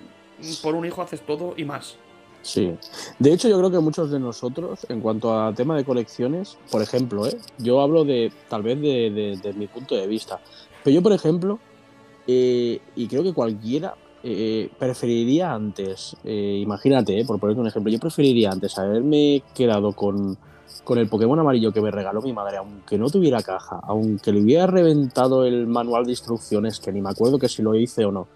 por 0.61 0.75
un 0.75 0.85
hijo 0.85 1.01
haces 1.01 1.21
todo 1.21 1.53
y 1.57 1.63
más. 1.63 1.97
Sí. 2.43 2.75
De 3.19 3.32
hecho, 3.34 3.47
yo 3.47 3.58
creo 3.58 3.71
que 3.71 3.79
muchos 3.79 4.12
de 4.12 4.19
nosotros, 4.19 4.86
en 4.89 4.99
cuanto 4.99 5.34
a 5.39 5.53
tema 5.53 5.77
de 5.77 5.86
colecciones, 5.86 6.58
por 6.69 6.82
ejemplo, 6.82 7.25
¿eh? 7.25 7.38
yo 7.58 7.79
hablo 7.79 8.03
de 8.03 8.32
tal 8.49 8.63
vez 8.63 8.79
de, 8.82 9.10
de- 9.10 9.38
de 9.41 9.53
mi 9.53 9.67
punto 9.67 9.95
de 9.95 10.06
vista. 10.08 10.39
Pero 10.84 10.93
yo, 10.93 11.01
por 11.01 11.13
ejemplo, 11.13 11.58
eh, 12.27 12.82
y 12.97 13.08
creo 13.08 13.23
que 13.23 13.34
cualquiera, 13.34 13.95
eh, 14.23 14.69
preferiría 14.77 15.53
antes, 15.53 16.17
eh, 16.25 16.60
imagínate, 16.62 17.23
por 17.25 17.39
ponerte 17.39 17.62
un 17.62 17.67
ejemplo, 17.67 17.89
yo 17.91 17.99
preferiría 17.99 18.51
antes 18.51 18.77
haberme 18.77 19.41
quedado 19.56 19.93
con, 19.93 20.38
con 20.84 20.97
el 20.97 21.08
Pokémon 21.08 21.39
amarillo 21.39 21.71
que 21.71 21.82
me 21.82 21.91
regaló 21.91 22.21
mi 22.21 22.34
madre, 22.34 22.58
aunque 22.58 22.97
no 22.97 23.10
tuviera 23.10 23.41
caja, 23.41 23.79
aunque 23.84 24.34
le 24.34 24.41
hubiera 24.41 24.67
reventado 24.67 25.45
el 25.45 25.65
manual 25.67 26.03
de 26.03 26.12
instrucciones, 26.12 26.82
que 26.82 26.91
ni 26.91 27.01
me 27.01 27.10
acuerdo 27.10 27.39
que 27.39 27.47
si 27.47 27.62
lo 27.62 27.73
hice 27.75 28.03
o 28.03 28.12
no, 28.12 28.27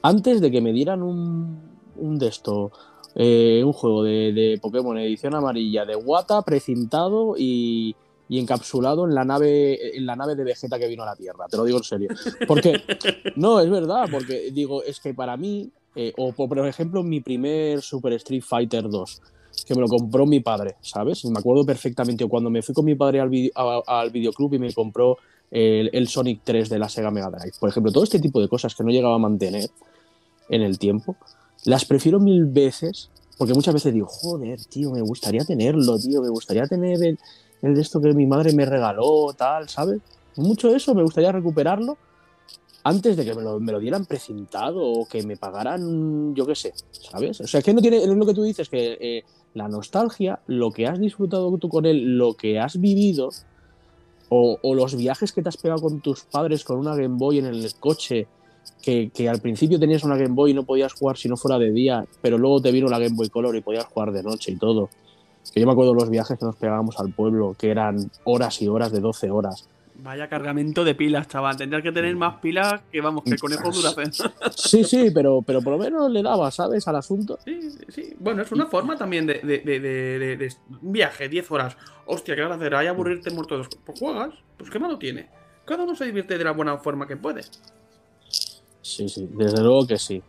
antes 0.00 0.40
de 0.40 0.50
que 0.50 0.62
me 0.62 0.72
dieran 0.72 1.02
un, 1.02 1.58
un 1.96 2.18
de 2.18 2.28
esto, 2.28 2.72
eh, 3.14 3.62
un 3.64 3.72
juego 3.72 4.02
de, 4.02 4.32
de, 4.32 4.58
Pokémon 4.60 4.96
edición 4.98 5.34
amarilla 5.34 5.84
de 5.84 5.96
Wata 5.96 6.42
precintado 6.42 7.34
y, 7.36 7.94
y, 8.28 8.38
encapsulado 8.38 9.04
en 9.06 9.14
la 9.14 9.24
nave 9.24 9.96
en 9.96 10.06
la 10.06 10.16
nave 10.16 10.36
de 10.36 10.44
Vegeta 10.44 10.78
que 10.78 10.88
vino 10.88 11.02
a 11.02 11.06
la 11.06 11.16
Tierra. 11.16 11.46
Te 11.50 11.56
lo 11.56 11.64
digo 11.64 11.78
en 11.78 11.84
serio. 11.84 12.08
Porque 12.46 12.80
no 13.36 13.60
es 13.60 13.68
verdad, 13.68 14.06
porque 14.10 14.50
digo 14.52 14.82
es 14.82 15.00
que 15.00 15.14
para 15.14 15.36
mí 15.36 15.70
eh, 15.94 16.12
o 16.16 16.32
por 16.32 16.66
ejemplo 16.66 17.02
mi 17.02 17.20
primer 17.20 17.82
Super 17.82 18.12
Street 18.14 18.42
Fighter 18.42 18.88
2 18.88 19.22
que 19.66 19.74
me 19.74 19.80
lo 19.80 19.88
compró 19.88 20.26
mi 20.26 20.40
padre, 20.40 20.76
¿sabes? 20.80 21.24
Me 21.24 21.38
acuerdo 21.38 21.64
perfectamente 21.64 22.26
cuando 22.26 22.50
me 22.50 22.62
fui 22.62 22.74
con 22.74 22.84
mi 22.84 22.94
padre 22.94 23.20
al, 23.20 23.28
video, 23.28 23.52
a, 23.54 24.00
al 24.00 24.10
videoclub 24.10 24.54
y 24.54 24.58
me 24.58 24.72
compró 24.72 25.18
el, 25.50 25.90
el, 25.92 26.08
Sonic 26.08 26.40
3 26.44 26.68
de 26.68 26.78
la 26.78 26.88
Sega 26.88 27.10
Mega 27.10 27.30
Drive. 27.30 27.52
Por 27.58 27.68
ejemplo, 27.68 27.92
todo 27.92 28.04
este 28.04 28.20
tipo 28.20 28.40
de 28.40 28.48
cosas 28.48 28.74
que 28.74 28.84
no 28.84 28.90
llegaba 28.90 29.16
a 29.16 29.18
mantener 29.18 29.68
en 30.48 30.62
el 30.62 30.78
tiempo, 30.78 31.16
las 31.64 31.84
prefiero 31.84 32.20
mil 32.20 32.46
veces, 32.46 33.10
porque 33.38 33.54
muchas 33.54 33.74
veces 33.74 33.92
digo, 33.92 34.06
joder, 34.06 34.64
tío, 34.64 34.90
me 34.90 35.02
gustaría 35.02 35.44
tenerlo, 35.44 35.98
tío, 35.98 36.22
me 36.22 36.28
gustaría 36.28 36.66
tener 36.66 37.02
el, 37.02 37.18
el 37.62 37.74
de 37.74 37.80
esto 37.80 38.00
que 38.00 38.12
mi 38.12 38.26
madre 38.26 38.52
me 38.52 38.64
regaló, 38.64 39.32
tal, 39.36 39.68
¿sabes? 39.68 40.00
Mucho 40.36 40.74
eso, 40.74 40.94
me 40.94 41.02
gustaría 41.02 41.32
recuperarlo 41.32 41.98
antes 42.82 43.16
de 43.16 43.24
que 43.24 43.34
me 43.34 43.42
lo, 43.42 43.60
me 43.60 43.72
lo 43.72 43.78
dieran 43.78 44.06
precintado 44.06 44.82
o 44.82 45.06
que 45.06 45.22
me 45.22 45.36
pagaran, 45.36 46.34
yo 46.34 46.46
qué 46.46 46.54
sé, 46.54 46.72
¿sabes? 46.92 47.40
O 47.40 47.46
sea, 47.46 47.58
es 47.58 47.64
que 47.64 47.74
no 47.74 47.82
tiene, 47.82 47.98
es 47.98 48.06
lo 48.06 48.26
que 48.26 48.34
tú 48.34 48.42
dices, 48.42 48.68
que 48.68 48.96
eh, 49.00 49.24
la 49.54 49.68
nostalgia, 49.68 50.40
lo 50.46 50.70
que 50.70 50.86
has 50.86 50.98
disfrutado 50.98 51.56
tú 51.58 51.68
con 51.68 51.84
él, 51.84 52.16
lo 52.16 52.34
que 52.34 52.58
has 52.58 52.80
vivido, 52.80 53.30
o, 54.30 54.58
o, 54.62 54.74
los 54.74 54.96
viajes 54.96 55.32
que 55.32 55.42
te 55.42 55.48
has 55.48 55.56
pegado 55.56 55.82
con 55.82 56.00
tus 56.00 56.22
padres 56.22 56.62
con 56.62 56.78
una 56.78 56.94
Game 56.94 57.16
Boy 57.18 57.38
en 57.38 57.46
el 57.46 57.74
coche, 57.80 58.28
que, 58.82 59.10
que, 59.10 59.28
al 59.28 59.40
principio 59.40 59.78
tenías 59.78 60.04
una 60.04 60.16
Game 60.16 60.34
Boy 60.34 60.52
y 60.52 60.54
no 60.54 60.64
podías 60.64 60.92
jugar 60.92 61.16
si 61.16 61.28
no 61.28 61.36
fuera 61.36 61.58
de 61.58 61.70
día, 61.70 62.04
pero 62.22 62.38
luego 62.38 62.60
te 62.60 62.72
vino 62.72 62.88
la 62.88 62.98
Game 62.98 63.14
Boy 63.14 63.28
Color 63.28 63.56
y 63.56 63.60
podías 63.60 63.84
jugar 63.84 64.12
de 64.12 64.22
noche 64.22 64.52
y 64.52 64.56
todo. 64.56 64.88
Que 65.52 65.60
yo 65.60 65.66
me 65.66 65.72
acuerdo 65.72 65.92
de 65.94 66.00
los 66.00 66.10
viajes 66.10 66.38
que 66.38 66.44
nos 66.44 66.56
pegábamos 66.56 66.98
al 67.00 67.12
pueblo, 67.12 67.56
que 67.58 67.70
eran 67.70 68.10
horas 68.24 68.60
y 68.62 68.68
horas 68.68 68.92
de 68.92 69.00
12 69.00 69.30
horas. 69.30 69.68
Vaya 70.02 70.28
cargamento 70.28 70.84
de 70.84 70.94
pilas, 70.94 71.28
chaval. 71.28 71.56
Tendrías 71.56 71.82
que 71.82 71.92
tener 71.92 72.14
más 72.16 72.40
pilas 72.40 72.80
que, 72.90 73.00
vamos, 73.00 73.24
que 73.24 73.36
conejo 73.36 73.70
duracen. 73.72 74.12
Sí, 74.54 74.84
sí, 74.84 75.10
pero, 75.12 75.42
pero 75.42 75.60
por 75.60 75.74
lo 75.74 75.78
menos 75.78 76.10
le 76.10 76.22
daba, 76.22 76.50
¿sabes? 76.50 76.86
Al 76.88 76.96
asunto. 76.96 77.38
Sí, 77.44 77.60
sí. 77.88 78.14
Bueno, 78.18 78.42
es 78.42 78.52
una 78.52 78.66
forma 78.66 78.96
también 78.96 79.26
de, 79.26 79.40
de, 79.40 79.58
de, 79.58 80.36
de 80.36 80.52
un 80.82 80.92
viaje, 80.92 81.28
10 81.28 81.50
horas. 81.50 81.76
Hostia, 82.06 82.34
¿qué 82.34 82.42
vas 82.42 82.52
a 82.52 82.54
hacer? 82.54 82.74
Hay 82.74 82.86
aburrirte 82.86 83.30
muerto 83.30 83.58
dos. 83.58 83.68
Pues 83.84 83.98
juegas, 83.98 84.34
pues 84.56 84.70
qué 84.70 84.78
malo 84.78 84.98
tiene. 84.98 85.28
Cada 85.66 85.84
uno 85.84 85.94
se 85.94 86.06
divierte 86.06 86.38
de 86.38 86.44
la 86.44 86.52
buena 86.52 86.78
forma 86.78 87.06
que 87.06 87.16
puede. 87.16 87.42
Sí, 88.82 89.08
sí, 89.08 89.28
desde 89.32 89.62
luego 89.62 89.86
que 89.86 89.98
sí. 89.98 90.22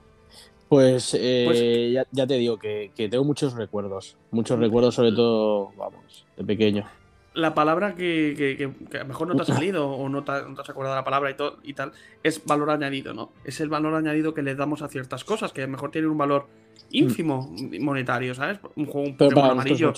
Pues, 0.72 1.14
eh, 1.20 1.44
pues 1.46 1.94
ya, 1.94 2.08
ya, 2.12 2.26
te 2.26 2.36
digo 2.36 2.58
que, 2.58 2.92
que, 2.96 3.10
tengo 3.10 3.26
muchos 3.26 3.54
recuerdos. 3.56 4.16
Muchos 4.32 4.58
recuerdos, 4.58 4.96
sobre 4.96 5.12
todo, 5.12 5.74
vamos, 5.76 6.26
de 6.38 6.46
pequeño. 6.46 6.86
La 7.34 7.54
palabra 7.54 7.94
que, 7.96 8.34
que, 8.38 8.72
que 8.90 8.98
a 8.98 9.02
lo 9.02 9.08
mejor 9.08 9.28
no 9.28 9.36
te 9.36 9.42
ha 9.42 9.46
salido 9.56 9.90
o 9.90 10.08
no 10.08 10.24
te, 10.24 10.32
no 10.32 10.56
te, 10.56 10.62
has 10.62 10.70
acordado 10.70 10.96
la 10.96 11.04
palabra 11.04 11.30
y, 11.30 11.34
todo, 11.34 11.58
y 11.64 11.74
tal, 11.74 11.92
es 12.24 12.46
valor 12.46 12.70
añadido, 12.70 13.14
¿no? 13.14 13.34
Es 13.44 13.60
el 13.60 13.68
valor 13.68 13.96
añadido 13.96 14.34
que 14.34 14.42
le 14.42 14.56
damos 14.56 14.82
a 14.82 14.88
ciertas 14.88 15.26
cosas, 15.26 15.52
que 15.52 15.62
a 15.62 15.66
lo 15.66 15.72
mejor 15.72 15.92
tienen 15.92 16.10
un 16.10 16.18
valor 16.18 16.48
ínfimo 16.92 17.50
mm. 17.52 17.84
monetario, 17.84 18.34
¿sabes? 18.34 18.60
Un 18.76 18.86
juego, 18.86 19.08
un 19.10 19.18
Pokémon 19.18 19.52
amarillo. 19.52 19.94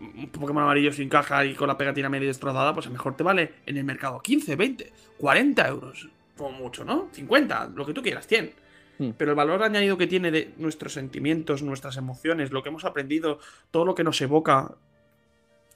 Un 0.00 0.30
Pokémon 0.30 0.62
amarillo 0.62 0.92
sin 0.92 1.10
caja 1.10 1.44
y 1.44 1.54
con 1.54 1.68
la 1.68 1.76
pegatina 1.76 2.08
medio 2.08 2.28
destrozada, 2.28 2.72
pues 2.72 2.86
a 2.86 2.88
lo 2.88 2.94
mejor 2.94 3.16
te 3.16 3.22
vale 3.22 3.52
en 3.66 3.76
el 3.76 3.84
mercado 3.84 4.20
15, 4.20 4.56
20, 4.56 4.92
40 5.18 5.68
euros. 5.68 6.08
Como 6.40 6.56
mucho, 6.56 6.86
¿no? 6.86 7.10
50, 7.12 7.72
lo 7.74 7.84
que 7.84 7.92
tú 7.92 8.02
quieras, 8.02 8.26
100. 8.26 8.54
Mm. 8.98 9.10
Pero 9.18 9.32
el 9.32 9.36
valor 9.36 9.62
añadido 9.62 9.98
que 9.98 10.06
tiene 10.06 10.30
de 10.30 10.54
nuestros 10.56 10.94
sentimientos, 10.94 11.62
nuestras 11.62 11.98
emociones, 11.98 12.50
lo 12.50 12.62
que 12.62 12.70
hemos 12.70 12.86
aprendido, 12.86 13.40
todo 13.70 13.84
lo 13.84 13.94
que 13.94 14.04
nos 14.04 14.18
evoca 14.22 14.74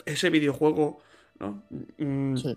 ese 0.06 0.30
videojuego, 0.30 1.00
¿no? 1.38 1.62
Mm, 1.98 2.36
sí. 2.36 2.56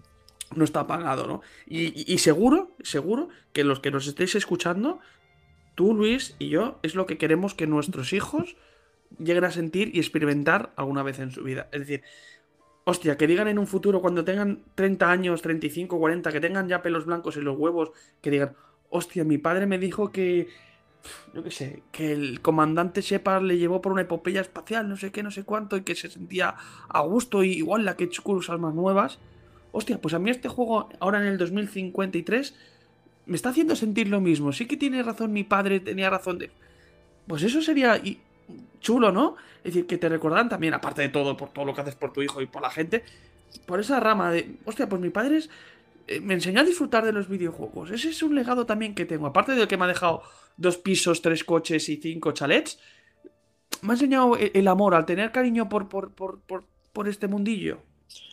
No 0.55 0.63
está 0.63 0.87
pagado, 0.87 1.27
¿no? 1.27 1.41
Y, 1.65 2.13
y, 2.13 2.17
seguro, 2.19 2.71
seguro 2.81 3.27
que 3.51 3.65
los 3.65 3.81
que 3.81 3.91
nos 3.91 4.07
estéis 4.07 4.35
escuchando, 4.35 5.01
tú, 5.75 5.93
Luis 5.93 6.37
y 6.39 6.47
yo, 6.47 6.79
es 6.83 6.95
lo 6.95 7.07
que 7.07 7.17
queremos 7.17 7.53
que 7.53 7.67
nuestros 7.67 8.13
hijos 8.13 8.55
lleguen 9.19 9.43
a 9.43 9.51
sentir 9.51 9.93
y 9.93 9.99
experimentar 9.99 10.71
alguna 10.77 11.03
vez 11.03 11.19
en 11.19 11.31
su 11.31 11.43
vida. 11.43 11.67
Es 11.73 11.81
decir, 11.81 12.03
hostia, 12.87 13.17
que 13.17 13.27
digan 13.27 13.49
en 13.49 13.59
un 13.59 13.67
futuro, 13.67 13.99
cuando 13.99 14.23
tengan 14.23 14.63
30 14.75 15.11
años, 15.11 15.41
35, 15.41 15.99
40, 15.99 16.31
que 16.31 16.39
tengan 16.39 16.69
ya 16.69 16.81
pelos 16.81 17.05
blancos 17.05 17.35
en 17.35 17.43
los 17.43 17.57
huevos, 17.57 17.91
que 18.21 18.31
digan, 18.31 18.55
hostia, 18.89 19.25
mi 19.25 19.37
padre 19.37 19.65
me 19.65 19.77
dijo 19.77 20.09
que, 20.09 20.47
yo 21.33 21.43
qué 21.43 21.51
sé, 21.51 21.83
que 21.91 22.13
el 22.13 22.39
comandante 22.39 23.01
Shepard 23.01 23.43
le 23.43 23.57
llevó 23.57 23.81
por 23.81 23.91
una 23.91 24.03
epopeya 24.03 24.39
espacial, 24.39 24.87
no 24.87 24.95
sé 24.95 25.11
qué, 25.11 25.21
no 25.21 25.31
sé 25.31 25.43
cuánto, 25.43 25.75
y 25.75 25.81
que 25.81 25.95
se 25.95 26.09
sentía 26.09 26.55
a 26.87 27.01
gusto, 27.01 27.43
y 27.43 27.51
igual 27.51 27.83
la 27.83 27.97
que 27.97 28.05
he 28.05 28.07
hecho 28.07 28.23
armas 28.47 28.73
nuevas. 28.73 29.19
Hostia, 29.73 29.99
pues 29.99 30.13
a 30.13 30.19
mí 30.19 30.29
este 30.29 30.47
juego, 30.47 30.87
ahora 31.01 31.19
en 31.19 31.27
el 31.27 31.37
2053, 31.37 32.55
me 33.25 33.35
está 33.35 33.49
haciendo 33.49 33.75
sentir 33.75 34.07
lo 34.07 34.21
mismo. 34.21 34.53
Sí 34.53 34.65
que 34.65 34.77
tiene 34.77 35.03
razón 35.03 35.33
mi 35.33 35.43
padre, 35.43 35.81
tenía 35.81 36.09
razón 36.09 36.37
de... 36.37 36.51
Pues 37.27 37.43
eso 37.43 37.61
sería 37.61 38.01
chulo, 38.79 39.11
¿no? 39.11 39.35
Es 39.59 39.73
decir, 39.73 39.87
que 39.87 39.97
te 39.97 40.09
recordarán 40.09 40.49
también, 40.49 40.73
aparte 40.73 41.01
de 41.01 41.09
todo, 41.09 41.35
por 41.35 41.49
todo 41.49 41.65
lo 41.65 41.73
que 41.73 41.81
haces 41.81 41.95
por 41.95 42.13
tu 42.13 42.21
hijo 42.21 42.41
y 42.41 42.45
por 42.45 42.61
la 42.61 42.69
gente, 42.69 43.03
por 43.65 43.79
esa 43.79 43.99
rama 43.99 44.31
de, 44.31 44.57
hostia, 44.65 44.87
pues 44.87 45.01
mi 45.01 45.09
padre 45.09 45.37
es, 45.37 45.49
eh, 46.07 46.19
me 46.21 46.33
enseñó 46.33 46.61
a 46.61 46.63
disfrutar 46.63 47.05
de 47.05 47.11
los 47.11 47.27
videojuegos. 47.27 47.91
Ese 47.91 48.09
es 48.09 48.23
un 48.23 48.35
legado 48.35 48.65
también 48.65 48.95
que 48.95 49.05
tengo. 49.05 49.27
Aparte 49.27 49.53
de 49.53 49.67
que 49.67 49.77
me 49.77 49.85
ha 49.85 49.87
dejado 49.87 50.21
dos 50.55 50.77
pisos, 50.77 51.21
tres 51.21 51.43
coches 51.43 51.89
y 51.89 51.97
cinco 51.97 52.31
chalets, 52.31 52.79
me 53.81 53.91
ha 53.91 53.93
enseñado 53.93 54.35
el, 54.37 54.51
el 54.53 54.67
amor, 54.67 54.95
al 54.95 55.05
tener 55.05 55.31
cariño 55.31 55.69
por, 55.69 55.89
por, 55.89 56.11
por, 56.11 56.39
por, 56.41 56.63
por 56.93 57.07
este 57.07 57.27
mundillo. 57.27 57.79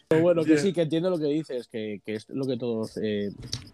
Pero 0.08 0.22
bueno, 0.22 0.44
que 0.44 0.58
sí, 0.58 0.72
que 0.72 0.82
entiendo 0.82 1.10
lo 1.10 1.18
que 1.18 1.26
dices, 1.26 1.68
que, 1.68 2.00
que 2.04 2.14
es 2.14 2.28
lo 2.28 2.46
que 2.46 2.56
todos 2.56 2.98
eh, 3.02 3.30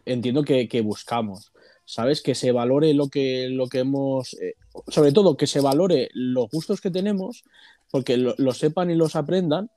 entiendo 0.06 0.42
que, 0.42 0.68
que, 0.68 0.80
buscamos. 0.80 1.52
¿Sabes? 1.90 2.22
Que 2.22 2.36
se 2.36 2.52
valore 2.52 2.94
lo 2.94 3.08
que, 3.08 3.48
lo 3.48 3.66
que 3.66 3.80
hemos. 3.80 4.34
Eh, 4.34 4.54
sobre 4.88 5.10
todo, 5.10 5.36
que 5.36 5.48
se 5.48 5.60
valore 5.60 6.08
los 6.14 6.48
gustos 6.48 6.80
que 6.80 6.90
tenemos, 6.90 7.42
porque 7.90 8.16
lo, 8.16 8.34
lo 8.38 8.52
sepan 8.52 8.90
y 8.90 8.94
los 8.94 9.16
aprendan. 9.16 9.70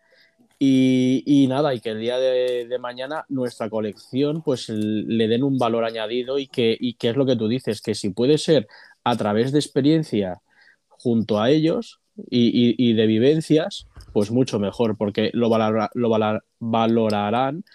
Y, 0.60 1.48
nada, 1.50 1.74
y 1.74 1.82
que 1.82 1.90
el 1.90 2.00
día 2.00 2.18
de, 2.20 2.78
mañana 2.80 3.26
nuestra 3.28 3.70
colección 3.70 4.42
pues 4.42 4.70
le 4.70 5.28
den 5.28 5.44
un 5.44 5.58
valor 5.58 5.84
añadido 5.84 6.40
y 6.40 6.48
que, 6.48 6.78
y 6.80 6.96
es 7.02 7.16
lo 7.18 7.26
que 7.26 7.36
tú 7.36 7.50
dices, 7.50 7.82
que 7.82 7.96
si 7.96 8.12
puede 8.12 8.38
ser 8.38 8.68
a 9.04 9.18
través 9.18 9.52
de 9.52 9.60
experiencia 9.60 10.42
junto 10.88 11.42
a 11.42 11.50
ellos 11.50 12.00
y, 12.30 12.94
de 12.94 13.08
vivencias, 13.08 13.88
pues 14.14 14.32
mucho 14.32 14.58
mejor, 14.58 14.96
porque 14.96 15.32
lo, 15.34 15.50
valora, 15.50 15.90
lo 15.96 16.08
valor, 16.08 16.46
valorarán 16.60 17.66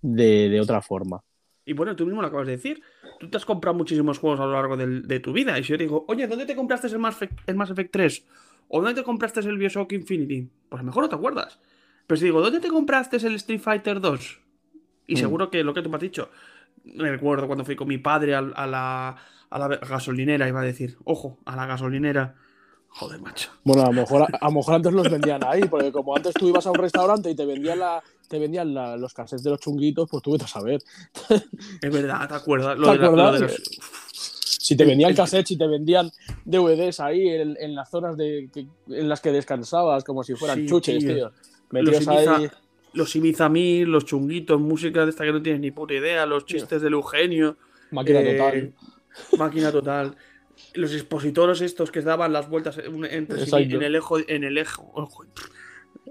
de, 0.00 0.48
de, 0.48 0.60
otra 0.60 0.80
forma. 0.80 1.24
Y 1.64 1.72
bueno, 1.72 1.96
tú 1.96 2.04
mismo 2.06 2.20
lo 2.20 2.28
acabas 2.28 2.46
de 2.46 2.52
decir. 2.52 2.82
Tú 3.22 3.28
te 3.28 3.36
has 3.36 3.44
comprado 3.44 3.76
muchísimos 3.76 4.18
juegos 4.18 4.40
a 4.40 4.46
lo 4.46 4.54
largo 4.54 4.76
de, 4.76 5.00
de 5.02 5.20
tu 5.20 5.32
vida. 5.32 5.56
Y 5.56 5.62
si 5.62 5.70
yo 5.70 5.78
digo, 5.78 6.04
oye, 6.08 6.26
¿dónde 6.26 6.44
te 6.44 6.56
compraste 6.56 6.88
el 6.88 6.98
Mass, 6.98 7.14
Effect, 7.14 7.48
el 7.48 7.54
Mass 7.54 7.70
Effect 7.70 7.92
3? 7.92 8.26
¿O 8.66 8.82
dónde 8.82 9.00
te 9.00 9.04
compraste 9.04 9.38
el 9.38 9.58
Bioshock 9.58 9.92
Infinity? 9.92 10.50
Pues 10.68 10.80
a 10.80 10.82
lo 10.82 10.86
mejor 10.86 11.04
no 11.04 11.08
te 11.08 11.14
acuerdas. 11.14 11.60
Pero 12.08 12.18
si 12.18 12.24
digo, 12.24 12.40
¿dónde 12.40 12.58
te 12.58 12.66
compraste 12.66 13.18
el 13.18 13.36
Street 13.36 13.60
Fighter 13.60 14.00
2? 14.00 14.40
Y 15.06 15.14
mm. 15.14 15.18
seguro 15.18 15.50
que 15.50 15.62
lo 15.62 15.72
que 15.72 15.82
tú 15.82 15.88
me 15.88 15.94
has 15.94 16.02
dicho, 16.02 16.30
me 16.82 17.12
recuerdo 17.12 17.46
cuando 17.46 17.64
fui 17.64 17.76
con 17.76 17.86
mi 17.86 17.98
padre 17.98 18.34
a, 18.34 18.38
a, 18.40 18.66
la, 18.66 19.16
a 19.50 19.58
la 19.60 19.68
gasolinera, 19.68 20.48
iba 20.48 20.60
a 20.60 20.64
decir, 20.64 20.96
ojo, 21.04 21.38
a 21.44 21.54
la 21.54 21.66
gasolinera. 21.66 22.34
Joder, 22.88 23.20
macho. 23.20 23.52
Bueno, 23.62 23.82
a 23.82 23.86
lo 23.86 23.92
mejor, 23.92 24.22
a, 24.22 24.36
a 24.36 24.48
lo 24.48 24.54
mejor 24.56 24.74
antes 24.74 24.92
los 24.92 25.08
vendían 25.08 25.44
ahí, 25.44 25.62
porque 25.66 25.92
como 25.92 26.16
antes 26.16 26.34
tú 26.34 26.48
ibas 26.48 26.66
a 26.66 26.72
un 26.72 26.78
restaurante 26.78 27.30
y 27.30 27.36
te 27.36 27.46
vendían 27.46 27.78
la, 27.78 28.02
te 28.32 28.38
vendían 28.38 28.72
la, 28.72 28.96
los 28.96 29.12
cassettes 29.12 29.44
de 29.44 29.50
los 29.50 29.60
chunguitos, 29.60 30.08
pues 30.10 30.22
tú 30.22 30.32
vete 30.32 30.44
a 30.44 30.48
saber. 30.48 30.82
Es 31.82 31.92
verdad, 31.92 32.26
¿te 32.26 32.34
acuerdas? 32.34 32.78
Lo, 32.78 32.90
¿Te 32.90 32.98
de, 32.98 33.04
acuerdas? 33.04 33.32
La, 33.34 33.38
lo 33.40 33.46
de 33.46 33.52
los... 33.52 33.62
Si 34.10 34.74
te 34.74 34.86
vendían 34.86 35.14
cassettes, 35.14 35.48
si 35.48 35.58
te 35.58 35.66
vendían 35.66 36.10
DVDs 36.46 37.00
ahí 37.00 37.28
en, 37.28 37.58
en 37.60 37.74
las 37.74 37.90
zonas 37.90 38.16
de, 38.16 38.48
que, 38.50 38.66
en 38.88 39.08
las 39.08 39.20
que 39.20 39.32
descansabas, 39.32 40.02
como 40.02 40.24
si 40.24 40.34
fueran 40.34 40.60
sí, 40.60 40.66
chuches, 40.66 40.98
tío. 40.98 41.14
tío. 41.14 41.32
Los 41.70 41.96
Ibiza, 41.96 42.36
ahí... 42.36 42.50
los 42.94 43.16
Ibiza 43.16 43.48
Mil, 43.50 43.90
los 43.90 44.06
chunguitos, 44.06 44.58
música 44.58 45.04
de 45.04 45.10
esta 45.10 45.24
que 45.24 45.32
no 45.32 45.42
tienes 45.42 45.60
ni 45.60 45.72
puta 45.72 45.92
idea, 45.92 46.24
los 46.24 46.46
chistes 46.46 46.68
tío. 46.68 46.80
del 46.80 46.94
Eugenio. 46.94 47.58
Máquina 47.90 48.20
eh, 48.20 48.32
total. 48.32 48.72
Máquina 49.38 49.72
total 49.72 50.16
los 50.74 50.92
expositores 50.92 51.60
estos 51.60 51.90
que 51.90 52.00
daban 52.00 52.32
las 52.32 52.48
vueltas 52.48 52.78
entre 53.10 53.46
sí, 53.46 53.54
en 53.54 53.82
el 53.82 53.96
eje 53.96 54.14
en 54.28 54.44
el 54.44 54.58
eje 54.58 54.80
ojo, 54.94 55.24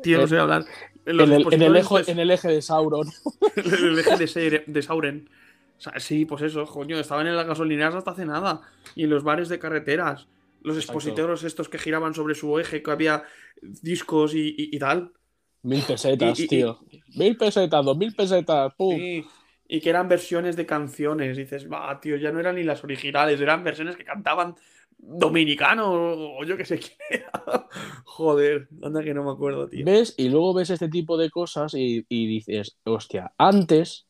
tío 0.04 0.20
no 0.20 0.28
sé 0.28 0.38
hablar 0.38 0.66
en 1.06 1.20
el, 1.20 1.54
en, 1.54 1.62
el 1.62 1.76
eje, 1.76 2.12
en 2.12 2.20
el 2.20 2.32
eje 2.32 2.48
de 2.48 2.62
Sauron 2.62 3.08
en 3.56 3.74
el 3.74 4.00
eje 4.00 4.18
de, 4.18 4.64
de 4.68 4.82
Sauren 4.82 5.30
sí, 5.98 6.26
pues 6.26 6.42
eso, 6.44 6.66
coño, 6.66 7.00
estaban 7.00 7.28
en 7.28 7.36
las 7.36 7.48
gasolineras 7.48 7.96
hasta 7.96 8.12
hace 8.12 8.26
nada. 8.26 8.62
Y 8.96 9.06
en 9.06 9.10
los 9.10 9.24
bares 9.24 9.50
de 9.50 9.60
carreteras. 9.60 10.28
Los 10.62 10.78
expositores 10.78 11.44
estos 11.44 11.70
que 11.70 11.80
giraban 11.80 12.14
sobre 12.14 12.36
su 12.36 12.60
eje, 12.60 12.84
que 12.84 12.92
había 12.92 13.24
discos 13.62 14.34
y, 14.36 14.78
tal. 14.78 15.12
Mil 15.64 15.82
pesetas, 15.82 16.38
tío. 16.38 16.80
Mil 17.16 17.36
pesetas, 17.36 17.84
dos 17.84 17.98
mil 17.98 18.14
pesetas, 18.14 18.74
pum. 18.76 18.96
Y 19.68 19.80
que 19.80 19.90
eran 19.90 20.08
versiones 20.08 20.56
de 20.56 20.66
canciones. 20.66 21.38
dices, 21.38 21.72
va, 21.72 22.00
tío, 22.00 22.16
ya 22.18 22.32
no 22.32 22.40
eran 22.40 22.56
ni 22.56 22.64
las 22.64 22.84
originales, 22.84 23.42
eran 23.42 23.64
versiones 23.64 23.96
que 23.96 24.04
cantaban 24.04 24.56
dominicano 25.02 25.92
o 25.92 26.44
yo 26.44 26.56
que 26.56 26.66
sé 26.66 26.80
qué 26.80 27.26
Joder, 28.06 28.68
anda 28.84 29.04
que 29.04 29.14
no 29.14 29.24
me 29.24 29.32
acuerdo, 29.32 29.68
tío. 29.68 29.84
¿Ves? 29.86 30.14
Y 30.18 30.30
luego 30.30 30.54
ves 30.54 30.70
este 30.70 30.90
tipo 30.90 31.18
de 31.18 31.30
cosas 31.30 31.74
y, 31.74 32.06
dices, 32.10 32.78
hostia, 32.84 33.34
antes 33.38 34.06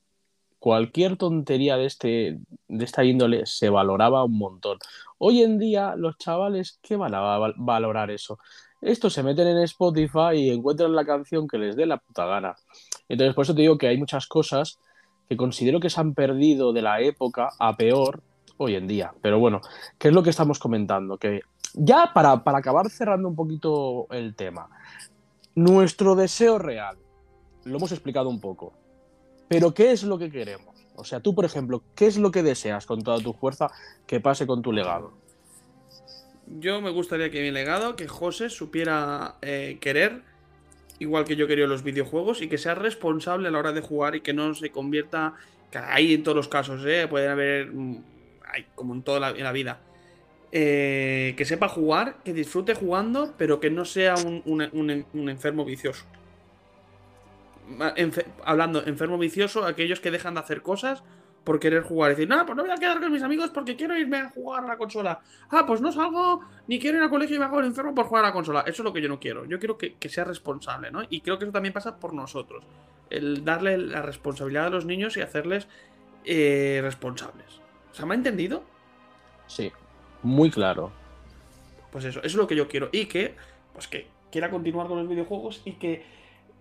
cualquier 0.60 1.18
tontería 1.18 1.78
de, 1.78 1.86
este, 1.86 2.40
de 2.68 2.86
esta 2.86 3.04
índole 3.04 3.46
se 3.46 3.70
valoraba 3.70 4.24
un 4.24 4.38
montón. 4.38 4.78
Hoy 5.18 5.42
en 5.42 5.58
día, 5.58 5.96
los 5.96 6.18
chavales, 6.18 6.80
¿qué 6.82 6.98
van 6.98 7.16
a 7.16 7.38
valorar 7.58 8.12
eso? 8.12 8.38
Estos 8.82 9.14
se 9.14 9.24
meten 9.24 9.48
en 9.48 9.60
Spotify 9.60 10.34
y 10.36 10.50
encuentran 10.50 10.96
la 10.96 11.06
canción 11.06 11.48
que 11.48 11.58
les 11.58 11.76
dé 11.76 11.86
la 11.86 11.98
puta 11.98 12.26
gana. 12.26 12.56
Entonces, 13.08 13.34
por 13.36 13.44
eso 13.44 13.56
te 13.56 13.62
digo 13.62 13.78
que 13.78 13.88
hay 13.88 13.98
muchas 13.98 14.28
cosas 14.28 14.80
que 15.30 15.38
considero 15.38 15.80
que 15.80 15.90
se 15.90 16.00
han 16.02 16.14
perdido 16.14 16.74
de 16.74 16.82
la 16.82 17.00
época 17.02 17.50
a 17.60 17.78
peor 17.78 18.22
hoy 18.58 18.76
en 18.76 18.88
día. 18.88 19.14
Pero 19.22 19.40
bueno, 19.40 19.62
¿qué 19.98 20.10
es 20.10 20.14
lo 20.14 20.24
que 20.24 20.30
estamos 20.30 20.60
comentando? 20.60 21.18
Que 21.18 21.42
ya 21.74 22.12
para, 22.14 22.44
para 22.44 22.60
acabar 22.60 22.90
cerrando 22.90 23.28
un 23.28 23.36
poquito 23.36 24.08
el 24.12 24.36
tema, 24.36 24.70
nuestro 25.56 26.16
deseo 26.16 26.58
real, 26.60 26.98
lo 27.64 27.78
hemos 27.78 27.92
explicado 27.92 28.30
un 28.30 28.40
poco, 28.40 28.74
pero 29.48 29.74
¿qué 29.74 29.92
es 29.92 30.04
lo 30.04 30.18
que 30.18 30.32
queremos? 30.32 30.76
O 30.96 31.04
sea, 31.04 31.20
tú, 31.20 31.34
por 31.34 31.46
ejemplo, 31.46 31.84
¿qué 31.96 32.08
es 32.08 32.18
lo 32.18 32.32
que 32.32 32.44
deseas 32.44 32.86
con 32.86 33.02
toda 33.02 33.20
tu 33.20 33.34
fuerza 33.34 33.72
que 34.06 34.20
pase 34.20 34.46
con 34.46 34.62
tu 34.62 34.72
legado? 34.72 35.14
Yo 36.60 36.82
me 36.82 36.90
gustaría 36.90 37.32
que 37.32 37.42
mi 37.42 37.52
legado, 37.52 37.96
que 37.96 38.08
José 38.08 38.50
supiera 38.50 39.36
eh, 39.42 39.78
querer, 39.80 40.22
igual 41.00 41.26
que 41.26 41.36
yo 41.36 41.48
quería 41.48 41.66
los 41.66 41.84
videojuegos, 41.84 42.42
y 42.42 42.50
que 42.50 42.58
sea 42.58 42.76
responsable 42.76 43.48
a 43.48 43.52
la 43.52 43.60
hora 43.60 43.72
de 43.72 43.82
jugar 43.82 44.16
y 44.16 44.22
que 44.22 44.34
no 44.34 44.54
se 44.54 44.70
convierta, 44.70 45.34
que 45.72 45.78
hay 45.78 46.14
en 46.14 46.24
todos 46.24 46.36
los 46.36 46.48
casos, 46.48 46.84
¿eh? 46.86 47.08
pueden 47.10 47.32
haber 47.32 47.72
como 48.76 48.94
en 48.94 49.04
toda 49.04 49.20
la, 49.32 49.52
vida. 49.52 49.80
Eh, 50.52 51.34
que 51.38 51.46
sepa 51.46 51.70
jugar, 51.70 52.18
que 52.24 52.34
disfrute 52.34 52.76
jugando, 52.76 53.34
pero 53.38 53.60
que 53.60 53.70
no 53.70 53.86
sea 53.86 54.16
un, 54.16 55.30
enfermo 55.30 55.66
vicioso. 55.66 56.06
hablando, 58.44 58.86
enfermo 58.86 59.18
vicioso, 59.18 59.66
aquellos 59.66 60.00
que 60.00 60.12
dejan 60.12 60.34
de 60.34 60.42
hacer 60.42 60.62
cosas 60.62 61.04
por 61.44 61.60
querer 61.60 61.84
jugar. 61.84 62.12
Decir, 62.12 62.28
no, 62.28 62.46
pues 62.46 62.56
no 62.56 62.64
voy 62.64 62.72
a 62.72 62.76
quedar 62.76 63.00
con 63.00 63.12
mis 63.12 63.24
amigos 63.24 63.50
porque 63.50 63.76
quiero 63.76 63.98
irme 63.98 64.18
a 64.18 64.30
jugar 64.30 64.64
a 64.64 64.68
la 64.68 64.78
consola. 64.78 65.20
Ah, 65.50 65.66
pues 65.66 65.82
no 65.82 65.92
salgo 65.92 66.42
ni 66.68 66.80
quiero 66.80 66.98
ir 66.98 67.04
al 67.04 67.10
colegio 67.10 67.36
y 67.36 67.40
me 67.40 67.46
hago 67.46 67.60
el 67.60 67.66
enfermo 67.66 67.96
por 67.96 68.06
jugar 68.06 68.26
a 68.26 68.28
la 68.30 68.34
consola. 68.34 68.62
Eso 68.62 68.82
es 68.82 68.84
lo 68.84 68.94
que 68.94 69.02
yo 69.02 69.10
no 69.10 69.20
quiero. 69.20 69.46
Yo 69.46 69.60
quiero 69.60 69.78
que, 69.78 69.98
sea 70.10 70.24
responsable, 70.24 70.92
¿no? 70.92 71.02
Y 71.10 71.22
creo 71.22 71.38
que 71.38 71.46
eso 71.46 71.52
también 71.52 71.74
pasa 71.74 71.98
por 71.98 72.14
nosotros. 72.14 72.64
El 73.10 73.44
darle 73.44 73.78
la 73.78 74.02
responsabilidad 74.02 74.68
a 74.68 74.70
los 74.70 74.86
niños 74.86 75.18
y 75.18 75.22
hacerles 75.22 75.68
eh, 76.26 76.80
responsables. 76.84 77.61
¿Se 77.92 78.06
me 78.06 78.14
ha 78.14 78.18
entendido? 78.18 78.64
Sí, 79.48 79.72
muy 80.24 80.50
claro. 80.50 80.92
Pues 81.92 82.06
eso, 82.06 82.20
eso 82.20 82.28
es 82.28 82.36
lo 82.36 82.48
que 82.48 82.56
yo 82.56 82.68
quiero. 82.68 82.90
Y 82.92 83.06
que, 83.06 83.36
pues 83.74 83.88
que 83.88 84.08
quiera 84.32 84.50
continuar 84.50 84.88
con 84.88 84.98
los 84.98 85.10
videojuegos 85.10 85.62
y 85.66 85.74
que, 85.74 86.04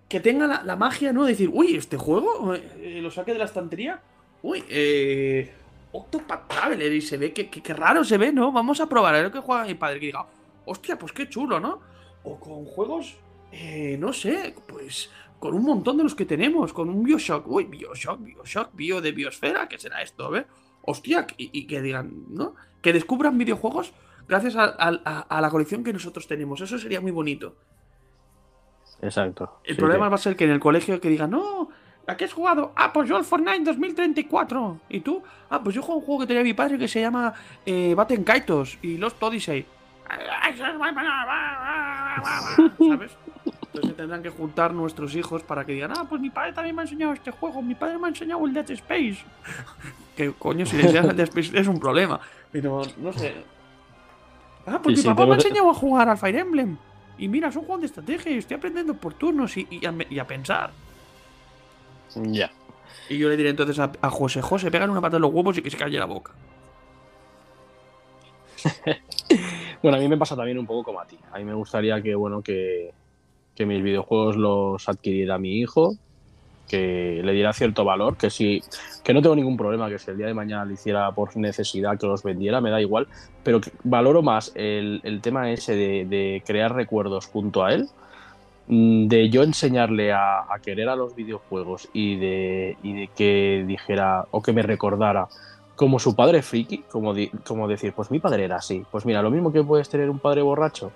que 0.09 0.21
tenga 0.21 0.63
la, 0.65 0.77
magia, 0.77 1.13
¿no? 1.13 1.25
De 1.25 1.33
decir, 1.33 1.51
uy, 1.53 1.77
este 1.77 1.97
juego 1.97 2.55
eh, 2.55 3.01
lo 3.01 3.11
saque 3.11 3.33
de 3.33 3.39
la 3.39 3.45
estantería. 3.45 4.01
Uy, 4.43 4.65
eh. 4.69 5.55
Octopath 5.93 6.47
Traveler 6.49 6.93
y 6.93 7.01
se 7.01 7.17
ve 7.17 7.33
que, 7.33 7.51
que, 7.51 7.75
raro 7.75 8.05
se 8.05 8.17
ve, 8.17 8.33
¿no? 8.33 8.53
Vamos 8.53 8.81
a 8.81 8.89
probar 8.89 9.15
a 9.15 9.23
ver 9.23 9.33
que 9.33 9.41
juega 9.41 9.65
mi 9.65 9.75
padre. 9.75 9.99
Que 9.99 10.07
diga, 10.07 10.27
hostia, 10.65 10.99
pues 10.99 11.13
qué 11.13 11.29
chulo, 11.29 11.59
¿no? 11.59 11.81
O 12.23 12.39
con 12.39 12.65
juegos, 12.65 13.17
eh, 13.51 13.97
no 13.99 14.13
sé, 14.13 14.55
pues 14.67 15.11
con 15.39 15.55
un 15.55 15.65
montón 15.65 15.97
de 15.97 16.05
los 16.05 16.15
que 16.15 16.27
tenemos, 16.27 16.73
con 16.73 16.91
un 16.91 17.03
Bioshock, 17.03 17.49
uy, 17.49 17.65
Bioshock, 17.65 18.21
Bioshock, 18.21 18.69
Bio 18.75 19.01
de 19.01 19.13
Biosfera, 19.13 19.69
¿qué 19.69 19.79
será 19.79 20.03
esto? 20.03 20.31
¿Ve? 20.31 20.47
Hostia, 20.83 21.27
y, 21.37 21.67
que 21.67 21.83
digan, 21.83 22.25
¿no? 22.29 22.55
Que 22.83 22.93
descubran 22.93 23.39
videojuegos 23.39 23.93
gracias 24.29 24.57
a, 24.57 25.41
la 25.41 25.51
colección 25.51 25.85
que 25.85 25.93
nosotros 25.93 26.27
tenemos. 26.27 26.61
Eso 26.61 26.79
sería 26.79 27.01
muy 27.01 27.11
bonito. 27.11 27.55
Exacto. 29.03 29.61
El 29.65 29.77
problema 29.77 30.09
va 30.09 30.17
a 30.17 30.19
ser 30.19 30.37
que 30.37 30.45
en 30.45 30.51
el 30.51 30.61
colegio 30.61 31.01
que 31.01 31.09
digan, 31.09 31.31
no, 31.31 31.71
¿a 32.07 32.17
qué 32.17 32.27
has 32.27 32.33
jugado? 32.33 32.73
Ah, 32.77 32.93
pues 32.93 33.09
yo 33.09 33.17
el 33.17 33.25
Fortnite 33.25 33.65
2034. 33.65 34.81
¿Y 34.89 35.01
tú? 35.01 35.23
Ah, 35.49 35.63
pues 35.63 35.75
yo 35.75 35.83
juego 35.83 36.01
un 36.01 36.07
juego 36.07 36.21
que 36.21 36.27
tenía 36.27 36.43
mi 36.43 36.55
padre 36.55 36.79
que 36.79 36.89
se 36.89 37.01
llama 37.01 37.33
eh, 37.65 37.95
Batten 37.95 38.25
Kaitos 38.25 38.79
y 38.83 38.99
Lost 38.99 39.23
Odyssey. 39.23 39.67
¿Sabes? 42.79 43.17
Entonces 43.73 43.97
tendrán 43.97 44.23
que 44.23 44.31
juntar 44.31 44.75
nuestros 44.75 45.15
hijos 45.15 45.45
para 45.45 45.65
que 45.65 45.73
digan, 45.73 45.93
ah, 45.97 46.05
pues 46.09 46.21
mi 46.21 46.31
padre 46.31 46.53
también 46.53 46.75
me 46.75 46.83
ha 46.83 46.85
enseñado 46.85 47.13
este 47.13 47.31
juego, 47.31 47.63
mi 47.63 47.77
padre 47.77 47.99
me 47.99 48.07
ha 48.07 48.09
enseñado 48.09 48.45
el 48.45 48.53
Dead 48.53 48.69
Space. 48.73 49.19
que 50.17 50.33
coño, 50.33 50.67
si 50.67 50.77
le 50.77 50.83
enseñas 50.83 51.07
el 51.07 51.17
Dead 51.17 51.29
Space 51.29 51.59
es 51.59 51.69
un 51.69 51.79
problema. 51.79 52.21
Pero 52.51 52.83
no 52.99 53.13
sé. 53.13 53.33
Ah, 54.67 54.81
pues 54.83 54.99
mi 54.99 55.05
papá 55.05 55.25
me 55.25 55.33
ha 55.33 55.35
enseñado 55.37 55.71
a 55.71 55.75
jugar 55.75 56.09
al 56.09 56.19
Fire 56.19 56.37
Emblem. 56.37 56.77
Y 57.17 57.29
mira, 57.29 57.49
es 57.49 57.57
un 57.57 57.65
juego 57.65 57.81
de 57.81 57.87
estrategia 57.87 58.33
y 58.33 58.39
estoy 58.39 58.57
aprendiendo 58.57 58.95
por 58.95 59.15
turnos 59.15 59.57
y, 59.57 59.69
a, 60.19 60.27
pensar. 60.27 60.71
Ya. 62.15 62.51
Y 63.09 63.19
yo 63.19 63.29
le 63.29 63.37
diré 63.37 63.51
entonces 63.51 63.79
a, 63.79 64.11
José, 64.11 64.43
José, 64.43 64.71
pégale 64.71 64.91
una 64.91 65.01
pata 65.01 65.17
en 65.17 65.23
los 65.23 65.33
huevos 65.33 65.57
y 65.59 65.63
que 65.63 65.71
se 65.71 65.77
calle 65.77 65.99
la 65.99 66.07
boca. 66.07 66.33
bueno, 69.83 69.97
a 69.97 70.01
mí 70.01 70.09
me 70.09 70.17
pasa 70.17 70.35
también 70.35 70.59
un 70.59 70.67
poco 70.67 70.83
como 70.83 71.01
a 71.01 71.07
ti. 71.07 71.19
A 71.31 71.39
mí 71.39 71.45
me 71.45 71.55
gustaría 71.55 72.03
que, 72.03 72.15
bueno, 72.15 72.43
que, 72.43 72.93
que 73.55 73.67
mis 73.67 73.83
videojuegos 73.83 74.37
los 74.37 74.89
adquiriera 74.89 75.39
mi 75.39 75.59
hijo, 75.59 75.97
que 76.71 77.21
le 77.25 77.33
diera 77.33 77.53
cierto 77.53 77.85
valor, 77.85 78.17
que 78.17 78.31
si 78.31 78.63
que 79.03 79.13
no 79.13 79.21
tengo 79.21 79.35
ningún 79.35 79.57
problema 79.57 79.89
que 79.89 79.99
si 79.99 80.11
el 80.13 80.17
día 80.17 80.29
de 80.29 80.35
mañana 80.35 80.65
lo 80.65 80.73
hiciera 80.73 81.11
por 81.11 81.37
necesidad 81.37 81.99
que 81.99 82.07
los 82.07 82.23
vendiera, 82.23 82.61
me 82.61 82.71
da 82.71 82.81
igual, 82.81 83.09
pero 83.43 83.61
valoro 83.83 84.23
más 84.23 84.53
el, 84.55 85.19
tema 85.21 85.51
ese 85.51 85.75
de, 85.75 86.43
crear 86.47 86.73
recuerdos 86.75 87.27
junto 87.27 87.65
a 87.65 87.75
él, 87.75 87.89
mm, 88.69 89.09
de 89.09 89.31
yo 89.31 89.43
enseñarle 89.43 90.13
a, 90.13 90.47
querer 90.63 90.89
a 90.89 90.95
los 90.95 91.17
videojuegos 91.17 91.89
y 91.93 92.17
de, 92.17 92.77
de, 92.85 93.11
que 93.17 93.65
dijera 93.67 94.27
o 94.31 94.41
que 94.41 94.53
me 94.53 94.63
recordara 94.63 95.27
como 95.75 95.99
su 95.99 96.15
padre 96.15 96.43
friki, 96.43 96.85
como, 96.91 97.15
como 97.45 97.67
decir, 97.67 97.95
pues 97.95 98.13
mi 98.13 98.21
padre 98.21 98.45
era 98.45 98.57
así, 98.57 98.85
pues 98.93 99.05
mira, 99.07 99.23
lo 99.23 99.31
mismo 99.31 99.51
que 99.51 99.65
puedes 99.65 99.89
tener 99.89 100.09
un 100.09 100.21
padre 100.21 100.43
borracho 100.43 100.93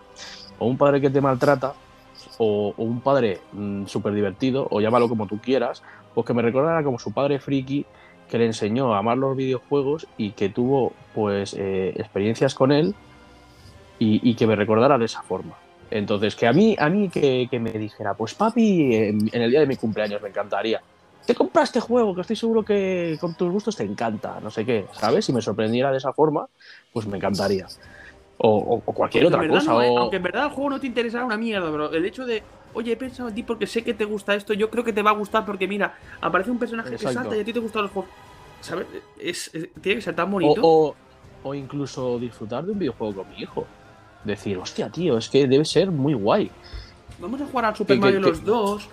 o 0.59 0.67
un 0.67 0.79
padre 0.79 1.01
que 1.01 1.11
te 1.11 1.21
maltrata, 1.21 1.75
o, 2.39 2.75
un 2.77 3.01
padre 3.01 3.41
mm, 3.53 3.87
súper 3.87 4.15
divertido, 4.15 4.67
o 4.71 4.81
llámalo 4.81 5.09
como 5.09 5.27
tú 5.27 5.39
quieras, 5.39 5.83
pues 6.15 6.27
que 6.27 6.35
me 6.35 6.43
recordara 6.43 6.83
como 6.83 6.99
su 6.99 7.13
padre 7.13 7.39
friki 7.39 7.85
que 8.29 8.39
le 8.39 8.47
enseñó 8.47 8.95
a 8.95 8.99
amar 8.99 9.19
los 9.19 9.37
videojuegos 9.37 10.07
y 10.17 10.31
que 10.31 10.49
tuvo 10.49 10.93
pues 11.15 11.55
eh, 11.55 11.93
experiencias 11.97 12.55
con 12.55 12.73
él 12.73 12.95
y, 13.99 14.35
que 14.35 14.47
me 14.47 14.55
recordara 14.55 14.99
de 14.99 15.07
esa 15.07 15.23
forma. 15.23 15.55
Entonces, 15.91 16.37
que 16.37 16.47
a 16.47 16.53
mí, 16.53 16.77
a 16.79 16.91
mí 16.91 17.09
que, 17.09 17.49
me 17.59 17.71
dijera, 17.73 18.13
pues 18.13 18.35
papi, 18.35 18.95
en, 18.95 19.31
el 19.33 19.51
día 19.51 19.61
de 19.61 19.67
mi 19.67 19.77
cumpleaños 19.77 20.21
me 20.21 20.29
encantaría. 20.29 20.83
Te 21.27 21.35
compraste 21.35 21.79
este 21.79 21.89
juego, 21.89 22.15
que 22.15 22.21
estoy 22.21 22.37
seguro 22.37 22.63
que 22.63 23.17
con 23.19 23.35
tus 23.35 23.51
gustos 23.51 23.77
te 23.77 23.85
encanta, 23.85 24.41
no 24.43 24.51
sé 24.51 24.67
qué, 24.67 24.87
¿sabes? 24.93 25.25
Si 25.25 25.33
me 25.33 25.41
sorprendiera 25.41 25.91
de 25.91 25.97
esa 25.97 26.13
forma, 26.13 26.47
pues 26.93 27.07
me 27.07 27.17
encantaría. 27.17 27.67
O, 28.39 28.81
cualquier 28.81 29.27
otra 29.27 29.47
cosa. 29.47 29.73
Aunque 29.73 30.17
en 30.17 30.23
verdad 30.23 30.45
el 30.45 30.51
juego 30.51 30.71
no 30.71 30.81
te 30.81 30.87
interesara 30.87 31.25
una 31.25 31.37
mierda, 31.37 31.71
pero 31.71 31.93
el 31.93 32.05
hecho 32.05 32.27
de, 32.27 32.43
oye, 32.75 32.93
he 32.93 32.97
pensado 32.97 33.29
en 33.29 33.35
ti 33.35 33.43
porque 33.43 33.67
sé 33.67 33.83
que 33.85 33.95
te 33.95 34.05
gusta 34.05 34.35
esto, 34.35 34.53
yo 34.55 34.71
creo 34.71 34.85
que 34.85 34.93
te 34.93 35.03
va 35.03 35.11
a 35.11 35.15
gustar 35.15 35.47
porque 35.47 35.69
mira, 35.69 35.97
aparece 36.21 36.51
un 36.51 36.59
personaje 36.59 36.91
que 36.91 36.99
salta 36.99 37.37
y 37.37 37.41
a 37.41 37.45
ti 37.45 37.53
te 37.53 37.61
gustan 37.61 37.83
los 37.83 37.91
juegos. 37.93 38.11
¿Sabes? 38.61 38.87
Es, 39.19 39.51
tiene 39.81 39.97
que 39.97 40.01
ser 40.01 40.17
tan 40.17 40.31
bonito. 40.31 40.61
O, 40.63 40.95
o, 41.43 41.55
incluso 41.55 42.19
disfrutar 42.19 42.65
de 42.65 42.73
un 42.73 42.79
videojuego 42.79 43.23
con 43.23 43.31
mi 43.31 43.43
hijo. 43.43 43.67
Decir, 44.25 44.57
hostia, 44.57 44.89
tío, 44.89 45.19
es 45.19 45.29
que 45.29 45.47
debe 45.47 45.67
ser 45.67 45.91
muy 45.91 46.15
guay. 46.15 46.51
Vamos 47.19 47.41
a 47.43 47.47
jugar 47.47 47.67
al 47.67 47.77
Super 47.77 47.99
Mario 47.99 48.21
los 48.21 48.43
dos. 48.43 48.89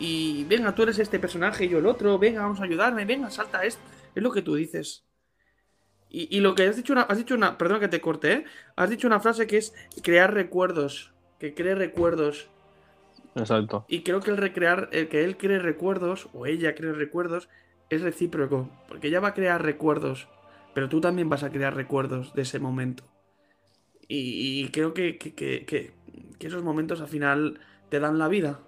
Y 0.00 0.42
venga, 0.44 0.74
tú 0.74 0.82
eres 0.82 0.98
este 0.98 1.20
personaje 1.20 1.66
y 1.66 1.68
yo 1.68 1.78
el 1.78 1.86
otro. 1.86 2.18
Venga, 2.18 2.42
vamos 2.42 2.60
a 2.60 2.64
ayudarme. 2.64 3.04
Venga, 3.04 3.30
salta 3.30 3.62
esto. 3.64 3.80
Es 4.14 4.22
lo 4.22 4.32
que 4.32 4.42
tú 4.42 4.56
dices. 4.56 5.04
Y, 6.14 6.40
lo 6.40 6.54
que 6.54 6.66
has 6.66 6.76
dicho, 6.76 6.92
una, 6.92 7.02
has 7.02 7.16
dicho 7.16 7.34
una, 7.34 7.56
perdón 7.56 7.80
que 7.80 7.88
te 7.88 8.02
corte, 8.02 8.32
¿eh? 8.32 8.44
Has 8.76 8.90
dicho 8.90 9.06
una 9.06 9.18
frase 9.18 9.46
que 9.46 9.56
es 9.56 9.74
crear 10.02 10.34
recuerdos, 10.34 11.10
que 11.38 11.54
cree 11.54 11.74
recuerdos. 11.74 12.50
Exacto. 13.34 13.86
Y 13.88 14.02
creo 14.02 14.20
que 14.20 14.30
el 14.30 14.36
recrear, 14.36 14.90
el 14.92 15.08
que 15.08 15.24
él 15.24 15.38
cree 15.38 15.58
recuerdos, 15.58 16.28
o 16.34 16.44
ella 16.44 16.74
cree 16.74 16.92
recuerdos, 16.92 17.48
es 17.88 18.02
recíproco, 18.02 18.68
porque 18.88 19.08
ella 19.08 19.20
va 19.20 19.28
a 19.28 19.34
crear 19.34 19.62
recuerdos, 19.62 20.28
pero 20.74 20.90
tú 20.90 21.00
también 21.00 21.30
vas 21.30 21.44
a 21.44 21.50
crear 21.50 21.74
recuerdos 21.74 22.34
de 22.34 22.42
ese 22.42 22.58
momento. 22.58 23.04
Y, 24.06 24.68
creo 24.68 24.92
que, 24.92 25.16
que, 25.16 25.32
que, 25.34 25.64
que, 25.64 26.46
esos 26.46 26.62
momentos 26.62 27.00
al 27.00 27.08
final 27.08 27.58
te 27.88 28.00
dan 28.00 28.18
la 28.18 28.28
vida. 28.28 28.60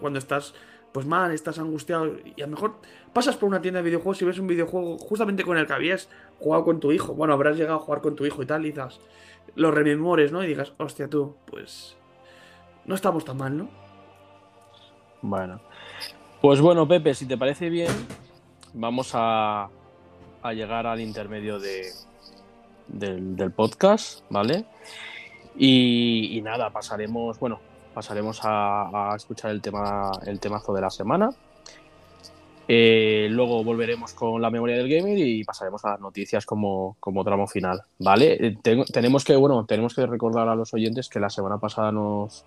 Cuando 0.00 0.20
estás 0.20 0.54
pues 0.94 1.06
mal, 1.06 1.32
estás 1.32 1.58
angustiado 1.58 2.16
y 2.36 2.40
a 2.40 2.46
lo 2.46 2.52
mejor 2.52 2.76
pasas 3.12 3.36
por 3.36 3.48
una 3.48 3.60
tienda 3.60 3.78
de 3.78 3.86
videojuegos 3.86 4.22
y 4.22 4.24
ves 4.26 4.38
un 4.38 4.46
videojuego 4.46 4.96
justamente 4.96 5.42
con 5.42 5.58
el 5.58 5.66
que 5.66 5.72
habías 5.72 6.08
jugado 6.38 6.64
con 6.64 6.80
tu 6.80 6.92
hijo. 6.92 7.14
Bueno, 7.14 7.34
habrás 7.34 7.56
llegado 7.56 7.78
a 7.78 7.82
jugar 7.82 8.00
con 8.00 8.16
tu 8.16 8.26
hijo 8.26 8.42
y 8.42 8.46
tal, 8.46 8.64
y 8.64 8.70
digas, 8.70 9.00
lo 9.54 9.70
rememores, 9.70 10.32
¿no? 10.32 10.42
Y 10.42 10.46
digas, 10.46 10.72
hostia, 10.78 11.08
tú, 11.08 11.36
pues 11.46 11.96
no 12.84 12.94
estamos 12.94 13.24
tan 13.24 13.36
mal, 13.36 13.56
¿no? 13.56 13.68
Bueno. 15.22 15.60
Pues 16.40 16.60
bueno, 16.60 16.86
Pepe, 16.86 17.14
si 17.14 17.26
te 17.26 17.38
parece 17.38 17.70
bien, 17.70 17.90
vamos 18.74 19.12
a, 19.14 19.68
a 20.42 20.52
llegar 20.52 20.86
al 20.86 21.00
intermedio 21.00 21.58
de, 21.58 21.90
del, 22.88 23.50
podcast, 23.52 24.22
¿vale? 24.30 24.64
Y, 25.56 26.40
nada, 26.42 26.70
pasaremos, 26.70 27.38
bueno, 27.38 27.60
pasaremos 27.94 28.40
a, 28.42 29.14
escuchar 29.16 29.52
el 29.52 29.62
tema 29.62 30.12
el 30.26 30.40
temazo 30.40 30.72
de 30.74 30.80
la 30.80 30.90
semana. 30.90 31.30
Eh, 32.66 33.28
luego 33.30 33.62
volveremos 33.62 34.14
con 34.14 34.40
la 34.40 34.50
memoria 34.50 34.76
del 34.76 34.88
gamer 34.88 35.18
y 35.18 35.44
pasaremos 35.44 35.84
a 35.84 35.90
las 35.90 36.00
noticias 36.00 36.46
como, 36.46 36.96
como 37.00 37.24
tramo 37.24 37.46
final. 37.46 37.82
¿Vale? 37.98 38.38
Eh, 38.40 38.56
tenemos 38.92 39.24
que, 39.24 39.36
bueno, 39.36 39.66
tenemos 39.66 39.94
que 39.94 40.06
recordar 40.06 40.48
a 40.48 40.54
los 40.54 40.72
oyentes 40.72 41.08
que 41.08 41.20
la 41.20 41.30
semana 41.30 41.58
pasada 41.58 41.92
nos, 41.92 42.44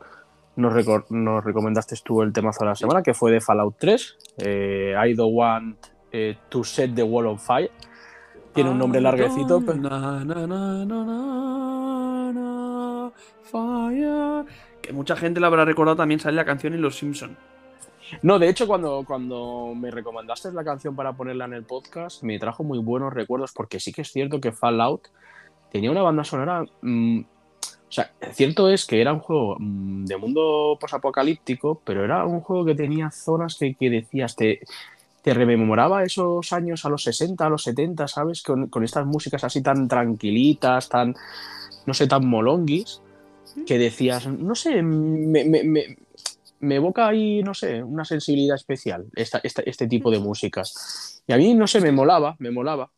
nos, 0.56 1.44
recomendaste 1.44 1.96
tú 2.04 2.22
el 2.22 2.34
temazo 2.34 2.64
de 2.64 2.70
la 2.70 2.76
semana, 2.76 3.04
que 3.04 3.14
fue 3.14 3.32
de 3.32 3.42
Fallout 3.42 3.76
3. 3.78 4.18
Eh, 4.40 4.96
I 5.06 5.14
don't 5.14 5.36
want 5.36 5.78
to 6.50 6.64
set 6.64 6.96
the 6.96 7.04
wall 7.04 7.28
on 7.28 7.40
fire. 7.40 7.72
Tiene 8.54 8.72
un 8.72 8.80
nombre 8.80 9.00
larguecito. 9.00 9.62
fire 13.44 14.46
mucha 14.94 15.16
gente 15.16 15.40
la 15.40 15.48
habrá 15.48 15.66
recordado 15.66 15.98
también 15.98 16.20
sale 16.20 16.36
la 16.36 16.46
canción 16.46 16.74
en 16.74 16.82
Los 16.82 16.98
Simpson. 16.98 17.38
No, 18.22 18.40
de 18.40 18.50
hecho, 18.50 18.68
cuando, 18.68 19.04
cuando 19.06 19.74
me 19.76 19.92
recomendaste 19.92 20.52
la 20.52 20.64
canción 20.64 20.96
para 20.96 21.14
ponerla 21.14 21.46
en 21.46 21.54
el 21.54 21.64
podcast, 21.64 22.24
me 22.24 22.40
trajo 22.40 22.64
muy 22.64 22.80
buenos 22.80 23.14
recuerdos, 23.14 23.52
porque 23.54 23.80
sí 23.80 23.92
que 23.92 24.02
es 24.02 24.12
cierto 24.12 24.40
que 24.40 24.52
Fallout 24.52 25.08
tenía 25.72 25.92
una 25.92 26.02
banda 26.02 26.24
sonora. 26.24 26.66
Mm, 26.82 27.22
o 27.22 27.92
sea, 27.92 28.12
cierto 28.34 28.70
es 28.70 28.86
que 28.86 29.02
era 29.02 29.14
un 29.14 29.20
juego 29.20 29.56
mm, 29.60 30.06
de 30.06 30.18
mundo 30.18 30.78
posapocalíptico, 30.80 31.82
pero 31.84 32.04
era 32.04 32.26
un 32.26 32.42
juego 32.42 32.66
que 32.66 32.76
tenía 32.76 33.12
zonas 33.12 33.58
que, 33.58 33.90
decías, 33.90 34.36
te, 34.36 34.62
te 35.22 35.34
rememoraba 35.34 36.04
esos 36.04 36.52
años 36.54 36.86
a 36.86 36.90
los 36.90 37.04
60, 37.04 37.46
a 37.46 37.50
los 37.50 37.64
70, 37.64 38.08
¿sabes? 38.08 38.42
Con, 38.42 38.68
con 38.68 38.84
estas 38.84 39.06
músicas 39.06 39.44
así 39.44 39.62
tan 39.62 39.88
tranquilitas, 39.88 40.90
tan, 40.90 41.16
no 41.86 41.94
sé, 41.94 42.08
tan 42.08 42.26
molonguis 42.26 43.02
que 43.66 43.78
decías, 43.78 44.28
no 44.28 44.56
sé, 44.56 44.82
me, 44.84 45.46
me, 45.46 45.64
me, 45.64 45.98
evoca 46.62 47.08
ahí, 47.08 47.42
no 47.44 47.54
sé, 47.54 47.84
una 47.84 48.06
sensibilidad 48.06 48.56
especial 48.56 49.06
esta, 49.16 49.40
este 49.44 49.88
tipo 49.88 50.12
de 50.12 50.20
músicas. 50.20 51.24
Y 51.28 51.34
a 51.34 51.38
mí, 51.38 51.54
no 51.54 51.68
sé, 51.68 51.82
me 51.82 51.92
molaba, 51.92 52.36
me 52.40 52.52
molaba. 52.52 52.92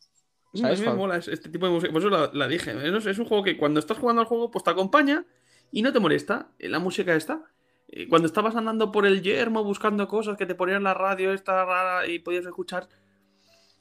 ¿sabes? 0.54 0.80
A 0.80 0.82
mí 0.82 0.88
me 0.88 0.96
mola 0.96 1.16
este 1.16 1.48
tipo 1.48 1.66
de 1.66 1.72
música, 1.72 1.92
por 1.92 2.02
eso 2.02 2.30
la, 2.32 2.48
dije. 2.48 2.72
Es, 2.96 3.18
un 3.18 3.26
juego 3.26 3.44
que 3.44 3.56
cuando 3.56 3.80
estás 3.80 3.98
jugando 3.98 4.22
al 4.22 4.26
juego, 4.26 4.50
pues 4.50 4.64
te 4.64 4.70
acompaña 4.70 5.24
y 5.70 5.82
no 5.82 5.92
te 5.92 6.00
molesta 6.00 6.48
eh, 6.58 6.68
la 6.68 6.78
música 6.78 7.14
esta. 7.14 7.42
Eh, 7.88 8.08
cuando 8.08 8.26
estabas 8.26 8.56
andando 8.56 8.92
por 8.92 9.06
el 9.06 9.22
yermo 9.22 9.64
buscando 9.64 10.06
cosas 10.08 10.36
que 10.36 10.46
te 10.46 10.54
ponían 10.54 10.84
la 10.84 10.94
radio 10.94 11.32
esta 11.32 11.64
rara 11.64 12.06
y 12.06 12.18
podías 12.18 12.46
escuchar. 12.46 12.88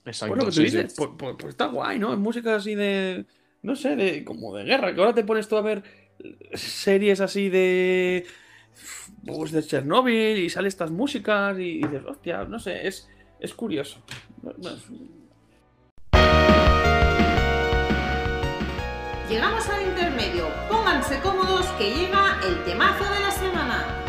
Exacto. 0.06 0.36
Pues 0.36 0.46
lo 0.46 0.50
que 0.50 0.56
tú 0.56 0.62
dices, 0.62 0.94
pues, 0.98 1.10
pues, 1.18 1.36
pues, 1.38 1.50
está 1.50 1.68
guay, 1.68 2.00
¿no? 2.00 2.14
Es 2.14 2.20
música 2.20 2.56
así 2.56 2.76
de. 2.76 3.26
No 3.62 3.76
sé, 3.76 3.96
de, 3.96 4.24
como 4.24 4.56
de 4.56 4.64
guerra. 4.64 4.94
Que 4.94 5.02
ahora 5.02 5.14
te 5.14 5.24
pones 5.24 5.48
tú 5.48 5.58
a 5.58 5.62
ver 5.62 5.84
series 6.54 7.22
así 7.22 7.50
de. 7.50 8.26
Pues 9.26 9.52
de 9.52 9.64
Chernobyl 9.64 10.38
y 10.38 10.50
sale 10.50 10.68
estas 10.68 10.92
músicas 10.92 11.58
y, 11.60 11.82
dices, 11.82 12.04
hostia, 12.08 12.46
no 12.46 12.60
sé, 12.60 12.88
es, 12.88 13.10
es 13.40 13.54
curioso. 13.54 14.02
Llegamos 19.30 19.70
al 19.70 19.88
intermedio. 19.88 20.48
Pónganse 20.70 21.20
cómodos 21.20 21.66
que 21.78 21.94
llega 21.94 22.40
el 22.48 22.64
temazo 22.64 23.04
de 23.14 23.20
la 23.20 23.32
semana. 23.32 24.00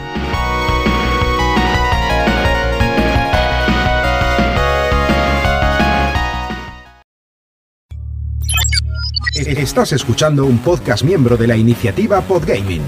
Estás 9.35 9.93
escuchando 9.93 10.45
un 10.45 10.59
podcast 10.59 11.03
miembro 11.03 11.37
de 11.37 11.47
la 11.47 11.57
iniciativa 11.57 12.21
Podgaming. 12.21 12.83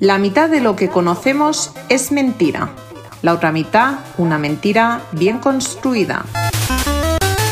La 0.00 0.16
mitad 0.16 0.48
de 0.48 0.62
lo 0.62 0.76
que 0.76 0.88
conocemos 0.88 1.74
es 1.90 2.10
mentira. 2.10 2.70
La 3.20 3.34
otra 3.34 3.52
mitad, 3.52 3.98
una 4.16 4.38
mentira 4.38 5.02
bien 5.12 5.40
construida. 5.40 6.24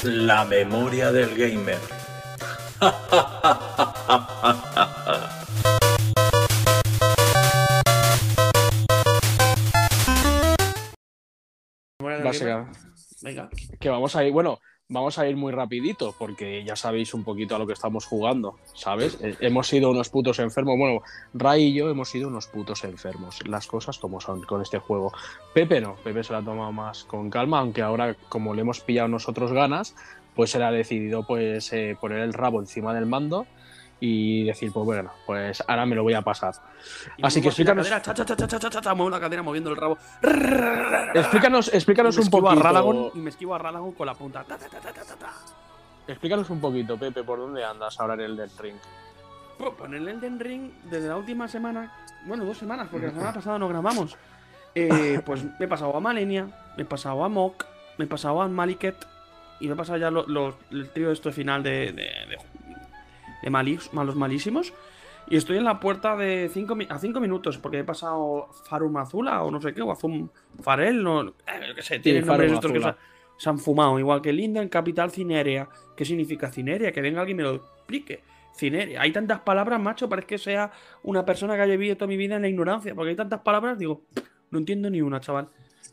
La 0.03 0.47
memoria 0.47 1.13
del 1.13 1.37
gamer. 1.37 1.79
Venga. 13.21 13.51
que 13.79 13.91
vamos 13.91 14.17
a 14.17 14.25
ir, 14.25 14.33
bueno, 14.33 14.59
vamos 14.91 15.19
a 15.19 15.29
ir 15.29 15.37
muy 15.37 15.53
rapidito 15.53 16.15
porque 16.19 16.65
ya 16.65 16.75
sabéis 16.75 17.13
un 17.13 17.23
poquito 17.23 17.55
a 17.55 17.59
lo 17.59 17.67
que 17.67 17.75
estamos 17.75 18.07
jugando, 18.07 18.57
¿sabes? 18.73 19.19
Eh, 19.21 19.37
hemos 19.41 19.69
sido 19.69 19.91
unos 19.91 20.09
putos 20.09 20.39
enfermos, 20.39 20.79
bueno, 20.79 21.03
Ray 21.35 21.65
y 21.65 21.75
yo 21.75 21.91
hemos 21.91 22.09
sido 22.09 22.29
unos 22.29 22.47
putos 22.47 22.85
enfermos, 22.85 23.47
las 23.47 23.67
cosas 23.67 23.99
como 23.99 24.21
son 24.21 24.43
con 24.43 24.63
este 24.63 24.79
juego. 24.79 25.13
Pepe 25.53 25.81
no, 25.81 25.97
Pepe 25.97 26.25
se 26.25 26.33
la 26.33 26.39
ha 26.39 26.45
tomado 26.45 26.73
más 26.73 27.05
con 27.05 27.29
calma, 27.29 27.59
aunque 27.59 27.83
ahora 27.83 28.17
como 28.31 28.55
le 28.55 28.63
hemos 28.63 28.81
pillado 28.81 29.09
nosotros 29.09 29.53
ganas, 29.53 29.95
pues 30.35 30.55
él 30.55 30.63
ha 30.63 30.71
decidido 30.71 31.27
pues 31.27 31.71
eh, 31.75 31.97
poner 32.01 32.21
el 32.21 32.33
rabo 32.33 32.61
encima 32.61 32.95
del 32.95 33.07
mando 33.07 33.47
y 34.01 34.45
decir, 34.45 34.71
pues 34.73 34.85
bueno, 34.87 35.11
pues 35.27 35.63
ahora 35.67 35.85
me 35.87 35.97
lo 35.97 36.03
voy 36.03 36.15
a 36.15 36.23
pasar. 36.23 36.55
Y 37.17 37.27
Así 37.27 37.41
que 37.43 37.49
así 37.49 37.65
la 37.65 37.73
explícanos, 37.73 37.89
cadera, 38.07 38.81
cha, 38.81 38.95
muevo 38.95 39.11
la 39.11 39.19
cadera 39.21 39.43
moviendo 39.43 39.71
el 39.71 39.77
rabo. 39.77 39.99
explícanos, 41.15 41.73
explícanos 41.75 42.17
un 42.17 42.23
esquivo 42.23 42.49
a. 42.51 42.55
Radagon 42.55 43.11
y 43.15 43.19
me 43.19 43.31
esquivo 43.31 43.55
a 43.55 43.59
Radagon 43.59 43.93
con 43.93 44.07
la 44.07 44.15
punta. 44.15 44.45
Ta, 44.45 44.57
ta, 44.57 44.69
ta, 44.69 44.81
ta, 44.81 44.93
ta, 44.93 45.03
ta, 45.05 45.17
ta. 45.17 45.33
Explícanos 46.07 46.49
un 46.51 46.61
poquito, 46.61 46.97
Pepe, 46.97 47.23
por 47.23 47.39
dónde 47.39 47.65
andas 47.65 47.99
ahora 48.01 48.15
en 48.15 48.21
el 48.21 48.37
Death 48.37 48.61
Ring. 48.61 48.77
Pues 49.59 49.73
en 49.87 49.95
el 49.95 50.09
Elden 50.09 50.39
Ring, 50.39 50.71
desde 50.85 51.09
la 51.09 51.17
última 51.17 51.49
semana, 51.49 51.93
bueno, 52.25 52.45
dos 52.45 52.57
semanas, 52.57 52.89
porque 52.91 53.07
la 53.07 53.13
semana 53.13 53.33
pasada 53.35 53.59
no 53.59 53.69
grabamos. 53.69 54.17
eh, 54.75 55.21
pues 55.27 55.43
me 55.45 55.67
he 55.67 55.69
pasado 55.69 55.97
a 55.97 56.01
Malenia, 56.01 56.45
me 56.77 56.85
he 56.85 56.87
pasado 56.87 57.25
a 57.25 57.29
Mok, 57.29 57.65
me 57.99 58.05
he 58.05 58.09
pasado 58.09 58.41
a 58.41 58.49
Maliket 58.49 58.95
y 59.61 59.67
me 59.67 59.73
he 59.75 59.77
pasado 59.77 59.99
ya 59.99 60.11
los- 60.13 60.55
el 60.71 60.89
trío 60.91 61.11
este 61.11 61.33
final 61.33 61.63
de, 61.65 61.71
de, 61.93 62.03
de- 62.05 62.39
de 63.43 63.51
malis- 63.51 63.93
malos 63.93 64.17
malísimos. 64.17 64.73
Y 65.31 65.37
estoy 65.37 65.59
en 65.59 65.65
la 65.65 65.79
puerta 65.79 66.17
de 66.17 66.49
cinco, 66.53 66.75
a 66.89 66.99
5 66.99 67.21
minutos, 67.21 67.59
porque 67.59 67.81
he 67.81 67.85
pasado 67.85 68.49
Farum 68.65 68.97
Azula 68.97 69.43
o 69.43 69.51
no 69.51 69.61
sé 69.61 69.75
qué, 69.75 69.83
o 69.83 69.93
Azum 69.93 70.29
Farel, 70.63 71.03
no, 71.03 71.23
eh, 71.29 71.33
qué 71.75 71.83
sé, 71.83 71.99
tienen 71.99 72.25
nombres 72.27 72.53
estos 72.53 72.73
que 72.73 72.81
se, 72.81 72.95
se 73.37 73.51
han 73.51 73.59
fumado. 73.59 73.99
Igual 73.99 74.23
que 74.23 74.33
Linden, 74.33 74.69
Capital 74.71 75.11
Cinerea. 75.11 75.69
¿Qué 75.95 76.07
significa 76.07 76.51
Cinerea? 76.51 76.93
Que 76.93 77.03
venga 77.03 77.21
alguien 77.21 77.37
y 77.37 77.43
me 77.43 77.43
lo 77.43 77.55
explique. 77.57 78.23
Cinerea. 78.57 79.03
Hay 79.03 79.13
tantas 79.13 79.41
palabras, 79.41 79.79
macho, 79.81 80.09
parece 80.09 80.27
que 80.27 80.39
sea 80.39 80.73
una 81.03 81.25
persona 81.27 81.55
que 81.57 81.61
haya 81.63 81.77
vivido 81.77 81.97
toda 81.97 82.09
mi 82.09 82.17
vida 82.17 82.37
en 82.37 82.43
la 82.43 82.49
ignorancia, 82.49 82.95
porque 82.95 83.11
hay 83.11 83.17
tantas 83.17 83.41
palabras, 83.41 83.79
digo, 83.79 84.03
no 84.51 84.59
entiendo 84.59 84.89
ni 84.89 85.03
una, 85.03 85.21
chaval. 85.21 85.49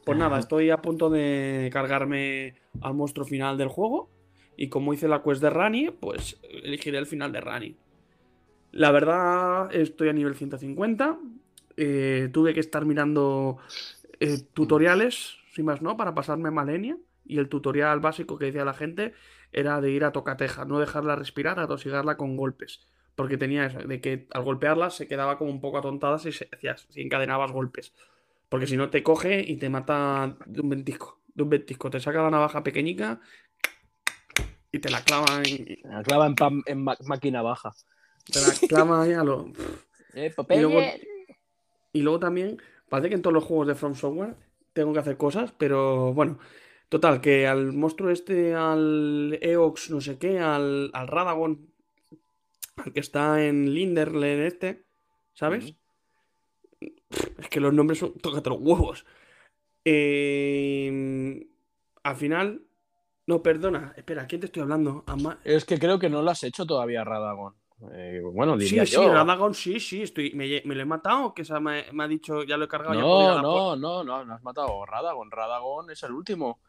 Pues 0.06 0.18
nada, 0.18 0.40
estoy 0.40 0.70
a 0.70 0.78
punto 0.78 1.10
de 1.10 1.70
cargarme 1.74 2.56
al 2.82 2.94
monstruo 2.94 3.26
final 3.26 3.58
del 3.58 3.68
juego. 3.68 4.10
Y 4.58 4.70
como 4.70 4.94
hice 4.94 5.08
la 5.08 5.24
quest 5.24 5.42
de 5.42 5.50
Rani, 5.50 5.90
pues 5.92 6.40
elegiré 6.44 6.98
el 6.98 7.06
final 7.08 7.32
de 7.32 7.42
Rani. 7.42 7.76
La 8.72 8.92
verdad, 8.92 9.74
estoy 9.74 10.10
a 10.10 10.14
nivel 10.14 10.36
150. 10.36 11.18
eh, 11.78 12.30
tuve 12.34 12.54
que 12.54 12.60
estar 12.60 12.86
mirando 12.86 13.58
eh, 14.20 14.40
tutoriales, 14.54 15.38
sin 15.54 15.66
más 15.66 15.82
no, 15.82 15.98
para 15.98 16.14
pasarme 16.16 16.52
Malenia. 16.52 16.98
Y 17.26 17.40
el 17.40 17.50
tutorial 17.50 18.00
básico 18.02 18.38
que 18.38 18.46
decía 18.46 18.66
la 18.66 18.74
gente 18.74 19.14
era 19.52 19.82
de 19.82 19.92
ir 19.92 20.04
a 20.06 20.12
tocateja, 20.12 20.66
no 20.66 20.80
dejarla 20.80 21.16
respirar, 21.16 21.60
atosigarla 21.60 22.18
con 22.18 22.38
golpes. 22.38 22.82
Porque 23.16 23.38
tenía 23.38 23.66
eso, 23.68 23.80
de 23.80 24.02
que 24.02 24.28
al 24.32 24.44
golpearla 24.44 24.90
se 24.90 25.08
quedaba 25.08 25.38
como 25.38 25.52
un 25.52 25.62
poco 25.62 25.78
atontada 25.78 26.20
si, 26.20 26.32
se, 26.34 26.50
si 26.90 27.02
encadenabas 27.02 27.52
golpes. 27.52 27.94
Porque 28.50 28.68
si 28.68 28.78
no 28.78 28.90
te 28.90 29.04
coge 29.04 29.42
y 29.42 29.58
te 29.58 29.70
mata 29.70 30.38
de 30.46 30.62
un 30.62 30.70
ventisco. 30.70 31.22
De 31.34 31.44
un 31.44 31.50
ventisco. 31.50 31.90
Te 31.90 32.00
saca 32.00 32.22
la 32.24 32.30
navaja 32.32 32.64
pequeñica 32.64 33.22
y 34.76 34.80
te 34.80 34.90
la 34.90 35.02
clava 35.04 35.42
en, 35.44 35.78
La 35.84 36.04
clava 36.04 36.28
en, 36.28 36.36
pam- 36.36 36.64
en 36.66 36.84
ma- 36.84 36.98
máquina 37.06 37.42
baja. 37.42 37.74
te 38.32 38.42
la 38.42 38.54
clava 38.68 39.04
ahí 39.04 39.14
a 39.14 39.24
lo. 39.24 39.52
Eh, 40.14 40.34
Y 40.50 40.60
luego, 40.60 40.82
y 41.94 42.02
luego 42.02 42.20
también, 42.20 42.58
parece 42.90 43.10
que 43.10 43.16
en 43.16 43.22
todos 43.22 43.34
los 43.34 43.44
juegos 43.44 43.68
de 43.68 43.76
From 43.76 43.96
Software 43.96 44.36
tengo 44.74 44.94
que 44.94 45.00
hacer 45.00 45.18
cosas, 45.18 45.52
pero 45.58 46.14
bueno. 46.14 46.40
Total, 46.88 47.20
que 47.20 47.48
al 47.48 47.74
monstruo 47.74 48.12
este, 48.12 48.54
al 48.54 49.40
Eox, 49.42 49.90
no 49.90 50.00
sé 50.02 50.20
qué, 50.20 50.40
al, 50.40 50.92
al 50.94 51.08
Radagon, 51.08 51.74
al 52.76 52.94
que 52.94 53.00
está 53.00 53.44
en 53.44 53.74
Linderle 53.74 54.46
este, 54.46 54.86
¿sabes? 55.34 55.74
Es 57.40 57.50
que 57.50 57.60
los 57.60 57.74
nombres 57.74 57.98
son. 58.00 58.14
Tócate 58.20 58.50
los 58.52 58.60
huevos. 58.62 59.04
Eh, 59.84 61.48
al 62.04 62.16
final. 62.16 62.62
No, 63.28 63.42
perdona, 63.42 63.94
espera, 63.98 64.24
¿a 64.24 64.28
quién 64.28 64.40
te 64.42 64.48
estoy 64.48 64.62
hablando? 64.62 65.04
Es 65.44 65.66
que 65.66 65.80
creo 65.80 65.98
que 65.98 66.10
no 66.10 66.22
lo 66.22 66.30
has 66.32 66.44
hecho 66.44 66.66
todavía, 66.66 67.04
Radagon. 67.04 67.56
Eh, 67.92 68.22
bueno, 68.24 68.58
Sí, 68.58 68.66
diría 68.66 68.86
sí, 68.86 68.94
yo. 68.94 69.12
Radagon, 69.12 69.54
sí, 69.54 69.80
sí, 69.80 70.04
estoy, 70.04 70.32
me, 70.34 70.62
me 70.64 70.76
lo 70.76 70.82
he 70.82 70.86
matado, 70.86 71.34
que 71.34 71.44
se 71.44 71.60
me, 71.60 71.86
me 71.92 72.04
ha 72.04 72.08
dicho, 72.08 72.44
ya 72.44 72.56
lo 72.56 72.66
he 72.66 72.68
cargado. 72.68 72.94
ya 72.94 73.02
No, 73.02 73.36
la 73.36 73.42
no, 73.42 73.76
no, 73.76 74.04
no, 74.04 74.24
no 74.26 74.34
has 74.34 74.44
matado 74.44 74.86
Radagon. 74.86 75.32
Radagon 75.32 75.90
es 75.90 76.02
el 76.04 76.12
último. 76.12 76.60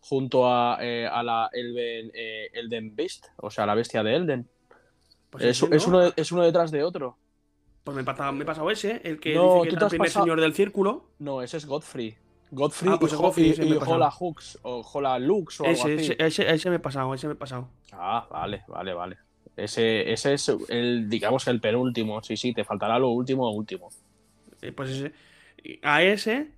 Junto 0.00 0.46
a, 0.46 0.76
eh, 0.82 1.06
a 1.10 1.22
la 1.22 1.48
Elden, 1.50 2.10
eh, 2.14 2.50
Elden 2.52 2.94
Beast, 2.94 3.26
o 3.38 3.50
sea, 3.50 3.64
la 3.64 3.74
bestia 3.74 4.02
de 4.02 4.14
Elden. 4.14 4.48
Pues 5.30 5.44
es, 5.44 5.62
uno, 5.62 6.12
es 6.14 6.30
uno 6.32 6.42
detrás 6.42 6.70
de 6.70 6.84
otro. 6.84 7.16
Pues 7.82 7.94
me 7.94 8.02
he 8.02 8.04
pasado, 8.04 8.32
me 8.32 8.42
he 8.42 8.46
pasado 8.46 8.70
ese, 8.70 9.00
el 9.04 9.18
que 9.18 9.34
No, 9.34 9.62
dice 9.64 9.76
que 9.76 9.84
es 9.86 9.94
pasado- 9.98 10.24
señor 10.24 10.40
del 10.40 10.52
círculo. 10.54 11.08
No, 11.18 11.40
ese 11.42 11.56
es 11.56 11.64
Godfrey. 11.66 12.16
Godfrey 12.50 12.92
Ah, 12.92 12.98
pues 12.98 13.12
y, 13.12 13.16
Godfrey, 13.16 13.46
y- 13.58 13.72
y. 13.74 13.78
Hola 13.86 14.10
Hooks 14.10 14.58
o 14.62 14.82
Hola 14.92 15.18
Lux 15.18 15.60
o 15.60 15.64
algo 15.64 15.74
Ese, 15.88 15.94
así. 15.94 16.12
ese, 16.12 16.16
ese, 16.26 16.50
ese 16.54 16.70
me 16.70 16.76
he 16.76 16.80
pasado, 16.80 17.12
ese 17.14 17.26
me 17.26 17.32
he 17.34 17.36
pasado. 17.36 17.68
Ah, 17.92 18.26
vale, 18.30 18.62
vale, 18.68 18.94
vale. 18.94 19.16
Ese, 19.56 20.12
ese 20.12 20.34
es 20.34 20.48
el, 20.68 21.08
digamos, 21.08 21.46
el 21.48 21.60
penúltimo. 21.60 22.22
Sí, 22.22 22.36
sí, 22.36 22.52
te 22.52 22.64
faltará 22.64 22.98
lo 22.98 23.08
último, 23.10 23.50
último. 23.52 23.88
Eh, 24.62 24.72
pues 24.72 24.90
ese. 24.90 25.12
A 25.82 26.02
ese 26.02 26.48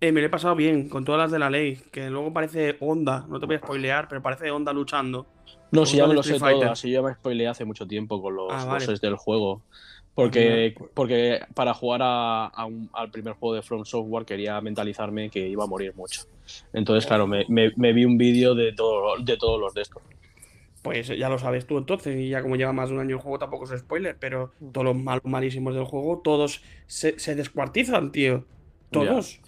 eh, 0.00 0.12
me 0.12 0.20
lo 0.20 0.26
he 0.26 0.30
pasado 0.30 0.54
bien, 0.54 0.88
con 0.88 1.04
todas 1.04 1.20
las 1.20 1.30
de 1.32 1.38
la 1.38 1.50
ley. 1.50 1.76
Que 1.92 2.08
luego 2.10 2.32
parece 2.32 2.76
Onda, 2.80 3.26
no 3.28 3.38
te 3.40 3.46
voy 3.46 3.56
a 3.56 3.58
spoilear, 3.58 4.08
pero 4.08 4.22
parece 4.22 4.50
Onda 4.50 4.72
luchando. 4.72 5.26
No, 5.72 5.84
si 5.84 5.96
ya 5.96 6.06
me 6.06 6.14
lo 6.14 6.22
sé 6.22 6.38
todo, 6.38 6.70
así 6.70 6.90
yo 6.92 7.02
me 7.02 7.12
spoileé 7.14 7.48
hace 7.48 7.64
mucho 7.64 7.86
tiempo 7.86 8.22
con 8.22 8.36
los 8.36 8.52
Ah, 8.52 8.64
vale. 8.64 8.74
bosses 8.86 9.00
del 9.00 9.16
juego. 9.16 9.62
Porque, 10.14 10.74
mira, 10.76 10.90
porque 10.94 11.40
para 11.54 11.74
jugar 11.74 12.00
a- 12.02 12.46
a 12.46 12.66
un- 12.66 12.88
al 12.92 13.10
primer 13.10 13.34
juego 13.34 13.54
de 13.54 13.62
From 13.62 13.84
Software 13.84 14.24
quería 14.24 14.60
mentalizarme 14.60 15.28
que 15.30 15.48
iba 15.48 15.64
a 15.64 15.66
morir 15.66 15.92
mucho. 15.96 16.22
Entonces, 16.72 17.06
claro, 17.06 17.26
me, 17.26 17.44
me- 17.48 17.72
me 17.76 17.92
vi 17.92 18.04
un 18.04 18.16
vídeo 18.16 18.54
de, 18.54 18.72
todo, 18.72 19.16
de 19.18 19.36
todos 19.36 19.60
los 19.60 19.74
de 19.74 19.82
estos. 19.82 20.02
Pues 20.82 21.08
ya 21.08 21.28
lo 21.30 21.38
sabes 21.38 21.66
tú 21.66 21.78
entonces, 21.78 22.14
y 22.16 22.28
ya 22.28 22.42
como 22.42 22.56
lleva 22.56 22.72
más 22.74 22.90
de 22.90 22.94
un 22.94 23.00
año 23.00 23.16
el 23.16 23.22
juego 23.22 23.38
tampoco 23.38 23.64
es 23.64 23.80
spoiler, 23.80 24.16
pero 24.20 24.52
todos 24.72 24.84
los 24.84 24.94
malos 24.96 25.24
malísimos 25.24 25.74
del 25.74 25.84
juego, 25.84 26.20
todos 26.22 26.62
se, 26.86 27.18
se 27.18 27.34
descuartizan, 27.34 28.12
tío. 28.12 28.44
Todos. 28.90 29.40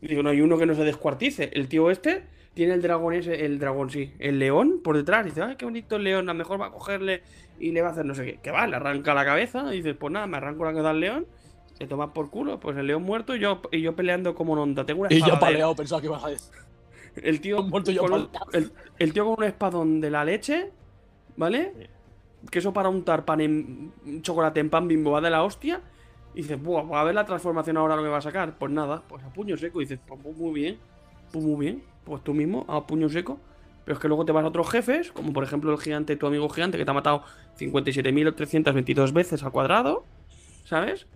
Digo, 0.00 0.22
no 0.22 0.30
hay 0.30 0.40
uno 0.40 0.56
que 0.58 0.66
no 0.66 0.74
se 0.74 0.84
descuartice. 0.84 1.50
El 1.52 1.68
tío 1.68 1.90
este 1.90 2.22
tiene 2.54 2.74
el 2.74 2.82
dragón 2.82 3.14
ese, 3.14 3.44
el 3.44 3.58
dragón, 3.58 3.90
sí, 3.90 4.12
el 4.20 4.38
león 4.38 4.80
por 4.84 4.96
detrás. 4.96 5.24
Dice, 5.24 5.42
ay, 5.42 5.56
qué 5.56 5.64
bonito 5.64 5.96
el 5.96 6.04
león, 6.04 6.28
a 6.28 6.32
lo 6.32 6.38
mejor 6.38 6.60
va 6.60 6.66
a 6.66 6.70
cogerle 6.70 7.22
y 7.62 7.72
le 7.72 7.80
va 7.82 7.88
a 7.88 7.92
hacer 7.92 8.04
no 8.04 8.14
sé 8.14 8.24
qué. 8.24 8.36
Que 8.42 8.50
va, 8.50 8.66
le 8.66 8.76
arranca 8.76 9.14
la 9.14 9.24
cabeza 9.24 9.72
y 9.72 9.78
dices, 9.78 9.96
pues 9.98 10.12
nada, 10.12 10.26
me 10.26 10.36
arranco 10.36 10.64
la 10.64 10.72
cabeza 10.72 10.90
al 10.90 11.00
león, 11.00 11.26
se 11.78 11.86
toma 11.86 12.12
por 12.12 12.28
culo, 12.30 12.60
pues 12.60 12.76
el 12.76 12.86
león 12.86 13.02
muerto 13.02 13.34
y 13.36 13.40
yo, 13.40 13.60
y 13.70 13.80
yo 13.80 13.94
peleando 13.96 14.34
como 14.34 14.52
onda. 14.54 14.84
Tengo 14.84 15.00
una 15.02 15.12
Y 15.12 15.18
yo 15.20 15.26
espada 15.26 15.36
de- 15.36 15.52
paleado, 15.52 15.74
pensaba 15.76 16.00
que 16.00 16.06
ibas 16.08 16.24
a 16.24 16.28
decir. 16.28 16.52
el 17.16 17.40
tío, 17.40 17.62
Muerto 17.62 17.90
yo 17.90 18.02
con 18.02 18.12
un- 18.12 18.26
paleado. 18.26 18.46
el, 18.52 18.72
el 18.98 19.12
tío 19.12 19.24
con 19.24 19.34
un 19.38 19.44
espadón 19.44 20.00
de 20.00 20.10
la 20.10 20.24
leche, 20.24 20.70
¿vale? 21.36 21.72
Que 22.50 22.58
eso 22.58 22.72
para 22.72 22.88
untar 22.88 23.24
pan 23.24 23.40
en 23.40 23.92
chocolate 24.22 24.58
en 24.60 24.68
pan 24.68 24.88
bimbo 24.88 25.12
va 25.12 25.20
de 25.20 25.30
la 25.30 25.42
hostia. 25.44 25.80
Y 26.34 26.42
dices, 26.42 26.60
Buah, 26.60 26.82
pues 26.86 26.98
a 26.98 27.04
ver 27.04 27.14
la 27.14 27.24
transformación 27.26 27.76
ahora 27.76 27.94
lo 27.94 28.02
que 28.02 28.08
va 28.08 28.18
a 28.18 28.22
sacar. 28.22 28.58
Pues 28.58 28.72
nada, 28.72 29.02
pues 29.08 29.22
a 29.22 29.32
puño 29.32 29.56
seco. 29.56 29.80
Y 29.80 29.84
dices, 29.84 30.00
pues 30.06 30.20
muy 30.36 30.52
bien, 30.60 30.78
pues 31.32 31.44
muy 31.44 31.60
bien. 31.66 31.84
Pues 32.04 32.22
tú 32.24 32.34
mismo, 32.34 32.64
a 32.68 32.84
puño 32.86 33.08
seco. 33.08 33.38
Pero 33.84 33.94
es 33.94 34.00
que 34.00 34.08
luego 34.08 34.24
te 34.24 34.32
vas 34.32 34.44
a 34.44 34.48
otros 34.48 34.70
jefes, 34.70 35.10
como 35.12 35.32
por 35.32 35.42
ejemplo 35.44 35.72
el 35.72 35.78
gigante, 35.78 36.16
tu 36.16 36.26
amigo 36.26 36.48
gigante, 36.48 36.78
que 36.78 36.84
te 36.84 36.90
ha 36.90 36.94
matado 36.94 37.24
57.322 37.58 39.12
veces 39.12 39.42
al 39.42 39.52
cuadrado, 39.52 40.04
¿sabes? 40.64 41.06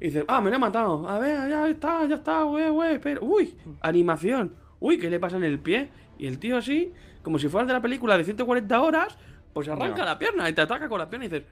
Y 0.00 0.06
dices, 0.06 0.24
ah, 0.28 0.40
me 0.40 0.50
lo 0.50 0.56
he 0.56 0.58
matado. 0.58 1.08
A 1.08 1.18
ver, 1.18 1.48
ya 1.48 1.68
está, 1.68 2.06
ya 2.06 2.16
está, 2.16 2.42
güey, 2.42 2.68
güey. 2.70 2.98
Pero, 2.98 3.22
uy, 3.24 3.54
animación. 3.80 4.54
Uy, 4.80 4.98
¿qué 4.98 5.08
le 5.08 5.20
pasa 5.20 5.36
en 5.36 5.44
el 5.44 5.58
pie? 5.58 5.88
Y 6.18 6.26
el 6.26 6.38
tío 6.38 6.56
así, 6.56 6.92
como 7.22 7.38
si 7.38 7.48
fuera 7.48 7.66
de 7.66 7.72
la 7.72 7.80
película 7.80 8.16
de 8.18 8.24
140 8.24 8.80
horas, 8.80 9.16
pues 9.52 9.68
arranca 9.68 10.04
la 10.04 10.18
pierna 10.18 10.48
y 10.48 10.52
te 10.52 10.60
ataca 10.62 10.88
con 10.88 10.98
la 10.98 11.08
pierna 11.08 11.26
y 11.26 11.28
dices, 11.28 11.46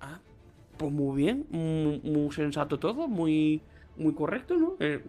ah, 0.00 0.18
pues 0.76 0.92
muy 0.92 1.16
bien, 1.16 1.46
muy, 1.50 2.00
muy 2.02 2.32
sensato 2.32 2.78
todo, 2.78 3.06
muy, 3.06 3.62
muy 3.96 4.14
correcto, 4.14 4.56
¿no? 4.56 4.74
Eh, 4.80 5.02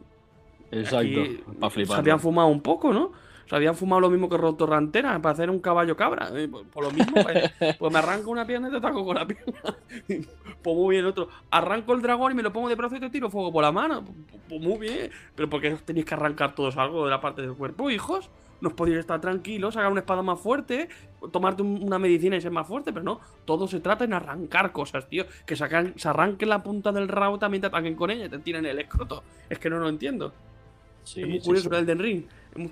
Exacto, 0.71 1.21
para 1.59 1.69
Se 1.69 1.75
flipar. 1.75 1.99
habían 1.99 2.19
fumado 2.19 2.47
un 2.47 2.61
poco, 2.61 2.93
¿no? 2.93 3.11
Se 3.47 3.55
habían 3.55 3.75
fumado 3.75 3.99
lo 4.01 4.09
mismo 4.09 4.29
que 4.29 4.37
Rotorrantera 4.37 5.21
para 5.21 5.33
hacer 5.33 5.49
un 5.49 5.59
caballo 5.59 5.95
cabra. 5.97 6.29
Eh, 6.33 6.47
Por, 6.47 6.65
por 6.67 6.83
lo 6.85 6.91
mismo, 6.91 7.13
pues, 7.23 7.51
pues 7.79 7.91
me 7.93 7.99
arranco 7.99 8.31
una 8.31 8.45
pierna 8.45 8.67
y 8.69 8.71
te 8.71 8.77
ataco 8.77 9.03
con 9.05 9.15
la 9.15 9.25
pierna. 9.27 9.61
Pues 10.61 10.75
muy 10.75 10.95
bien, 10.95 11.05
otro. 11.07 11.27
Arranco 11.49 11.93
el 11.93 12.03
dragón 12.03 12.33
y 12.33 12.35
me 12.35 12.43
lo 12.43 12.53
pongo 12.53 12.69
de 12.69 12.75
brazo 12.75 12.95
y 12.95 12.99
te 12.99 13.09
tiro 13.09 13.31
fuego 13.31 13.51
por 13.51 13.63
la 13.63 13.71
mano. 13.71 14.03
Pues, 14.05 14.41
pues 14.47 14.61
muy 14.61 14.77
bien. 14.77 15.09
Pero 15.35 15.49
¿por 15.49 15.59
qué 15.59 15.71
tenéis 15.83 16.05
que 16.05 16.13
arrancar 16.13 16.53
todos 16.53 16.77
algo 16.77 17.03
de 17.05 17.09
la 17.09 17.19
parte 17.19 17.41
del 17.41 17.53
cuerpo, 17.55 17.89
hijos? 17.89 18.29
Nos 18.61 18.73
podéis 18.73 18.97
estar 18.97 19.19
tranquilos, 19.19 19.73
sacar 19.73 19.91
una 19.91 20.01
espada 20.01 20.21
más 20.21 20.39
fuerte, 20.39 20.87
tomarte 21.31 21.63
un- 21.63 21.81
una 21.81 21.97
medicina 21.97 22.35
y 22.35 22.41
ser 22.41 22.51
más 22.51 22.67
fuerte, 22.67 22.93
pero 22.93 23.03
no. 23.03 23.19
Todo 23.43 23.67
se 23.67 23.79
trata 23.79 24.03
en 24.03 24.13
arrancar 24.13 24.71
cosas, 24.71 25.09
tío. 25.09 25.25
Que 25.47 25.55
sacan, 25.55 25.93
se 25.97 26.07
arranque 26.07 26.45
la 26.45 26.61
punta 26.61 26.91
del 26.91 27.07
rabo 27.07 27.39
también 27.39 27.61
te 27.61 27.67
ataquen 27.67 27.95
con 27.95 28.11
ella 28.11 28.25
y 28.25 28.29
te 28.29 28.37
tiren 28.37 28.63
el 28.67 28.77
escroto. 28.77 29.23
Es 29.49 29.57
que 29.57 29.67
no 29.71 29.79
lo 29.79 29.89
entiendo. 29.89 30.31
Sí, 31.03 31.21
es 31.23 31.27
muy 31.27 31.39
sí, 31.39 31.45
curioso 31.47 31.69
sí. 31.69 31.75
el 31.75 31.81
Elden 31.81 31.97
Ring. 31.99 32.23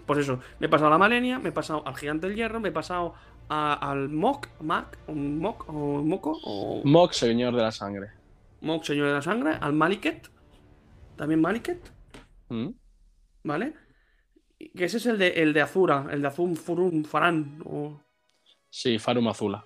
Pues 0.06 0.20
eso, 0.20 0.40
me 0.60 0.68
he 0.68 0.70
pasado 0.70 0.88
a 0.88 0.92
la 0.92 0.98
Malenia, 0.98 1.40
me 1.40 1.50
he 1.50 1.52
pasado 1.52 1.84
al 1.88 1.96
Gigante 1.96 2.28
del 2.28 2.36
Hierro, 2.36 2.60
me 2.60 2.70
he 2.70 2.72
pasado 2.72 3.14
a- 3.48 3.74
al 3.92 4.10
Mok, 4.10 4.48
Mac, 4.62 4.98
un 5.08 5.40
Mok, 5.40 5.70
o 5.70 5.74
Moco, 6.04 6.38
o 6.44 6.82
Mok, 6.84 7.14
señor 7.14 7.56
de 7.56 7.62
la 7.62 7.72
sangre. 7.72 8.08
Mok, 8.62 8.84
Señor 8.84 9.08
de 9.08 9.14
la 9.14 9.22
Sangre, 9.22 9.54
al 9.62 9.72
Maliket, 9.72 10.30
también 11.16 11.40
Maliket, 11.40 11.80
¿Mm? 12.50 12.72
¿vale? 13.46 13.74
Que 14.76 14.84
ese 14.84 14.98
es 14.98 15.06
el 15.06 15.18
de, 15.18 15.30
el 15.30 15.54
de 15.54 15.62
Azura, 15.62 16.08
el 16.12 16.22
de 16.22 16.28
Azum 16.28 16.56
Furum 16.56 17.06
Faran, 17.06 17.62
o 17.66 18.02
Sí, 18.70 19.00
Farum 19.00 19.30
Azula. 19.30 19.64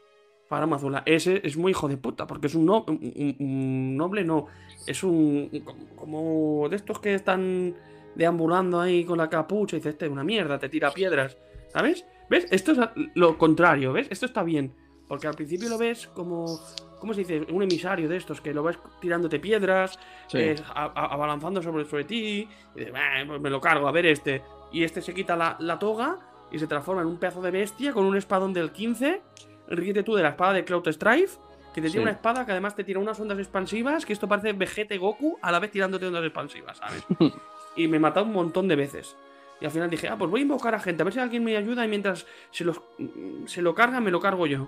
Faram 0.47 0.73
Azula. 0.73 1.01
Ese 1.07 1.41
es 1.43 1.57
muy 1.57 1.71
hijo 1.71 1.87
de 1.87 1.97
puta, 1.97 2.27
porque 2.27 2.45
es 2.47 2.53
un, 2.55 2.65
no- 2.67 2.85
un- 2.87 2.99
un- 3.15 3.35
un 3.39 3.97
noble, 3.97 4.23
no, 4.23 4.45
es 4.85 5.03
un- 5.03 5.49
como 5.95 6.67
de 6.69 6.75
estos 6.75 6.99
que 6.99 7.15
están 7.15 7.73
deambulando 8.15 8.79
ahí 8.79 9.03
con 9.05 9.17
la 9.17 9.29
capucha 9.29 9.75
y 9.75 9.79
dice, 9.79 9.89
este 9.89 10.05
es 10.05 10.11
una 10.11 10.23
mierda, 10.23 10.59
te 10.59 10.69
tira 10.69 10.91
piedras, 10.91 11.37
¿sabes? 11.69 12.05
¿Ves? 12.29 12.47
Esto 12.51 12.71
es 12.71 12.79
lo 13.15 13.37
contrario, 13.37 13.93
¿ves? 13.93 14.07
Esto 14.09 14.25
está 14.25 14.43
bien, 14.43 14.73
porque 15.07 15.27
al 15.27 15.35
principio 15.35 15.69
lo 15.69 15.77
ves 15.77 16.07
como, 16.07 16.59
¿cómo 16.99 17.13
se 17.13 17.21
dice? 17.21 17.45
Un 17.51 17.63
emisario 17.63 18.07
de 18.07 18.17
estos, 18.17 18.41
que 18.41 18.53
lo 18.53 18.63
ves 18.63 18.77
tirándote 19.01 19.39
piedras, 19.39 19.99
Sí. 20.27 20.37
eh, 20.39 20.55
a- 20.73 20.85
a- 20.85 21.13
abalanzando 21.13 21.61
sobre, 21.61 21.85
sobre 21.85 22.05
ti, 22.05 22.47
y 22.75 22.79
dices, 22.79 22.93
"Bah, 22.93 22.99
pues 23.27 23.41
me 23.41 23.49
lo 23.49 23.59
cargo, 23.61 23.87
a 23.87 23.91
ver 23.91 24.05
este. 24.05 24.41
Y 24.71 24.83
este 24.83 25.01
se 25.01 25.13
quita 25.13 25.35
la, 25.35 25.55
la 25.59 25.77
toga 25.77 26.17
y 26.51 26.57
se 26.59 26.65
transforma 26.67 27.01
en 27.01 27.07
un 27.07 27.17
pedazo 27.17 27.41
de 27.41 27.51
bestia 27.51 27.93
con 27.93 28.05
un 28.05 28.15
espadón 28.17 28.53
del 28.53 28.71
15. 28.71 29.21
Ríete 29.67 30.03
tú 30.03 30.15
de 30.15 30.23
la 30.23 30.29
espada 30.29 30.53
de 30.53 30.63
Cloud 30.65 30.87
Strife, 30.91 31.37
que 31.73 31.81
te 31.81 31.89
tira 31.89 32.01
una 32.03 32.11
espada 32.11 32.45
que 32.45 32.51
además 32.51 32.75
te 32.75 32.83
tira 32.83 32.99
unas 32.99 33.19
ondas 33.19 33.37
expansivas, 33.39 34.05
que 34.05 34.13
esto 34.13 34.27
parece 34.27 34.53
Vegeta 34.53 34.93
y 34.95 34.97
Goku 34.97 35.37
a 35.41 35.51
la 35.51 35.59
vez 35.59 35.71
tirándote 35.71 36.05
ondas 36.07 36.23
expansivas, 36.23 36.77
¿sabes? 36.77 37.03
y 37.75 37.87
me 37.87 37.97
he 37.97 37.99
matado 37.99 38.25
un 38.25 38.33
montón 38.33 38.67
de 38.67 38.75
veces. 38.75 39.15
Y 39.61 39.65
al 39.65 39.71
final 39.71 39.89
dije, 39.89 40.07
ah, 40.09 40.17
pues 40.17 40.29
voy 40.29 40.41
a 40.41 40.43
invocar 40.43 40.75
a 40.75 40.79
gente, 40.79 41.01
a 41.01 41.05
ver 41.05 41.13
si 41.13 41.19
alguien 41.19 41.43
me 41.43 41.55
ayuda 41.55 41.85
y 41.85 41.87
mientras 41.87 42.25
se, 42.51 42.63
los, 42.65 42.81
mm, 42.97 43.45
se 43.45 43.61
lo 43.61 43.73
carga, 43.73 44.01
me 44.01 44.11
lo 44.11 44.19
cargo 44.19 44.45
yo. 44.45 44.67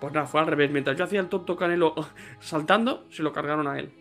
Pues 0.00 0.12
nada, 0.12 0.26
fue 0.26 0.40
al 0.40 0.46
revés. 0.46 0.70
Mientras 0.70 0.96
yo 0.96 1.04
hacía 1.04 1.20
el 1.20 1.28
tonto 1.28 1.56
canelo 1.56 1.94
saltando, 2.40 3.04
se 3.10 3.22
lo 3.22 3.32
cargaron 3.32 3.66
a 3.66 3.78
él. 3.78 3.92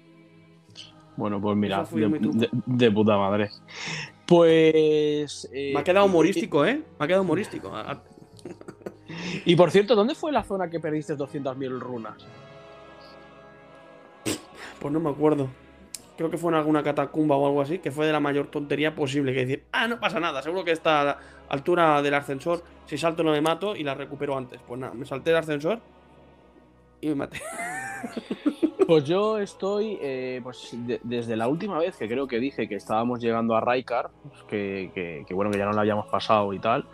Bueno, 1.15 1.39
pues 1.39 1.55
mira, 1.55 1.85
de, 2.65 2.91
puta 2.91 3.17
madre. 3.17 3.49
Pues. 4.25 5.49
eh, 5.53 5.71
Me 5.73 5.81
ha 5.81 5.83
quedado 5.83 6.07
humorístico, 6.07 6.65
¿eh? 6.65 6.81
Me 6.99 7.05
ha 7.05 7.07
quedado 7.07 7.21
humorístico. 7.23 7.71
Y 9.45 9.55
por 9.55 9.69
cierto, 9.69 9.95
¿dónde 9.95 10.15
fue 10.15 10.31
la 10.31 10.43
zona 10.43 10.69
que 10.69 10.79
perdiste 10.79 11.15
200.000 11.15 11.79
runas? 11.79 12.25
Pues 14.79 14.91
no 14.91 14.99
me 14.99 15.09
acuerdo. 15.09 15.49
Creo 16.17 16.29
que 16.29 16.37
fue 16.37 16.51
en 16.51 16.57
alguna 16.57 16.83
catacumba 16.83 17.35
o 17.35 17.47
algo 17.47 17.61
así, 17.61 17.79
que 17.79 17.89
fue 17.91 18.05
de 18.05 18.11
la 18.11 18.19
mayor 18.19 18.47
tontería 18.47 18.93
posible. 18.93 19.33
Que 19.33 19.39
decir, 19.45 19.63
ah, 19.71 19.87
no 19.87 19.99
pasa 19.99 20.19
nada, 20.19 20.41
seguro 20.41 20.63
que 20.63 20.71
está 20.71 21.01
a 21.01 21.03
la 21.03 21.17
altura 21.49 22.01
del 22.01 22.13
ascensor. 22.13 22.63
Si 22.85 22.97
salto 22.97 23.23
no 23.23 23.31
me 23.31 23.41
mato 23.41 23.75
y 23.75 23.83
la 23.83 23.95
recupero 23.95 24.37
antes. 24.37 24.61
Pues 24.67 24.79
nada, 24.79 24.93
me 24.93 25.05
salté 25.05 25.31
el 25.31 25.37
ascensor 25.37 25.79
y 27.01 27.07
me 27.09 27.15
maté. 27.15 27.41
Pues 28.85 29.05
yo 29.05 29.39
estoy, 29.39 29.97
eh, 30.01 30.41
pues 30.43 30.71
de- 30.85 30.99
desde 31.03 31.37
la 31.37 31.47
última 31.47 31.79
vez 31.79 31.95
que 31.95 32.05
creo 32.05 32.27
que 32.27 32.37
dije 32.37 32.67
que 32.67 32.75
estábamos 32.75 33.21
llegando 33.21 33.55
a 33.55 33.61
Raikar, 33.61 34.09
pues 34.27 34.43
que, 34.43 34.91
que- 34.93 35.23
que 35.25 35.33
bueno, 35.33 35.49
que 35.51 35.57
ya 35.57 35.63
no 35.65 35.71
lo 35.71 35.79
habíamos 35.79 36.07
pasado 36.07 36.51
y 36.51 36.59
tal. 36.59 36.85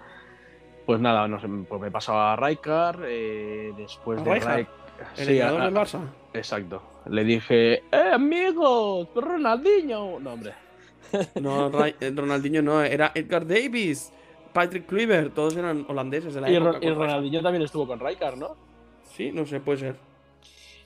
Pues 0.85 1.01
nada, 1.01 1.27
no 1.27 1.39
sé, 1.39 1.47
pues 1.67 1.81
me 1.81 1.87
he 1.87 1.91
pasado 1.91 2.19
a 2.19 2.35
Raikar, 2.35 2.99
eh, 3.07 3.73
después 3.75 4.21
¿A 4.21 4.23
de? 4.23 4.39
Raikar. 4.39 4.73
El 5.17 5.25
Sí, 5.25 5.41
a- 5.41 5.51
del 5.51 5.73
Barça. 5.73 5.99
exacto. 6.33 6.83
Le 7.07 7.23
dije, 7.23 7.73
¡eh, 7.91 8.11
amigos! 8.13 9.07
¡Ronaldinho! 9.15 10.19
No, 10.19 10.33
hombre. 10.33 10.53
No, 11.41 11.71
eh, 11.85 12.11
Ronaldinho 12.15 12.61
no, 12.61 12.83
era 12.83 13.11
Edgar 13.15 13.47
Davis, 13.47 14.11
Patrick 14.53 14.85
Kluivert, 14.85 15.33
todos 15.33 15.55
eran 15.57 15.83
holandeses 15.87 16.33
de 16.35 16.41
la 16.41 16.51
Y, 16.51 16.55
época. 16.55 16.77
Y 16.77 16.81
Rijkaard. 16.81 16.97
Ronaldinho 16.97 17.41
también 17.41 17.63
estuvo 17.63 17.87
con 17.87 17.99
Raikar, 17.99 18.37
¿no? 18.37 18.55
Sí, 19.15 19.31
no 19.31 19.45
sé, 19.45 19.59
puede 19.59 19.79
ser. 19.79 19.95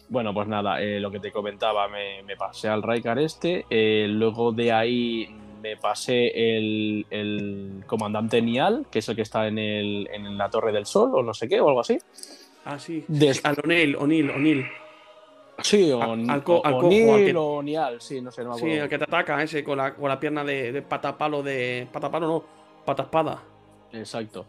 Bueno, 0.08 0.34
pues 0.34 0.48
nada, 0.48 0.82
eh, 0.82 1.00
lo 1.00 1.12
que 1.12 1.20
te 1.20 1.32
comentaba, 1.32 1.88
me, 1.90 2.24
me 2.24 2.38
pasé 2.38 2.70
al 2.70 2.84
Raikar 2.84 3.20
este, 3.20 3.66
eh, 3.70 4.06
luego 4.10 4.52
de 4.54 4.72
ahí 4.72 5.28
me 5.62 5.76
pasé 5.78 6.28
el, 6.58 7.06
el 7.10 7.84
comandante 7.88 8.42
Nial, 8.42 8.86
que 8.92 9.00
es 9.00 9.10
el 9.10 9.16
que 9.16 9.22
está 9.24 9.48
en, 9.48 9.58
el, 9.58 10.10
en 10.14 10.38
la 10.38 10.50
Torre 10.50 10.72
del 10.72 10.86
Sol, 10.86 11.12
o 11.16 11.24
no 11.24 11.34
sé 11.34 11.48
qué, 11.50 11.60
o 11.60 11.68
algo 11.68 11.80
así. 11.82 11.98
Ah, 12.66 12.78
sí. 12.80 13.04
Des- 13.08 13.44
Al 13.44 13.58
O'Neill, 13.64 13.96
O'Neill, 13.98 14.30
O'Neill. 14.30 14.66
Sí, 15.62 15.92
o, 15.92 16.02
al- 16.02 16.44
co- 16.44 16.58
o- 16.58 16.66
al 16.66 16.74
o 16.74 16.80
cojo, 16.80 16.90
Neil 16.90 17.10
al 17.12 17.26
que- 17.26 17.36
o 17.38 17.64
Nial, 17.64 18.02
sí, 18.02 18.22
no 18.22 18.32
sé, 18.32 18.44
no 18.44 18.52
me 18.54 18.60
Sí, 18.60 18.72
el 18.72 18.90
que 18.90 18.98
te 18.98 19.04
ataca, 19.04 19.42
ese, 19.44 19.64
con 19.64 19.78
la, 19.78 19.94
con 19.96 20.10
la 20.10 20.20
pierna 20.20 20.44
de, 20.44 20.72
de 20.72 20.82
patapalo 20.82 21.44
de. 21.44 21.88
Patapalo 21.92 22.28
no, 22.28 22.44
pataspada. 22.86 23.44
Exacto. 23.92 24.48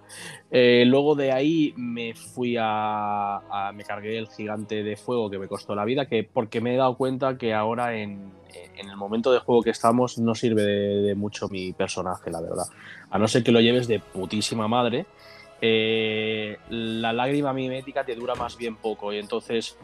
Eh, 0.51 0.85
luego 0.87 1.15
de 1.15 1.31
ahí 1.31 1.75
me 1.77 2.15
fui 2.15 2.57
a, 2.59 3.37
a- 3.69 3.73
Me 3.75 3.85
cargué 3.85 4.17
el 4.17 4.29
gigante 4.29 4.83
de 4.83 4.97
fuego 4.97 5.29
que 5.29 5.39
me 5.39 5.47
costó 5.49 5.75
la 5.75 5.85
vida, 5.85 6.07
que 6.07 6.25
porque 6.25 6.63
me 6.63 6.73
he 6.75 6.79
dado 6.79 6.97
cuenta 6.97 7.37
que 7.37 7.53
ahora 7.53 7.95
en, 7.95 8.33
en 8.77 8.89
el 8.89 8.97
momento 8.97 9.31
de 9.31 9.41
juego 9.41 9.63
que 9.63 9.69
estamos 9.71 10.17
no 10.19 10.35
sirve 10.35 10.63
de, 10.63 11.03
de 11.03 11.15
mucho 11.15 11.49
mi 11.51 11.75
personaje, 11.75 12.31
la 12.31 12.41
verdad. 12.41 12.65
A 13.11 13.19
no 13.19 13.29
ser 13.29 13.45
que 13.45 13.53
lo 13.53 13.61
lleves 13.61 13.87
de 13.87 13.99
putísima 14.01 14.67
madre. 14.67 15.05
eh, 15.61 16.57
la 16.71 17.13
lágrima 17.13 17.53
mimética 17.53 18.05
te 18.05 18.15
dura 18.15 18.35
más 18.35 18.57
bien 18.57 18.77
poco 18.77 19.13
y 19.13 19.19
entonces 19.19 19.77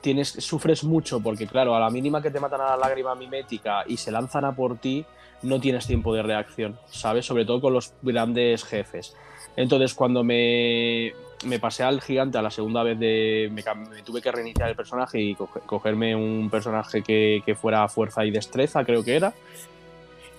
tienes 0.00 0.28
sufres 0.28 0.84
mucho 0.84 1.20
porque 1.20 1.46
claro 1.46 1.74
a 1.74 1.80
la 1.80 1.90
mínima 1.90 2.22
que 2.22 2.30
te 2.30 2.40
matan 2.40 2.60
a 2.60 2.70
la 2.70 2.76
lágrima 2.76 3.14
mimética 3.14 3.84
y 3.86 3.96
se 3.96 4.10
lanzan 4.10 4.44
a 4.44 4.52
por 4.52 4.76
ti 4.78 5.04
no 5.42 5.58
tienes 5.60 5.86
tiempo 5.86 6.14
de 6.14 6.22
reacción, 6.22 6.78
¿sabes? 6.90 7.24
Sobre 7.26 7.44
todo 7.46 7.60
con 7.60 7.72
los 7.72 7.92
grandes 8.02 8.62
jefes. 8.64 9.16
Entonces, 9.56 9.94
cuando 9.94 10.22
me, 10.22 11.12
me 11.46 11.58
pasé 11.58 11.82
al 11.82 12.02
gigante 12.02 12.36
a 12.38 12.42
la 12.42 12.50
segunda 12.50 12.82
vez 12.82 12.98
de. 12.98 13.50
Me, 13.50 13.62
tuve 14.02 14.20
que 14.20 14.30
reiniciar 14.30 14.68
el 14.68 14.76
personaje 14.76 15.18
y 15.20 15.34
coge- 15.34 15.60
cogerme 15.66 16.14
un 16.14 16.50
personaje 16.50 17.02
que, 17.02 17.42
que 17.44 17.54
fuera 17.54 17.88
fuerza 17.88 18.24
y 18.26 18.30
destreza, 18.30 18.84
creo 18.84 19.02
que 19.02 19.16
era. 19.16 19.32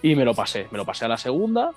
Y 0.04 0.16
me 0.16 0.24
lo 0.24 0.34
pasé. 0.36 0.68
Me 0.72 0.78
lo 0.78 0.86
pasé 0.86 1.06
a 1.06 1.08
la 1.10 1.18
segunda. 1.18 1.72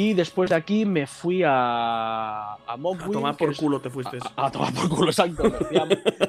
Y 0.00 0.14
después 0.14 0.48
de 0.50 0.54
aquí 0.54 0.84
me 0.86 1.08
fui 1.08 1.42
a. 1.42 2.52
A, 2.52 2.56
A 2.68 2.76
Mogwin, 2.76 3.12
tomar 3.12 3.36
por 3.36 3.50
es- 3.50 3.58
culo 3.58 3.80
te 3.80 3.90
fuiste. 3.90 4.18
a, 4.36 4.46
a 4.46 4.50
tomar 4.52 4.72
por 4.72 4.88
culo, 4.88 5.10
exacto. 5.10 5.42
Me 5.50 5.58
fui, 5.58 5.76
a, 5.76 5.84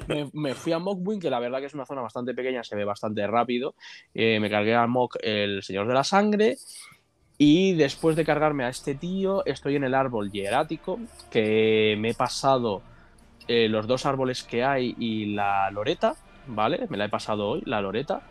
me- 0.07 0.29
me 0.33 0.55
fui 0.55 0.71
a 0.73 0.79
que 1.21 1.29
la 1.29 1.39
verdad 1.39 1.59
que 1.59 1.67
es 1.67 1.75
una 1.75 1.85
zona 1.85 2.01
bastante 2.01 2.33
pequeña, 2.33 2.63
se 2.63 2.75
ve 2.75 2.83
bastante 2.83 3.27
rápido. 3.27 3.75
Eh, 4.15 4.39
me 4.39 4.49
cargué 4.49 4.73
a 4.73 4.87
Mock, 4.87 5.17
el 5.21 5.61
Señor 5.61 5.87
de 5.87 5.93
la 5.93 6.03
Sangre. 6.03 6.57
Y 7.37 7.73
después 7.75 8.15
de 8.15 8.25
cargarme 8.25 8.63
a 8.63 8.69
este 8.69 8.95
tío, 8.95 9.45
estoy 9.45 9.75
en 9.75 9.83
el 9.83 9.93
árbol 9.93 10.31
hierático, 10.31 10.99
que 11.29 11.95
me 11.99 12.09
he 12.09 12.13
pasado 12.15 12.81
eh, 13.47 13.69
los 13.69 13.85
dos 13.85 14.07
árboles 14.07 14.43
que 14.43 14.63
hay 14.63 14.95
y 14.97 15.27
la 15.35 15.69
loreta, 15.69 16.15
¿vale? 16.47 16.87
Me 16.89 16.97
la 16.97 17.05
he 17.05 17.09
pasado 17.09 17.47
hoy, 17.49 17.61
la 17.65 17.81
loreta. 17.81 18.21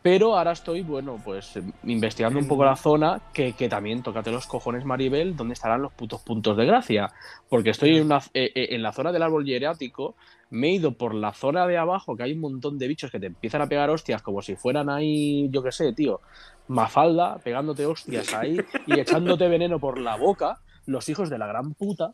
Pero 0.00 0.36
ahora 0.38 0.52
estoy, 0.52 0.82
bueno, 0.82 1.20
pues 1.24 1.58
investigando 1.84 2.38
un 2.38 2.46
poco 2.46 2.64
la 2.64 2.76
zona, 2.76 3.20
que, 3.32 3.52
que 3.54 3.68
también, 3.68 4.02
tócate 4.02 4.30
los 4.30 4.46
cojones, 4.46 4.84
Maribel, 4.84 5.36
dónde 5.36 5.54
estarán 5.54 5.82
los 5.82 5.92
putos 5.92 6.22
puntos 6.22 6.56
de 6.56 6.64
gracia. 6.66 7.10
Porque 7.48 7.70
estoy 7.70 7.96
en, 7.96 8.06
una- 8.06 8.18
eh, 8.32 8.52
eh, 8.54 8.68
en 8.70 8.82
la 8.82 8.92
zona 8.92 9.10
del 9.12 9.22
árbol 9.22 9.44
hierático, 9.44 10.14
me 10.50 10.68
he 10.68 10.72
ido 10.74 10.92
por 10.92 11.14
la 11.14 11.32
zona 11.34 11.66
de 11.66 11.76
abajo, 11.78 12.16
que 12.16 12.22
hay 12.22 12.32
un 12.32 12.40
montón 12.40 12.78
de 12.78 12.86
bichos 12.88 13.10
que 13.10 13.18
te 13.20 13.26
empiezan 13.26 13.60
a 13.60 13.66
pegar 13.66 13.90
hostias 13.90 14.22
como 14.22 14.40
si 14.40 14.54
fueran 14.56 14.88
ahí, 14.88 15.48
yo 15.50 15.62
qué 15.62 15.72
sé, 15.72 15.92
tío, 15.92 16.20
mafalda, 16.68 17.38
pegándote 17.38 17.84
hostias 17.84 18.32
ahí 18.34 18.58
y 18.86 18.98
echándote 19.00 19.48
veneno 19.48 19.78
por 19.80 19.98
la 19.98 20.16
boca, 20.16 20.58
los 20.86 21.08
hijos 21.08 21.28
de 21.28 21.38
la 21.38 21.46
gran 21.46 21.74
puta. 21.74 22.12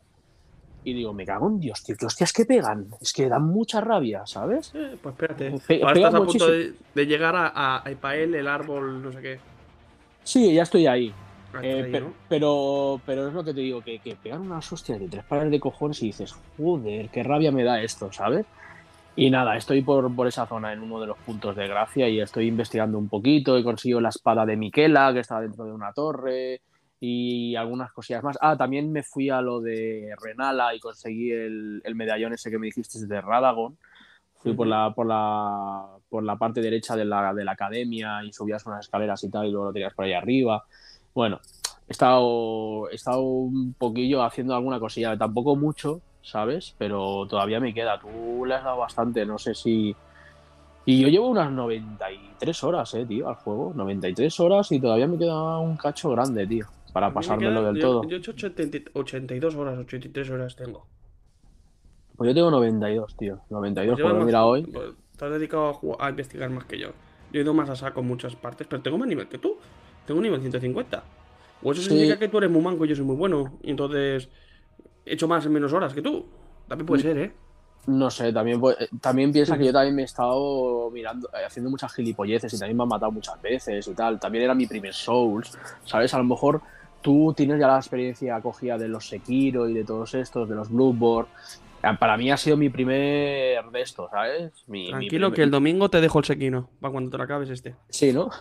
Y 0.85 0.93
digo, 0.93 1.13
me 1.13 1.25
cago 1.25 1.47
en 1.49 1.59
Dios, 1.59 1.83
tío, 1.83 1.95
qué 1.99 2.05
hostias 2.05 2.31
que 2.31 2.45
pegan. 2.45 2.85
Es 3.01 3.11
que 3.11 3.27
dan 3.27 3.43
mucha 3.43 3.81
rabia, 3.81 4.21
¿sabes? 4.27 4.71
Eh, 4.75 4.95
pues 5.01 5.13
espérate. 5.13 5.55
Pe- 5.67 5.81
Ahora 5.81 5.93
estás 5.93 6.13
a 6.13 6.21
punto 6.23 6.51
de, 6.51 6.73
de 6.93 7.05
llegar 7.07 7.35
a, 7.35 7.47
a, 7.47 7.81
a 7.83 7.91
Ipael, 7.91 8.35
el 8.35 8.47
árbol, 8.47 9.01
no 9.01 9.11
sé 9.11 9.19
qué. 9.19 9.39
Sí, 10.23 10.53
ya 10.53 10.61
estoy 10.61 10.85
ahí. 10.85 11.11
Ah, 11.53 11.59
Eh, 11.63 11.71
está 11.71 11.85
ahí, 11.85 11.91
pe- 11.91 11.99
¿no? 12.01 12.13
pero, 12.29 13.01
pero 13.03 13.27
es 13.27 13.33
lo 13.33 13.43
que 13.43 13.55
te 13.55 13.61
digo, 13.61 13.81
que, 13.81 13.97
que 13.97 14.15
pegan 14.15 14.41
unas 14.41 14.71
hostias 14.71 14.99
de 14.99 15.07
tres 15.07 15.23
pares 15.25 15.49
de 15.49 15.59
cojones 15.59 16.03
y 16.03 16.07
dices, 16.07 16.35
joder, 16.55 17.09
qué 17.09 17.23
rabia 17.23 17.51
me 17.51 17.63
da 17.63 17.81
esto, 17.81 18.11
¿sabes? 18.13 18.45
Y 19.15 19.31
nada, 19.31 19.57
estoy 19.57 19.81
por, 19.81 20.13
por 20.15 20.27
esa 20.27 20.45
zona 20.45 20.71
en 20.71 20.81
uno 20.81 21.01
de 21.01 21.07
los 21.07 21.17
puntos 21.17 21.55
de 21.55 21.67
gracia 21.67 22.07
y 22.09 22.19
estoy 22.19 22.47
investigando 22.47 22.99
un 22.99 23.09
poquito. 23.09 23.57
He 23.57 23.63
conseguido 23.63 24.01
la 24.01 24.09
espada 24.09 24.45
de 24.45 24.55
Miquela, 24.55 25.11
que 25.13 25.21
está 25.21 25.41
dentro 25.41 25.65
de 25.65 25.71
una 25.71 25.93
torre, 25.93 26.61
y 27.07 27.55
algunas 27.55 27.91
cosillas 27.91 28.23
más. 28.23 28.35
Ah, 28.41 28.57
también 28.57 28.91
me 28.91 29.03
fui 29.03 29.29
a 29.29 29.39
lo 29.39 29.61
de 29.61 30.15
Renala 30.19 30.73
y 30.73 30.79
conseguí 30.79 31.31
el, 31.31 31.79
el 31.83 31.95
medallón 31.95 32.33
ese 32.33 32.49
que 32.49 32.57
me 32.57 32.65
dijiste 32.65 33.05
de 33.05 33.21
Radagon. 33.21 33.77
Fui 34.33 34.53
por, 34.53 34.65
la, 34.65 34.91
por, 34.95 35.05
la, 35.05 35.85
por 36.09 36.23
la 36.23 36.35
parte 36.35 36.61
derecha 36.61 36.95
de 36.95 37.05
la, 37.05 37.31
de 37.33 37.43
la 37.43 37.51
academia 37.51 38.23
y 38.23 38.33
subías 38.33 38.65
unas 38.65 38.85
escaleras 38.85 39.23
y 39.23 39.29
tal, 39.29 39.45
y 39.45 39.51
luego 39.51 39.67
lo 39.67 39.73
tenías 39.73 39.93
por 39.93 40.05
ahí 40.05 40.13
arriba. 40.13 40.65
Bueno, 41.13 41.39
he 41.87 41.91
estado, 41.91 42.89
he 42.89 42.95
estado 42.95 43.21
un 43.21 43.73
poquillo 43.73 44.23
haciendo 44.23 44.55
alguna 44.55 44.79
cosilla, 44.79 45.15
tampoco 45.15 45.55
mucho, 45.55 46.01
¿sabes? 46.23 46.73
Pero 46.79 47.27
todavía 47.27 47.59
me 47.59 47.73
queda. 47.73 47.99
Tú 47.99 48.45
le 48.45 48.55
has 48.55 48.63
dado 48.63 48.77
bastante, 48.77 49.25
no 49.27 49.37
sé 49.37 49.53
si. 49.53 49.95
Y 50.85 51.01
yo 51.01 51.07
llevo 51.07 51.27
unas 51.27 51.51
93 51.51 52.63
horas, 52.63 52.93
eh, 52.95 53.05
tío, 53.05 53.29
al 53.29 53.35
juego. 53.35 53.73
93 53.75 54.39
horas 54.39 54.71
y 54.71 54.79
todavía 54.79 55.07
me 55.07 55.17
queda 55.19 55.59
un 55.59 55.77
cacho 55.77 56.09
grande, 56.09 56.47
tío. 56.47 56.65
Para 56.95 57.13
pasármelo 57.13 57.59
queda- 57.59 57.71
del 57.73 57.75
yo- 57.75 57.81
todo. 57.81 58.03
Yo 58.07 58.15
he 58.15 58.19
hecho 58.19 58.31
80 58.31 58.89
82 58.93 59.55
horas, 59.55 59.77
83 59.77 60.29
horas 60.29 60.55
tengo. 60.55 60.87
Pues 62.15 62.29
yo 62.29 62.33
tengo 62.33 62.49
92, 62.51 63.17
tío. 63.17 63.41
92, 63.49 63.97
Llevas 63.97 64.13
por 64.13 64.23
mira 64.25 64.45
hoy. 64.45 64.63
pues, 64.63 64.91
Te 65.17 65.25
has 65.25 65.31
dedicado 65.31 65.67
a, 65.69 65.73
jugar- 65.73 65.97
a 65.99 66.09
investigar 66.09 66.49
más 66.49 66.63
que 66.63 66.79
yo. 66.79 66.87
Yo 67.33 67.39
he 67.39 67.43
ido 67.43 67.53
más 67.53 67.69
a 67.69 67.75
saco 67.75 67.99
en 67.99 68.07
muchas 68.07 68.35
partes, 68.37 68.65
pero 68.67 68.81
tengo 68.81 68.97
más 68.97 69.09
nivel 69.09 69.27
que 69.27 69.37
tú. 69.37 69.57
Tengo 70.05 70.19
un 70.19 70.23
nivel 70.23 70.39
150. 70.39 71.03
O 71.63 71.71
eso 71.73 71.81
Sí. 71.81 71.89
significa 71.89 72.17
que 72.17 72.29
tú 72.29 72.37
eres 72.37 72.49
muy 72.49 72.61
manco 72.61 72.85
y 72.85 72.87
yo 72.87 72.95
soy 72.95 73.03
muy 73.03 73.17
bueno. 73.17 73.57
Y 73.61 73.71
entonces 73.71 74.29
he 75.05 75.13
hecho 75.15 75.27
más 75.27 75.45
en 75.45 75.51
menos 75.51 75.73
horas 75.73 75.93
que 75.93 76.01
tú. 76.01 76.25
También 76.69 76.85
puede 76.85 77.01
Mm. 77.01 77.05
ser, 77.05 77.17
¿eh? 77.17 77.33
No 77.87 78.09
sé, 78.09 78.31
también, 78.31 78.59
pues, 78.61 78.77
eh, 78.79 78.87
también 79.01 79.31
piensa 79.33 79.57
que 79.57 79.65
yo 79.65 79.71
también 79.73 79.95
me 79.95 80.03
he 80.03 80.05
estado 80.05 80.89
mirando, 80.91 81.27
eh, 81.33 81.45
haciendo 81.45 81.69
muchas 81.69 81.93
gilipolleces 81.93 82.53
y 82.53 82.57
también 82.57 82.77
me 82.77 82.83
han 82.83 82.89
matado 82.89 83.11
muchas 83.11 83.41
veces 83.41 83.85
y 83.87 83.93
tal. 83.93 84.17
También 84.19 84.45
era 84.45 84.55
mi 84.55 84.65
primer 84.67 84.93
Souls, 84.93 85.57
¿sabes? 85.85 86.13
A 86.13 86.17
lo 86.19 86.23
mejor 86.23 86.61
tú 87.05 87.35
tienes 87.37 87.59
ya 87.59 87.67
la 87.67 87.77
experiencia 87.77 88.35
acogida 88.35 88.79
de 88.79 88.87
los 88.87 89.07
Sekiro 89.07 89.69
y 89.69 89.73
de 89.75 89.83
todos 89.83 90.15
estos, 90.15 90.49
de 90.49 90.55
los 90.55 90.71
Bloodborne. 90.71 91.29
Eh, 91.83 91.89
Para 91.99 92.17
mí 92.17 92.31
ha 92.31 92.37
sido 92.37 92.57
mi 92.57 92.69
primer 92.69 93.63
de 93.71 93.81
estos, 93.81 94.09
¿sabes? 94.09 94.51
Mi- 94.65 94.85
mi 94.85 94.89
Tranquilo, 94.89 95.27
primer- 95.27 95.35
que 95.35 95.43
el 95.43 95.51
domingo 95.51 95.87
te 95.89 96.01
dejo 96.01 96.17
el 96.17 96.25
sequino. 96.25 96.67
Para 96.81 96.91
cuando 96.91 97.11
te 97.11 97.17
lo 97.19 97.23
acabes 97.23 97.51
este. 97.51 97.75
Sí, 97.89 98.11
¿no? 98.11 98.31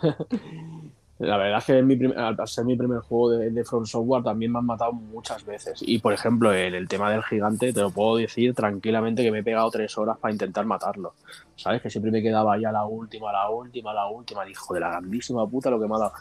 La 1.20 1.36
verdad 1.36 1.58
es 1.58 1.64
que 1.66 1.80
mi 1.80 1.94
prim- 1.94 2.12
al 2.16 2.36
ser 2.48 2.64
mi 2.64 2.74
primer 2.76 2.98
juego 2.98 3.30
de, 3.30 3.48
de 3.50 3.64
From 3.64 3.86
Software 3.86 4.24
también 4.24 4.50
me 4.50 4.58
han 4.58 4.66
matado 4.66 4.92
muchas 4.92 5.44
veces. 5.44 5.80
Y 5.86 5.98
por 6.00 6.12
ejemplo, 6.12 6.52
en 6.52 6.74
el 6.74 6.88
tema 6.88 7.08
del 7.10 7.22
gigante, 7.22 7.72
te 7.72 7.80
lo 7.80 7.90
puedo 7.92 8.16
decir 8.16 8.52
tranquilamente 8.52 9.22
que 9.22 9.30
me 9.30 9.38
he 9.38 9.42
pegado 9.44 9.70
tres 9.70 9.96
horas 9.96 10.18
para 10.18 10.32
intentar 10.32 10.66
matarlo. 10.66 11.14
¿Sabes? 11.54 11.80
Que 11.82 11.88
siempre 11.88 12.10
me 12.10 12.20
quedaba 12.20 12.58
ya 12.58 12.72
la 12.72 12.84
última, 12.84 13.32
la 13.32 13.48
última, 13.48 13.94
la 13.94 14.08
última. 14.08 14.48
Hijo 14.48 14.74
de 14.74 14.80
la 14.80 14.88
grandísima 14.90 15.46
puta 15.46 15.70
lo 15.70 15.78
que 15.80 15.86
me 15.86 15.94
ha 15.94 15.98
dado. 15.98 16.12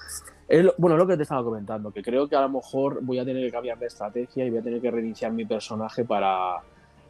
Es 0.47 0.63
lo- 0.65 0.73
bueno, 0.77 0.97
lo 0.97 1.07
que 1.07 1.15
te 1.17 1.23
estaba 1.23 1.43
comentando, 1.43 1.91
que 1.91 2.01
creo 2.03 2.27
que 2.27 2.35
a 2.35 2.41
lo 2.41 2.49
mejor 2.49 2.99
voy 3.01 3.19
a 3.19 3.25
tener 3.25 3.43
que 3.45 3.51
cambiar 3.51 3.77
de 3.79 3.87
estrategia 3.87 4.45
y 4.45 4.49
voy 4.49 4.59
a 4.59 4.63
tener 4.63 4.81
que 4.81 4.91
reiniciar 4.91 5.31
mi 5.31 5.45
personaje 5.45 6.03
para, 6.05 6.57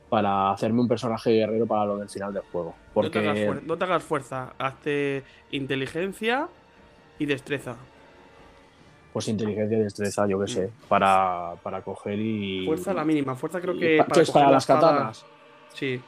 para 0.10 0.52
hacerme 0.52 0.82
un 0.82 0.88
personaje 0.88 1.32
guerrero 1.32 1.66
para 1.66 1.86
lo 1.86 1.98
del 1.98 2.10
final 2.10 2.34
del 2.34 2.44
juego. 2.52 2.76
No, 2.96 3.10
te 3.10 3.20
hagas 3.20 3.40
Porque 3.40 3.50
fuer- 3.50 3.64
no 3.64 3.78
te 3.78 3.84
hagas 3.86 4.04
fuerza. 4.04 4.54
Hazte 4.60 5.24
inteligencia 5.52 6.48
y 7.20 7.26
destreza. 7.26 7.76
pues 9.12 9.28
inteligencia 9.28 9.78
y 9.78 9.82
destreza, 9.82 10.26
yo 10.28 10.40
qué 10.40 10.48
sé, 10.48 10.70
para, 10.88 11.54
para 11.62 11.82
coger 11.84 12.18
y... 12.20 12.66
Fuerza 12.66 12.94
la 12.94 13.04
mínima. 13.06 13.36
Fuerza 13.36 13.62
creo 13.62 13.78
que. 13.78 13.98
pa- 13.98 14.06
¿qué 14.08 14.22
es 14.22 14.28
coger 14.28 14.34
para 14.42 14.46
la 14.48 14.52
las 14.54 14.66
katanas? 14.66 15.26
Sí. 15.74 16.02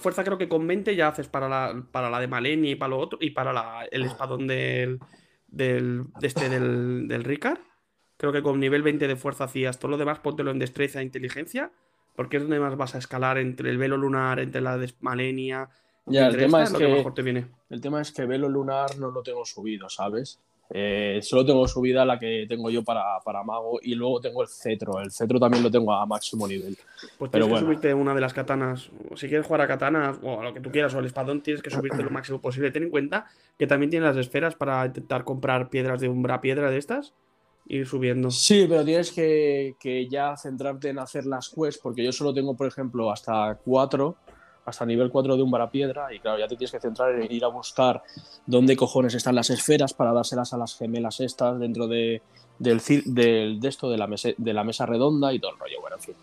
Fuerza 0.00 0.22
creo 0.24 0.36
que 0.38 0.48
con 0.48 0.66
20 0.66 0.94
ya 0.96 1.08
haces 1.08 1.28
para 1.28 1.48
la, 1.48 1.82
para 1.92 2.10
la 2.10 2.18
de 2.20 2.26
Malenia 2.26 2.70
y 2.72 2.74
para 2.74 2.90
lo 2.90 2.98
otro. 2.98 3.18
Y 3.22 3.30
para 3.30 3.52
la- 3.52 3.84
el 3.90 4.04
espadón 4.04 4.46
del. 4.48 4.98
Del. 5.48 6.04
de 6.20 6.26
este 6.26 6.48
del, 6.48 7.08
del 7.08 7.24
Ricard. 7.24 7.58
Creo 8.16 8.32
que 8.32 8.42
con 8.42 8.58
nivel 8.60 8.82
20 8.82 9.06
de 9.08 9.16
fuerza 9.16 9.44
hacías 9.44 9.78
todo 9.78 9.90
lo 9.92 9.96
demás, 9.98 10.18
póntelo 10.20 10.50
en 10.50 10.58
destreza 10.58 11.00
e 11.00 11.04
inteligencia. 11.04 11.72
Porque 12.16 12.36
es 12.38 12.42
donde 12.42 12.58
más 12.58 12.76
vas 12.76 12.94
a 12.94 12.98
escalar 12.98 13.38
entre 13.38 13.70
el 13.70 13.78
velo 13.78 13.96
lunar, 13.96 14.40
entre 14.40 14.60
la 14.60 14.76
de 14.76 14.92
Malenia. 15.00 15.68
Ya, 16.06 16.26
el 16.28 16.36
tema 16.36 16.62
es 16.64 16.72
lo 16.72 16.78
que 16.78 16.86
que- 16.86 16.92
mejor 16.94 17.14
te 17.14 17.22
viene. 17.22 17.46
El 17.70 17.80
tema 17.80 18.00
es 18.00 18.10
que 18.12 18.24
Velo 18.24 18.48
Lunar 18.48 18.98
no 18.98 19.10
lo 19.10 19.22
tengo 19.22 19.44
subido, 19.44 19.88
¿sabes? 19.90 20.40
Eh, 20.70 21.20
solo 21.22 21.46
tengo 21.46 21.66
subida 21.66 22.04
la 22.04 22.18
que 22.18 22.44
tengo 22.46 22.68
yo 22.68 22.84
para, 22.84 23.18
para 23.24 23.42
Mago 23.42 23.78
y 23.82 23.94
luego 23.94 24.20
tengo 24.20 24.42
el 24.42 24.48
Cetro. 24.48 25.00
El 25.00 25.10
Cetro 25.10 25.40
también 25.40 25.62
lo 25.62 25.70
tengo 25.70 25.92
a 25.92 26.04
máximo 26.04 26.46
nivel. 26.46 26.76
Pues 27.16 27.30
Pero 27.30 27.30
tienes 27.30 27.46
que 27.46 27.50
bueno. 27.50 27.66
subirte 27.66 27.94
una 27.94 28.14
de 28.14 28.20
las 28.20 28.34
katanas. 28.34 28.90
Si 29.16 29.28
quieres 29.28 29.46
jugar 29.46 29.62
a 29.62 29.66
katanas 29.66 30.18
o 30.22 30.40
a 30.40 30.44
lo 30.44 30.52
que 30.52 30.60
tú 30.60 30.70
quieras 30.70 30.94
o 30.94 30.98
al 30.98 31.06
espadón, 31.06 31.40
tienes 31.42 31.62
que 31.62 31.70
subirte 31.70 32.02
lo 32.02 32.10
máximo 32.10 32.40
posible. 32.40 32.70
Ten 32.70 32.84
en 32.84 32.90
cuenta 32.90 33.26
que 33.58 33.66
también 33.66 33.90
tienes 33.90 34.08
las 34.08 34.18
esferas 34.18 34.54
para 34.54 34.84
intentar 34.84 35.24
comprar 35.24 35.70
piedras 35.70 36.00
de 36.00 36.08
umbra 36.08 36.40
piedra 36.40 36.70
de 36.70 36.78
estas. 36.78 37.14
Ir 37.70 37.86
subiendo. 37.86 38.30
Sí, 38.30 38.66
pero 38.68 38.82
tienes 38.84 39.12
que, 39.12 39.74
que 39.78 40.08
ya 40.08 40.36
centrarte 40.36 40.88
en 40.88 40.98
hacer 40.98 41.26
las 41.26 41.50
quests 41.50 41.78
porque 41.82 42.02
yo 42.02 42.12
solo 42.12 42.32
tengo, 42.32 42.56
por 42.56 42.66
ejemplo, 42.66 43.10
hasta 43.10 43.58
4, 43.62 44.16
hasta 44.68 44.84
nivel 44.86 45.10
4 45.10 45.36
de 45.36 45.42
un 45.42 45.50
piedra 45.70 46.12
y 46.14 46.20
claro, 46.20 46.38
ya 46.38 46.46
te 46.48 46.56
tienes 46.56 46.70
que 46.72 46.80
centrar 46.80 47.12
en 47.14 47.30
ir 47.32 47.44
a 47.44 47.48
buscar 47.48 48.02
dónde 48.46 48.76
cojones 48.76 49.14
están 49.14 49.34
las 49.34 49.50
esferas 49.50 49.92
para 49.94 50.12
dárselas 50.12 50.52
a 50.52 50.58
las 50.58 50.76
gemelas 50.76 51.20
estas 51.20 51.58
dentro 51.58 51.86
de, 51.86 52.22
del, 52.58 52.80
del- 53.06 53.60
de 53.60 53.68
esto, 53.68 53.90
de 53.90 53.98
la, 53.98 54.06
mese- 54.06 54.34
de 54.38 54.52
la 54.52 54.64
mesa 54.64 54.86
redonda 54.86 55.32
y 55.32 55.38
todo 55.40 55.52
el 55.52 55.58
rollo, 55.58 55.80
bueno, 55.80 55.96
en 55.96 56.02
fin. 56.02 56.14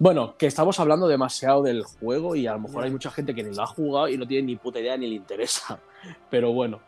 Bueno, 0.00 0.34
que 0.38 0.46
estamos 0.46 0.78
hablando 0.78 1.08
demasiado 1.08 1.62
del 1.62 1.82
juego 1.82 2.36
y 2.36 2.46
a 2.46 2.52
lo 2.52 2.60
mejor 2.60 2.84
hay 2.84 2.90
mucha 2.90 3.10
gente 3.10 3.34
que 3.34 3.42
ni 3.42 3.52
lo 3.54 3.62
ha 3.62 3.66
jugado 3.66 4.08
y 4.08 4.16
no 4.16 4.26
tiene 4.28 4.46
ni 4.46 4.54
puta 4.56 4.78
idea 4.78 4.96
ni 4.96 5.08
le 5.08 5.16
interesa. 5.16 5.80
Pero 6.30 6.52
bueno, 6.52 6.78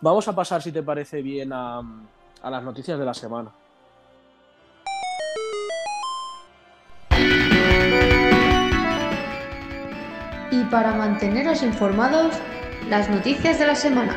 vamos 0.00 0.28
a 0.28 0.34
pasar, 0.36 0.62
si 0.62 0.70
te 0.70 0.82
parece 0.84 1.20
bien, 1.20 1.52
a, 1.52 1.78
a 2.42 2.50
las 2.50 2.62
noticias 2.62 2.96
de 2.96 3.04
la 3.04 3.12
semana. 3.14 3.50
Y 10.54 10.62
para 10.70 10.94
manteneros 10.94 11.62
informados, 11.64 12.32
las 12.88 13.10
noticias 13.10 13.58
de 13.58 13.66
la 13.66 13.74
semana. 13.74 14.16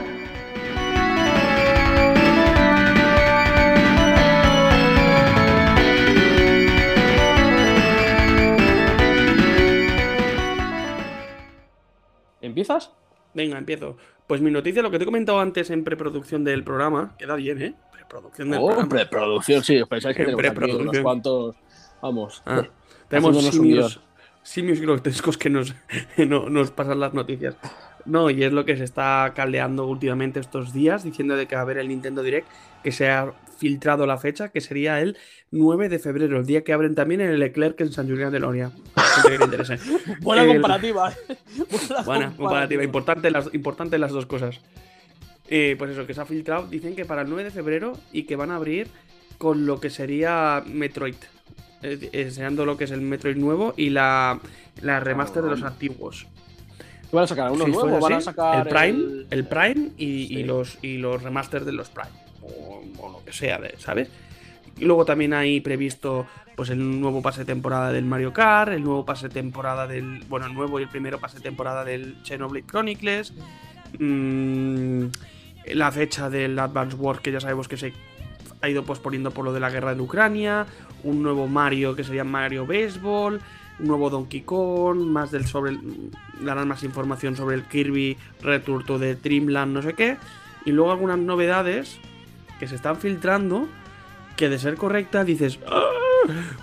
¿Empiezas? 12.42 12.92
Venga, 13.34 13.58
empiezo. 13.58 13.98
Pues 14.28 14.42
mi 14.42 14.52
noticia, 14.52 14.82
lo 14.82 14.92
que 14.92 14.98
te 14.98 15.04
he 15.04 15.06
comentado 15.06 15.40
antes 15.40 15.70
en 15.70 15.84
preproducción 15.84 16.44
del 16.44 16.64
programa, 16.64 17.16
queda 17.18 17.36
bien, 17.36 17.62
¿eh? 17.62 17.76
Preproducción 17.92 18.50
del 18.52 18.60
Oh, 18.62 18.68
programa. 18.68 18.90
preproducción, 18.90 19.64
sí, 19.64 19.82
os 19.82 19.88
pensáis 19.88 20.16
que 20.16 20.24
En 20.24 20.36
tenemos 20.36 20.74
unos 20.76 21.00
cuantos. 21.00 21.56
Vamos. 22.02 22.44
Ah, 22.46 22.64
tenemos 23.08 23.32
haciéndonos 23.32 23.46
un 23.46 23.52
simios, 23.52 24.02
simios 24.48 24.80
grotescos 24.80 25.38
que 25.38 25.50
nos, 25.50 25.76
no- 26.18 26.50
nos 26.50 26.72
pasan 26.72 27.00
las 27.00 27.14
noticias. 27.14 27.56
No, 28.06 28.30
y 28.30 28.44
es 28.44 28.54
lo 28.54 28.64
que 28.64 28.78
se 28.78 28.86
está 28.86 29.34
caldeando 29.36 29.86
últimamente 29.86 30.40
estos 30.40 30.72
días, 30.72 31.04
diciendo 31.04 31.36
de 31.36 31.46
que 31.46 31.56
va 31.56 31.62
a 31.62 31.64
haber 31.64 31.78
el 31.78 31.90
Nintendo 31.90 32.24
Direct, 32.24 32.48
que 32.82 32.94
se 32.94 33.10
ha 33.10 33.34
filtrado 33.58 34.06
la 34.06 34.18
fecha, 34.18 34.48
que 34.50 34.62
sería 34.62 35.02
el 35.02 35.18
9 35.52 35.90
de 35.90 36.00
febrero, 36.00 36.40
el 36.40 36.46
día 36.46 36.64
que 36.64 36.72
abren 36.72 36.96
también 36.96 37.20
el 37.20 37.38
Leclerc 37.38 37.82
en 37.82 37.92
San 37.92 38.08
Julián 38.08 38.32
de 38.32 38.40
Loria. 38.40 38.72
Interese. 39.42 39.78
Buena 40.22 40.44
El- 40.44 40.54
comparativa. 40.54 41.12
¿eh? 41.12 41.16
Buena 41.90 42.04
Buena 42.06 42.36
comparativa, 42.38 42.84
importante 42.84 43.30
las, 43.30 43.54
importante 43.54 43.98
las 43.98 44.12
dos 44.14 44.26
cosas. 44.26 44.62
Eh, 45.50 45.76
pues 45.78 45.92
eso, 45.92 46.08
que 46.08 46.14
se 46.14 46.22
ha 46.22 46.26
filtrado, 46.26 46.68
dicen 46.68 46.96
que 46.96 47.04
para 47.04 47.24
el 47.24 47.28
9 47.30 47.44
de 47.46 47.52
febrero 47.52 47.94
y 48.14 48.24
que 48.24 48.38
van 48.38 48.52
a 48.52 48.56
abrir 48.56 48.88
con 49.38 49.66
lo 49.66 49.82
que 49.82 49.90
sería 49.90 50.64
Metroid. 50.66 51.16
Eh, 51.82 52.10
enseñando 52.14 52.66
lo 52.66 52.78
que 52.78 52.86
es 52.86 52.92
el 52.92 53.02
Metroid 53.02 53.38
nuevo 53.38 53.74
y 53.78 53.90
la, 53.90 54.40
la 54.82 55.00
remaster 55.00 55.44
de 55.44 55.50
los 55.50 55.64
antiguos. 55.64 56.28
¿Qué 57.10 57.16
van 57.16 57.24
a 57.24 57.28
sacar? 57.28 57.52
¿Uno 57.52 57.66
Si 57.66 57.72
nuevo? 57.72 58.00
¿Van 58.00 58.14
a 58.14 58.22
sacar 58.22 58.68
el 58.68 58.74
Prime, 58.74 59.26
el, 59.30 59.46
Prime 59.46 59.92
y, 59.98 60.38
y 60.38 60.44
los, 60.44 60.78
y 60.82 60.98
los 60.98 61.24
remasters 61.24 61.66
de 61.66 61.72
los 61.72 61.90
Prime. 61.90 62.10
O, 62.42 62.84
o 63.00 63.12
lo 63.12 63.24
que 63.24 63.32
sea, 63.32 63.60
¿sabes? 63.78 64.10
Y 64.78 64.86
luego 64.86 65.06
también 65.06 65.34
hay 65.34 65.60
previsto 65.62 66.28
pues 66.56 66.70
el 66.72 67.00
nuevo 67.00 67.22
pase 67.22 67.42
de 67.42 67.46
temporada 67.46 67.92
del 67.92 68.06
Mario 68.06 68.34
Kart, 68.34 68.72
el 68.72 68.84
nuevo 68.84 69.06
pase 69.06 69.28
de 69.28 69.34
temporada 69.34 69.86
del. 69.88 70.24
Bueno, 70.28 70.48
el 70.48 70.54
nuevo 70.54 70.80
y 70.80 70.84
el 70.84 70.90
primero 70.90 71.20
pase 71.20 71.38
de 71.38 71.44
temporada 71.44 71.86
del 71.86 72.18
Xenoblade 72.24 72.66
Chronicles. 72.66 73.34
mm, 74.00 75.06
la 75.74 75.92
fecha 75.92 76.30
del 76.30 76.58
Advance 76.58 76.96
Wars, 76.96 77.20
que 77.20 77.32
ya 77.32 77.40
sabemos 77.40 77.68
que 77.68 77.78
se 77.78 77.94
ha 78.62 78.70
ido 78.70 78.84
posponiendo 78.84 79.32
por 79.32 79.46
lo 79.46 79.54
de 79.54 79.60
la 79.60 79.70
guerra 79.70 79.92
en 79.92 80.02
Ucrania. 80.02 80.66
Un 81.04 81.22
nuevo 81.24 81.48
Mario 81.48 81.96
que 81.96 82.04
sería 82.04 82.24
Mario 82.24 82.66
Baseball. 82.66 83.40
Un 83.80 83.88
nuevo 83.88 84.10
Donkey 84.10 84.42
Kong. 84.42 85.00
Más 85.00 85.32
del 85.32 85.46
sobre. 85.46 85.78
darán 86.42 86.68
más 86.68 86.84
información 86.84 87.36
sobre 87.36 87.56
el 87.56 87.64
Kirby 87.64 88.18
Return 88.42 88.86
to 88.86 88.98
the 89.00 89.16
Dreamland, 89.16 89.74
no 89.74 89.82
sé 89.82 89.94
qué. 89.94 90.18
Y 90.66 90.72
luego 90.72 90.92
algunas 90.92 91.20
novedades 91.20 92.00
que 92.60 92.68
se 92.68 92.76
están 92.76 92.98
filtrando. 92.98 93.68
Que 94.36 94.50
de 94.50 94.60
ser 94.60 94.76
correcta 94.76 95.24
dices. 95.24 95.60
"Ah, 95.68 95.82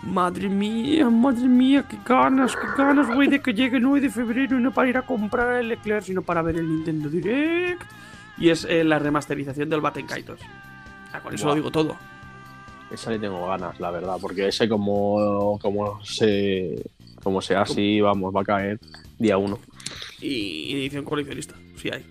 Madre 0.03 0.49
mía, 0.51 1.09
madre 1.09 1.49
mía, 1.49 1.87
qué 1.89 1.97
ganas, 2.05 2.55
qué 2.55 2.67
ganas, 2.77 3.09
güey, 3.15 3.29
de 3.29 3.41
que 3.41 3.55
llegue 3.55 3.79
el 3.79 3.83
9 3.83 4.01
de 4.03 4.11
febrero 4.11 4.59
y 4.59 4.63
no 4.63 4.73
para 4.73 4.89
ir 4.91 4.97
a 4.99 5.03
comprar 5.03 5.57
el 5.57 5.73
Eclair, 5.73 6.03
sino 6.03 6.21
para 6.21 6.43
ver 6.43 6.57
el 6.57 6.69
Nintendo 6.69 7.09
Direct. 7.09 7.83
Y 8.37 8.51
es 8.51 8.67
eh, 8.69 8.85
la 8.85 8.99
remasterización 8.99 9.71
del 9.71 9.81
Batten 9.81 10.07
Kaitos. 10.07 10.41
Ah, 11.15 11.21
con 11.21 11.33
eso 11.33 11.45
Buah. 11.45 11.53
lo 11.53 11.57
digo 11.57 11.71
todo. 11.71 11.97
Esa 12.91 13.11
le 13.11 13.19
tengo 13.19 13.47
ganas, 13.47 13.79
la 13.81 13.91
verdad, 13.91 14.17
porque 14.21 14.49
ese 14.49 14.69
como, 14.69 15.59
como 15.63 16.05
se 16.05 16.85
como 17.23 17.41
sea 17.41 17.63
así, 17.63 18.01
vamos, 18.01 18.35
va 18.35 18.43
a 18.43 18.45
caer 18.45 18.81
día 19.19 19.39
uno. 19.39 19.59
Y 20.21 20.73
edición 20.75 21.05
coleccionista, 21.05 21.55
sí 21.77 21.91
hay. 21.93 22.05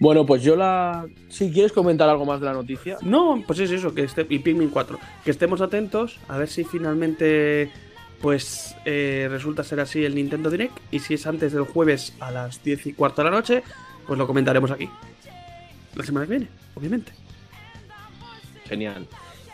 Bueno, 0.00 0.26
pues 0.26 0.42
yo 0.42 0.56
la... 0.56 1.06
Si 1.28 1.50
quieres 1.52 1.72
comentar 1.72 2.08
algo 2.08 2.24
más 2.24 2.40
de 2.40 2.46
la 2.46 2.52
noticia. 2.52 2.98
No, 3.02 3.42
pues 3.46 3.60
es 3.60 3.70
eso, 3.70 3.94
que 3.94 4.02
este, 4.02 4.26
y 4.28 4.38
Pikmin 4.40 4.70
4. 4.70 4.98
Que 5.24 5.30
estemos 5.30 5.60
atentos 5.60 6.18
a 6.28 6.36
ver 6.36 6.48
si 6.48 6.64
finalmente 6.64 7.70
pues 8.20 8.76
eh, 8.84 9.26
resulta 9.30 9.64
ser 9.64 9.80
así 9.80 10.04
el 10.04 10.14
Nintendo 10.14 10.50
Direct. 10.50 10.76
Y 10.90 10.98
si 10.98 11.14
es 11.14 11.26
antes 11.26 11.52
del 11.52 11.62
jueves 11.62 12.14
a 12.20 12.30
las 12.30 12.62
10 12.62 12.88
y 12.88 12.92
cuarto 12.92 13.22
de 13.22 13.30
la 13.30 13.36
noche, 13.36 13.62
pues 14.06 14.18
lo 14.18 14.26
comentaremos 14.26 14.70
aquí. 14.70 14.88
La 15.94 16.04
semana 16.04 16.26
que 16.26 16.30
viene, 16.30 16.48
obviamente. 16.74 17.12
Genial. 18.66 19.06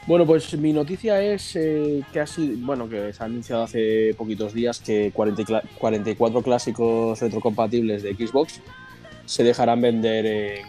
Bueno, 0.06 0.24
pues 0.24 0.56
mi 0.56 0.72
noticia 0.72 1.20
es 1.22 1.54
eh, 1.56 2.02
que 2.12 2.20
ha 2.20 2.26
sido, 2.26 2.56
bueno, 2.64 2.88
que 2.88 3.12
se 3.12 3.22
ha 3.22 3.26
anunciado 3.26 3.64
hace 3.64 4.14
poquitos 4.16 4.54
días 4.54 4.80
que 4.80 5.10
40 5.12 5.42
y 5.42 5.44
cla- 5.44 5.62
44 5.78 6.42
clásicos 6.42 7.20
retrocompatibles 7.20 8.02
de 8.02 8.14
Xbox 8.14 8.60
se 9.26 9.44
dejarán 9.44 9.82
vender 9.82 10.24
en 10.24 10.66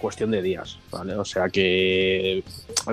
cuestión 0.00 0.30
de 0.30 0.40
días, 0.40 0.78
¿vale? 0.90 1.14
O 1.16 1.24
sea 1.26 1.50
que, 1.50 2.42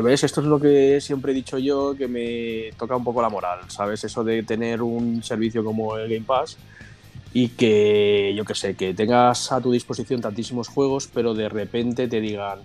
¿ves? 0.03 0.23
Esto 0.25 0.41
es 0.41 0.47
lo 0.47 0.59
que 0.59 0.99
siempre 0.99 1.31
he 1.31 1.35
dicho 1.35 1.57
yo, 1.59 1.95
que 1.95 2.07
me 2.09 2.71
toca 2.77 2.97
un 2.97 3.03
poco 3.05 3.21
la 3.21 3.29
moral, 3.29 3.59
¿sabes? 3.69 4.03
Eso 4.03 4.23
de 4.25 4.43
tener 4.43 4.81
un 4.81 5.23
servicio 5.23 5.63
como 5.63 5.95
el 5.97 6.09
Game 6.09 6.25
Pass 6.25 6.57
y 7.35 7.49
que, 7.49 8.33
yo 8.33 8.45
qué 8.45 8.55
sé, 8.55 8.75
que 8.75 8.93
tengas 8.93 9.51
a 9.51 9.59
tu 9.59 9.69
disposición 9.69 10.21
tantísimos 10.21 10.69
juegos, 10.69 11.09
pero 11.13 11.33
de 11.33 11.49
repente 11.49 12.07
te 12.07 12.21
digan, 12.21 12.59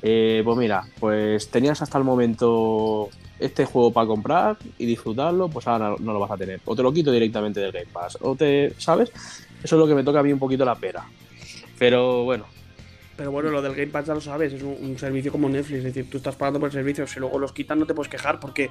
eh, 0.00 0.40
pues 0.42 0.56
mira, 0.56 0.86
pues 0.98 1.50
tenías 1.50 1.82
hasta 1.82 1.98
el 1.98 2.04
momento 2.04 3.10
este 3.38 3.66
juego 3.66 3.92
para 3.92 4.06
comprar 4.06 4.56
y 4.78 4.86
disfrutarlo, 4.86 5.50
pues 5.50 5.66
ahora 5.66 5.96
no, 6.00 6.12
lo 6.14 6.18
vas 6.18 6.30
a 6.30 6.38
tener. 6.38 6.58
O 6.64 6.74
te 6.74 6.82
lo 6.82 6.90
quito 6.90 7.12
directamente 7.12 7.60
del 7.60 7.70
Game 7.70 7.88
Pass, 7.92 8.16
o 8.22 8.34
te, 8.34 8.72
¿sabes? 8.78 9.10
Eso 9.62 9.76
es 9.76 9.78
lo 9.78 9.86
que 9.86 9.94
me 9.94 10.02
toca 10.02 10.20
a 10.20 10.22
mí 10.22 10.32
un 10.32 10.38
poquito 10.38 10.64
la 10.64 10.74
pera. 10.74 11.04
Pero 11.78 12.24
bueno, 12.24 12.46
Pero 13.18 13.30
bueno, 13.30 13.50
lo 13.50 13.60
del 13.60 13.74
Game 13.74 13.88
Pass 13.88 14.06
ya 14.06 14.14
lo 14.14 14.22
sabes, 14.22 14.54
es 14.54 14.62
un, 14.62 14.74
un 14.80 14.98
servicio 14.98 15.32
como 15.32 15.50
Netflix, 15.50 15.80
es 15.80 15.84
decir, 15.84 16.08
tú 16.08 16.16
estás 16.16 16.34
pagando 16.34 16.58
por 16.58 16.68
el 16.68 16.72
servicio, 16.72 17.06
si 17.06 17.20
luego 17.20 17.38
los 17.38 17.52
quitan 17.52 17.78
no 17.78 17.84
te 17.84 17.92
puedes 17.92 18.10
quejar 18.10 18.40
porque 18.40 18.70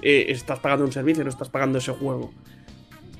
eh, 0.00 0.24
estás 0.28 0.60
pagando 0.60 0.86
un 0.86 0.92
servicio, 0.92 1.24
no 1.24 1.28
estás 1.28 1.50
pagando 1.50 1.76
ese 1.76 1.92
juego. 1.92 2.32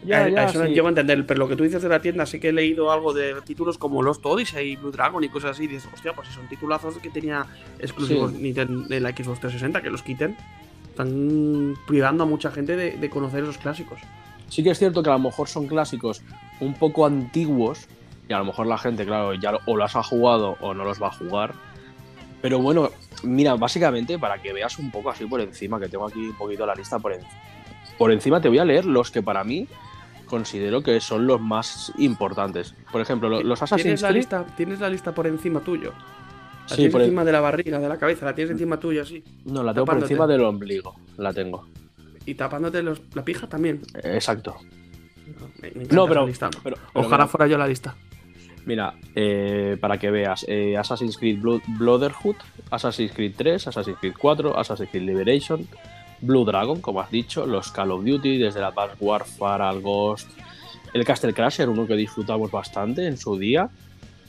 Ya, 0.05 0.25
a 0.25 0.29
ya, 0.29 0.45
eso 0.45 0.59
no 0.61 0.67
sí. 0.67 0.73
llego 0.75 0.87
a 0.87 0.91
entender, 0.91 1.27
pero 1.27 1.39
lo 1.39 1.49
que 1.49 1.57
tú 1.57 1.65
dices 1.65 1.83
de 1.83 1.89
la 1.89 2.01
tienda, 2.01 2.27
sí 2.27 2.39
que 2.39 2.49
he 2.49 2.53
leído 2.53 2.93
algo 2.93 3.13
de 3.15 3.35
títulos 3.43 3.79
como 3.79 4.03
Lost 4.03 4.25
Odyssey 4.27 4.73
y 4.73 4.77
Blue 4.77 4.91
Dragon 4.91 5.23
y 5.25 5.29
cosas 5.29 5.53
así, 5.53 5.65
y 5.65 5.69
dices, 5.69 5.89
hostia, 5.93 6.13
pues 6.13 6.29
si 6.29 6.35
son 6.35 6.47
titulazos 6.49 6.99
que 6.99 7.11
tenía 7.11 7.47
exclusivos 7.79 8.33
Sí. 8.33 8.39
Nintendo 8.39 8.83
de 8.89 9.01
la 9.01 9.11
Xbox 9.11 9.41
360, 9.41 9.81
que 9.83 9.91
los 9.91 10.03
quiten, 10.03 10.37
están 10.91 11.75
privando 11.87 12.25
a 12.25 12.27
mucha 12.27 12.51
gente 12.51 12.77
de, 12.77 12.93
de 12.93 13.11
conocer 13.11 13.43
esos 13.43 13.59
clásicos. 13.59 13.99
sí 14.49 14.63
que 14.63 14.71
es 14.71 14.79
cierto 14.79 15.03
que 15.03 15.11
a 15.11 15.15
lo 15.15 15.19
mejor 15.19 15.49
son 15.49 15.67
clásicos 15.67 16.23
un 16.61 16.75
poco 16.75 17.07
antiguos 17.07 17.87
y 18.29 18.33
a 18.33 18.39
lo 18.39 18.45
mejor 18.45 18.67
la 18.67 18.79
gente, 18.79 19.05
claro, 19.05 19.35
ya 19.35 19.53
o 19.67 19.77
los 19.77 19.97
ha 19.97 20.03
jugado 20.03 20.57
o 20.61 20.73
no 20.75 20.85
los 20.85 21.03
va 21.03 21.09
a 21.09 21.13
jugar. 21.13 21.53
Pero 22.43 22.59
bueno, 22.61 22.91
mira, 23.23 23.55
básicamente 23.55 24.19
para 24.19 24.41
que 24.41 24.53
veas 24.53 24.79
un 24.79 24.91
poco 24.91 25.11
así 25.11 25.25
por 25.27 25.41
encima, 25.41 25.81
que 25.81 25.89
tengo 25.89 26.07
aquí 26.07 26.29
un 26.29 26.35
poquito 26.37 26.65
la 26.67 26.75
lista 26.75 26.99
por, 26.99 27.13
en- 27.15 27.21
por 27.99 28.13
encima, 28.13 28.41
te 28.41 28.49
voy 28.49 28.59
a 28.59 28.65
leer 28.65 28.85
los 28.85 29.11
que 29.11 29.23
para 29.23 29.43
mí 29.45 29.67
considero 30.25 30.83
que 30.83 31.01
son 31.01 31.27
los 31.27 31.41
más 31.41 31.93
importantes. 31.99 32.75
Por 32.93 33.01
ejemplo, 33.01 33.29
lo- 33.29 33.43
los 33.43 33.59
¿Tienes 33.59 33.63
Assassin's 33.63 34.03
la, 34.03 34.09
Creed. 34.09 34.17
lista, 34.21 34.47
¿Tienes 34.57 34.81
la 34.81 34.89
lista 34.91 35.13
por 35.15 35.27
encima 35.27 35.61
tuyo? 35.61 35.93
La 35.93 36.69
Sí, 36.71 36.77
tienes 36.77 36.93
por 36.93 37.01
el- 37.03 37.07
encima 37.09 37.25
de 37.25 37.33
la 37.33 37.41
barriga, 37.41 37.79
de 37.79 37.89
la 37.89 37.99
cabeza, 37.99 38.25
la 38.25 38.35
tienes 38.35 38.53
encima 38.53 38.79
tuya 38.79 39.03
así. 39.03 39.23
No, 39.45 39.63
la 39.63 39.73
tengo 39.75 39.85
por 39.87 39.99
encima 39.99 40.27
del 40.27 40.43
ombligo. 40.45 40.95
La 41.19 41.33
tengo. 41.33 41.67
Y 42.27 42.35
tapándote 42.35 42.83
los- 42.83 43.03
la 43.15 43.23
pija 43.25 43.47
también. 43.47 43.83
Exacto. 44.03 44.57
Me- 45.61 45.71
me 45.71 45.83
encanta 45.85 45.95
No, 45.95 46.07
pero. 46.07 46.27
lista. 46.27 46.51
pero- 46.63 46.77
pero 46.77 47.07
Ojalá 47.07 47.25
mira, 47.25 47.29
fuera 47.29 47.47
yo 47.47 47.59
la 47.59 47.67
lista. 47.67 47.95
Mira, 48.67 48.95
eh, 49.15 49.77
para 49.79 49.99
que 49.99 50.11
veas, 50.11 50.47
eh, 50.49 50.75
Assassin's 50.77 51.19
Creed 51.19 51.39
Blood- 51.39 51.61
Brotherhood, 51.79 52.37
Assassin's 52.71 53.13
Creed 53.13 53.35
3, 53.37 53.67
Assassin's 53.67 53.99
Creed 53.99 54.15
4, 54.19 54.59
Assassin's 54.59 54.89
Creed 54.91 55.03
Liberation, 55.03 55.69
Blue 56.25 56.45
Dragon, 56.45 56.81
como 56.81 57.01
has 57.01 57.11
dicho, 57.11 57.47
los 57.47 57.71
Call 57.71 57.93
of 57.93 58.05
Duty, 58.05 58.39
desde 58.39 58.61
la 58.61 58.69
Advanced 58.69 58.97
Warfare 59.01 59.65
al 59.65 59.81
Ghost, 59.81 60.29
el 60.93 61.05
Castle 61.05 61.35
Crasher, 61.35 61.69
uno 61.69 61.87
que 61.87 61.97
disfrutamos 61.97 62.51
bastante 62.51 63.07
en 63.07 63.17
su 63.17 63.37
día. 63.37 63.69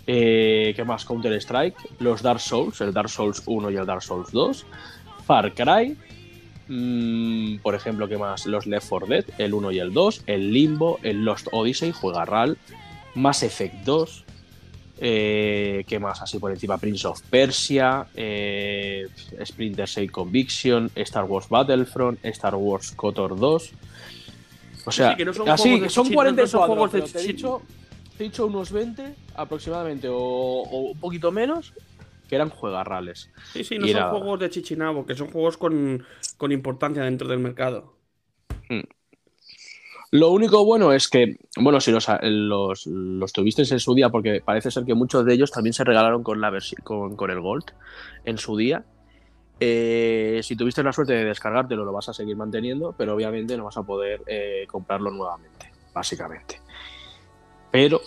Eh, 0.08 0.74
¿Qué 0.76 0.84
más? 0.84 1.06
Counter 1.06 1.34
Strike, 1.34 1.76
los 2.00 2.22
Dark 2.22 2.40
Souls, 2.40 2.80
el 2.82 2.94
Dark 2.94 3.10
Souls 3.10 3.42
1 3.46 3.72
y 3.72 3.78
el 3.78 3.86
Dark 3.86 4.04
Souls 4.04 4.32
2, 4.32 4.66
Far 5.26 5.54
Cry, 5.54 5.98
mm, 6.68 7.58
por 7.60 7.76
ejemplo, 7.76 8.08
¿qué 8.08 8.18
más? 8.18 8.46
Los 8.46 8.68
Left 8.68 8.88
4 8.90 9.08
Dead, 9.08 9.26
el 9.38 9.54
1 9.54 9.72
y 9.72 9.80
el 9.80 9.94
2, 9.94 10.24
el 10.28 10.52
Limbo, 10.52 11.00
el 11.02 11.24
Lost 11.24 11.48
Odyssey, 11.52 11.92
juega 11.92 12.26
RAL, 12.26 12.58
Mass 13.16 13.44
Effect 13.44 13.84
2, 13.86 14.25
eh, 15.00 15.84
¿qué 15.88 16.00
más? 16.00 16.22
Así 16.22 16.40
por 16.40 16.52
encima, 16.52 16.78
Prince 16.78 17.08
of 17.08 17.22
Persia, 17.30 18.08
eh, 18.16 19.08
Splinter 19.44 19.88
Cell 19.88 20.10
Conviction, 20.12 20.90
Star 20.96 21.26
Wars 21.26 21.48
Battlefront, 21.50 22.24
Star 22.26 22.56
Wars 22.56 22.92
KOTOR 22.92 23.38
2. 23.38 23.72
O 24.86 24.92
sea, 24.92 25.12
Sí, 25.12 25.18
que 25.18 25.26
no 25.26 25.34
son 25.34 25.50
así, 25.50 25.80
de 25.80 25.90
son 25.90 26.06
chichi- 26.08 26.14
44, 26.14 26.44
no 26.44 26.48
son 26.48 26.68
juegos 26.76 26.92
de 26.94 27.02
te 27.02 27.20
he 27.20 27.24
dicho, 27.34 27.62
te 28.18 28.24
he 28.24 28.28
dicho 28.28 28.46
unos 28.46 28.72
20 28.72 29.16
aproximadamente 29.36 30.08
o, 30.10 30.16
o 30.18 30.80
un 30.92 31.00
poquito 31.00 31.32
menos 31.32 31.74
que 32.30 32.36
eran 32.36 32.50
juegarrales. 32.50 33.30
Sí, 33.54 33.64
sí, 33.64 33.78
no 33.78 33.86
Y 33.88 33.92
son 33.94 34.02
juegos 34.10 34.40
de 34.40 34.50
chichinabo, 34.50 35.06
que 35.06 35.16
son 35.16 35.30
juegos 35.32 35.58
con, 35.58 36.04
con 36.38 36.52
importancia 36.52 37.04
dentro 37.04 37.28
del 37.28 37.40
mercado. 37.40 37.94
Lo 40.16 40.32
único 40.32 40.64
bueno 40.64 40.94
es 40.94 41.10
que, 41.10 41.36
bueno, 41.58 41.82
si 41.82 41.92
los, 41.92 42.08
los, 42.22 42.88
los 42.88 43.34
tuvisteis 43.34 43.70
en 43.74 43.82
su 43.82 43.94
día, 43.94 44.10
porque 44.10 44.40
parece 44.40 44.72
ser 44.72 44.86
que 44.86 44.94
muchos 44.94 45.26
de 45.26 45.34
ellos 45.34 45.52
también 45.52 45.74
se 45.74 45.84
regalaron 45.84 46.24
con, 46.24 46.40
la 46.40 46.58
con, 46.86 47.18
con 47.18 47.32
el 47.32 47.42
Gold 47.42 47.66
en 48.24 48.38
su 48.38 48.56
día. 48.56 48.86
eh, 49.60 50.40
si 50.42 50.56
tuviste 50.56 50.84
la 50.84 50.94
suerte 50.94 51.12
de 51.12 51.26
descargártelo, 51.26 51.84
lo 51.84 51.92
vas 51.92 52.08
a 52.08 52.14
seguir 52.14 52.38
manteniendo, 52.38 52.96
pero 52.98 53.14
obviamente 53.14 53.58
no 53.58 53.66
vas 53.66 53.76
a 53.76 53.84
poder 53.84 54.22
eh, 54.26 54.66
comprarlo 54.72 55.12
nuevamente, 55.12 55.74
básicamente. 55.94 56.62
Pero 57.70 58.00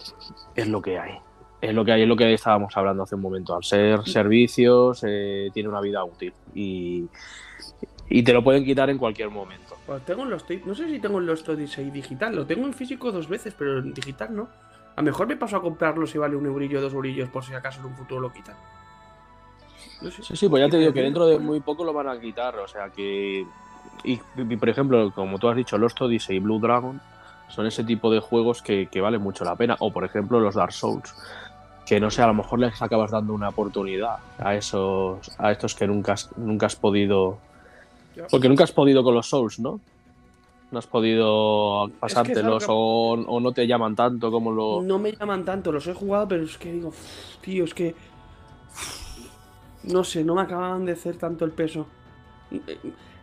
es 0.55 0.67
lo 0.67 0.81
que 0.81 0.99
hay. 0.99 1.13
Es 1.61 1.75
lo 1.75 1.85
que 1.85 1.93
hay, 1.93 2.03
es 2.03 2.09
lo 2.09 2.17
que 2.17 2.33
estábamos 2.33 2.75
hablando 2.75 3.03
hace 3.03 3.17
un 3.17 3.21
momento. 3.21 3.55
Al 3.55 3.65
ser 3.65 4.09
servicios, 4.09 5.05
eh, 5.07 5.51
tiene 5.53 5.69
una 5.69 5.83
vida 5.83 6.03
útil 6.05 6.33
y, 6.55 7.05
y 8.11 8.23
te 8.23 8.33
lo 8.33 8.43
pueden 8.43 8.65
quitar 8.65 8.91
en 8.91 8.99
cualquier 8.99 9.31
momento. 9.31 9.77
Pues 9.87 10.05
tengo 10.05 10.23
en 10.23 10.31
los 10.31 10.45
no 10.65 10.75
sé 10.75 10.89
si 10.89 10.99
tengo 10.99 11.19
en 11.19 11.27
los 11.27 11.49
Odyssey 11.49 11.91
digital, 11.91 12.35
lo 12.35 12.47
tengo 12.47 12.67
en 12.67 12.73
físico 12.73 13.13
dos 13.13 13.29
veces, 13.29 13.55
pero 13.57 13.79
en 13.79 13.93
digital 13.93 14.35
no. 14.35 14.49
A 14.97 15.01
lo 15.01 15.05
mejor 15.05 15.29
me 15.29 15.37
paso 15.37 15.57
a 15.57 15.63
comprarlo 15.63 16.07
si 16.07 16.19
vale 16.19 16.35
un 16.35 16.47
eurillo, 16.47 16.81
dos 16.81 16.93
eurillos, 16.93 17.29
por 17.29 17.45
si 17.45 17.55
acaso 17.55 17.81
en 17.81 17.87
un 17.87 17.95
futuro 17.95 18.21
lo 18.21 18.33
quitan. 18.33 18.57
No 20.03 20.11
sé. 20.11 20.23
Sí, 20.23 20.37
sí, 20.37 20.49
pues 20.49 20.61
ya 20.61 20.69
te 20.69 20.79
digo 20.79 20.93
que 20.93 21.03
dentro 21.03 21.27
de 21.27 21.39
muy 21.39 21.61
poco 21.61 21.85
lo 21.85 21.93
van 21.93 22.09
a 22.09 22.19
quitar, 22.19 22.57
o 22.57 22.67
sea 22.67 22.91
que... 22.91 23.47
Y, 24.05 24.21
y, 24.37 24.57
por 24.57 24.69
ejemplo, 24.69 25.13
como 25.13 25.39
tú 25.39 25.49
has 25.49 25.57
dicho, 25.57 25.79
Lost 25.79 26.01
Odyssey 26.01 26.37
y 26.37 26.41
Blue 26.41 26.61
Dragon 26.61 27.01
son 27.49 27.67
ese 27.67 27.85
tipo 27.85 28.11
de 28.11 28.21
juegos 28.21 28.63
que, 28.63 28.87
que 28.87 29.01
valen 29.01 29.21
mucho 29.21 29.45
la 29.45 29.57
pena. 29.57 29.77
O 29.81 29.93
por 29.93 30.05
ejemplo 30.05 30.41
los 30.41 30.55
Dark 30.55 30.73
Souls, 30.73 31.15
que 31.87 31.99
no 32.01 32.11
sé, 32.11 32.23
a 32.23 32.27
lo 32.27 32.35
mejor 32.35 32.59
les 32.59 32.81
acabas 32.81 33.11
dando 33.11 33.33
una 33.33 33.49
oportunidad 33.49 34.19
a 34.39 34.55
esos 34.55 35.31
a 35.39 35.51
estos 35.51 35.75
que 35.75 35.87
nunca 35.87 36.13
has, 36.13 36.37
nunca 36.37 36.67
has 36.67 36.77
podido... 36.77 37.39
Porque 38.31 38.49
nunca 38.49 38.65
has 38.65 38.73
podido 38.73 39.03
con 39.05 39.15
los 39.15 39.29
Souls, 39.29 39.59
¿no? 39.61 39.81
No 40.71 40.79
has 40.79 40.87
podido 40.87 41.91
pasártelos 42.01 42.63
algo- 42.65 42.75
o, 42.75 43.13
o 43.37 43.41
no 43.41 43.53
te 43.53 43.67
llaman 43.67 43.95
tanto 43.97 44.31
como 44.31 44.53
lo... 44.53 44.83
No 44.83 44.99
me 44.99 45.13
llaman 45.13 45.45
tanto, 45.45 45.73
los 45.73 45.87
he 45.87 45.95
jugado, 45.95 46.29
pero 46.29 46.45
es 46.45 46.59
que 46.59 46.73
digo, 46.73 46.89
"Uf, 46.89 46.97
tío, 47.41 47.65
es 47.65 47.73
que. 47.75 47.95
No 49.85 50.05
sé, 50.05 50.25
no 50.25 50.35
me 50.35 50.43
acaban 50.43 50.85
de 50.85 50.93
hacer 50.93 51.17
tanto 51.17 51.45
el 51.45 51.53
peso. 51.53 51.87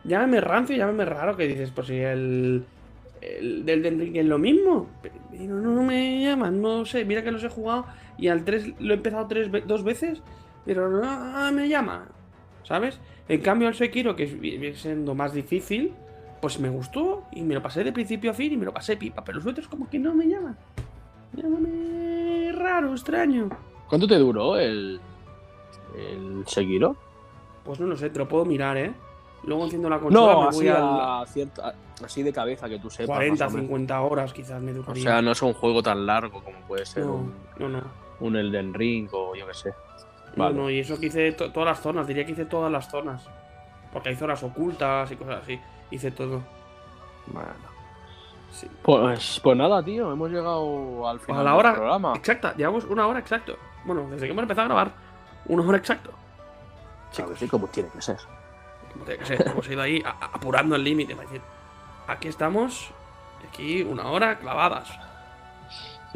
Llámame 0.03 0.41
rancio, 0.41 0.75
llámame 0.75 1.05
raro, 1.05 1.35
que 1.37 1.47
dices, 1.47 1.71
pues 1.71 1.87
si 1.87 1.95
el. 1.97 2.65
El 3.21 3.65
del 3.65 3.83
Ring 3.83 4.15
es 4.17 4.25
lo 4.25 4.37
mismo. 4.37 4.87
Pero 5.01 5.55
no, 5.55 5.71
no 5.71 5.83
me 5.83 6.23
llaman, 6.23 6.61
no 6.61 6.85
sé, 6.85 7.05
mira 7.05 7.23
que 7.23 7.31
los 7.31 7.43
he 7.43 7.49
jugado 7.49 7.85
y 8.17 8.27
al 8.27 8.43
3 8.43 8.73
lo 8.79 8.93
he 8.93 8.97
empezado 8.97 9.25
tres, 9.27 9.49
dos 9.67 9.83
veces, 9.83 10.21
pero 10.63 10.89
no 10.89 11.51
me 11.51 11.67
llama. 11.67 12.07
¿Sabes? 12.67 12.99
En 13.29 13.41
cambio, 13.41 13.67
el 13.67 13.75
Sekiro, 13.75 14.15
que 14.15 14.23
es- 14.23 14.39
viene 14.39 14.73
siendo 14.75 15.15
más 15.15 15.33
difícil, 15.33 15.93
pues 16.41 16.59
me 16.59 16.69
gustó 16.69 17.23
y 17.31 17.41
me 17.43 17.53
lo 17.53 17.61
pasé 17.61 17.83
de 17.83 17.91
principio 17.93 18.31
a 18.31 18.33
fin 18.33 18.51
y 18.53 18.57
me 18.57 18.65
lo 18.65 18.73
pasé 18.73 18.97
pipa. 18.97 19.23
Pero 19.23 19.37
los 19.37 19.47
otros, 19.47 19.67
como 19.67 19.89
que 19.89 19.99
no 19.99 20.13
me 20.13 20.25
llaman. 20.27 20.57
Llámame 21.33 22.51
raro, 22.53 22.91
extraño. 22.93 23.49
¿Cuánto 23.89 24.07
te 24.07 24.15
duró 24.17 24.57
el, 24.57 24.99
el 25.97 26.43
Sekiro? 26.47 26.95
Pues 27.63 27.79
no 27.79 27.87
lo 27.87 27.97
sé, 27.97 28.09
te 28.09 28.19
lo 28.19 28.27
puedo 28.27 28.45
mirar, 28.45 28.77
¿eh? 28.77 28.93
Luego 29.43 29.63
enciendo 29.65 29.89
la 29.89 29.99
consola, 29.99 30.33
No, 30.33 30.41
me 30.43 30.47
así, 30.47 30.57
voy 30.59 30.67
a 30.69 31.23
cierta- 31.27 31.75
así 32.03 32.23
de 32.23 32.33
cabeza 32.33 32.67
que 32.67 32.79
tú 32.79 32.89
sepas. 32.89 33.15
40, 33.17 33.45
más 33.45 33.53
o 33.53 33.57
menos. 33.57 33.67
50 33.67 34.01
horas 34.01 34.33
quizás 34.33 34.61
me 34.61 34.71
O 34.71 34.75
duraría. 34.75 35.03
sea, 35.03 35.21
no 35.21 35.31
es 35.31 35.41
un 35.41 35.53
juego 35.53 35.83
tan 35.83 36.05
largo 36.05 36.43
como 36.43 36.57
puede 36.67 36.85
ser 36.85 37.05
no, 37.05 37.13
un, 37.15 37.33
no, 37.59 37.69
no. 37.69 37.81
un 38.21 38.35
Elden 38.35 38.73
Ring 38.73 39.07
o 39.11 39.35
yo 39.35 39.45
qué 39.47 39.53
sé. 39.53 39.73
No, 40.35 40.43
Vale. 40.45 40.55
no, 40.55 40.69
y 40.69 40.79
eso 40.79 40.99
que 40.99 41.05
hice 41.07 41.31
to- 41.31 41.51
todas 41.51 41.67
las 41.67 41.79
zonas, 41.79 42.05
diría 42.07 42.25
que 42.25 42.31
hice 42.33 42.45
todas 42.45 42.71
las 42.71 42.89
zonas. 42.89 43.27
Porque 43.93 44.09
hay 44.09 44.15
zonas 44.15 44.41
ocultas 44.43 45.09
y 45.11 45.15
cosas 45.15 45.41
así. 45.43 45.59
Hice 45.91 46.11
todo. 46.11 46.41
Bueno. 47.27 47.49
Sí. 48.51 48.67
Pues, 48.81 49.39
pues 49.43 49.57
nada, 49.57 49.83
tío, 49.83 50.11
hemos 50.11 50.29
llegado 50.29 51.07
al 51.07 51.19
final 51.19 51.41
A 51.41 51.43
la 51.43 51.49
del 51.51 51.59
hora 51.59 51.73
programa. 51.73 52.13
exacta, 52.15 52.53
llevamos 52.55 52.85
una 52.85 53.07
hora 53.07 53.19
exacto. 53.19 53.57
Bueno, 53.85 54.07
desde 54.09 54.25
que 54.25 54.31
hemos 54.31 54.43
empezado 54.43 54.63
a 54.65 54.67
grabar, 54.67 54.91
una 55.47 55.63
hora 55.67 55.77
exacto. 55.77 56.11
Claro, 57.15 57.35
sí, 57.35 57.47
como 57.47 57.67
tiene 57.67 57.89
que 57.89 58.01
ser. 58.01 58.17
Como 58.93 59.03
tiene 59.05 59.19
que 59.19 59.25
ser, 59.25 59.47
hemos 59.47 59.67
ido 59.69 59.81
ahí 59.81 60.01
apurando 60.33 60.75
el 60.75 60.83
límite 60.83 61.15
aquí 62.07 62.27
estamos, 62.27 62.91
aquí 63.49 63.81
una 63.83 64.07
hora 64.09 64.37
clavadas. 64.39 64.89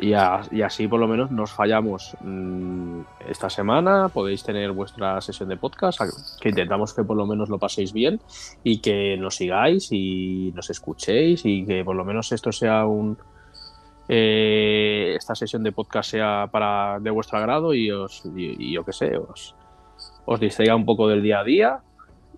Y, 0.01 0.13
a- 0.13 0.41
y 0.51 0.61
así 0.61 0.87
por 0.87 0.99
lo 0.99 1.07
menos 1.07 1.29
nos 1.31 1.51
fallamos 1.51 2.15
mm, 2.21 3.01
esta 3.27 3.49
semana. 3.49 4.09
Podéis 4.09 4.43
tener 4.43 4.71
vuestra 4.71 5.19
sesión 5.21 5.49
de 5.49 5.57
podcast, 5.57 5.99
que 6.39 6.49
intentamos 6.49 6.93
que 6.93 7.03
por 7.03 7.17
lo 7.17 7.25
menos 7.25 7.49
lo 7.49 7.57
paséis 7.59 7.91
bien 7.91 8.19
y 8.63 8.79
que 8.79 9.17
nos 9.17 9.35
sigáis 9.35 9.89
y 9.91 10.51
nos 10.55 10.69
escuchéis 10.69 11.45
y 11.45 11.65
que 11.65 11.83
por 11.83 11.95
lo 11.95 12.05
menos 12.05 12.31
esto 12.31 12.51
sea 12.51 12.85
un... 12.85 13.17
eh, 14.07 15.15
esta 15.17 15.35
sesión 15.35 15.63
de 15.63 15.71
podcast 15.71 16.11
sea 16.11 16.47
para 16.51 16.99
de 16.99 17.09
vuestro 17.11 17.37
agrado 17.37 17.73
y 17.73 17.91
os 17.91 18.23
y, 18.35 18.69
y 18.69 18.73
yo 18.73 18.83
qué 18.83 18.93
sé, 18.93 19.17
os, 19.17 19.55
os 20.25 20.39
distraiga 20.39 20.75
un 20.75 20.85
poco 20.85 21.07
del 21.07 21.21
día 21.21 21.39
a 21.39 21.43
día 21.43 21.79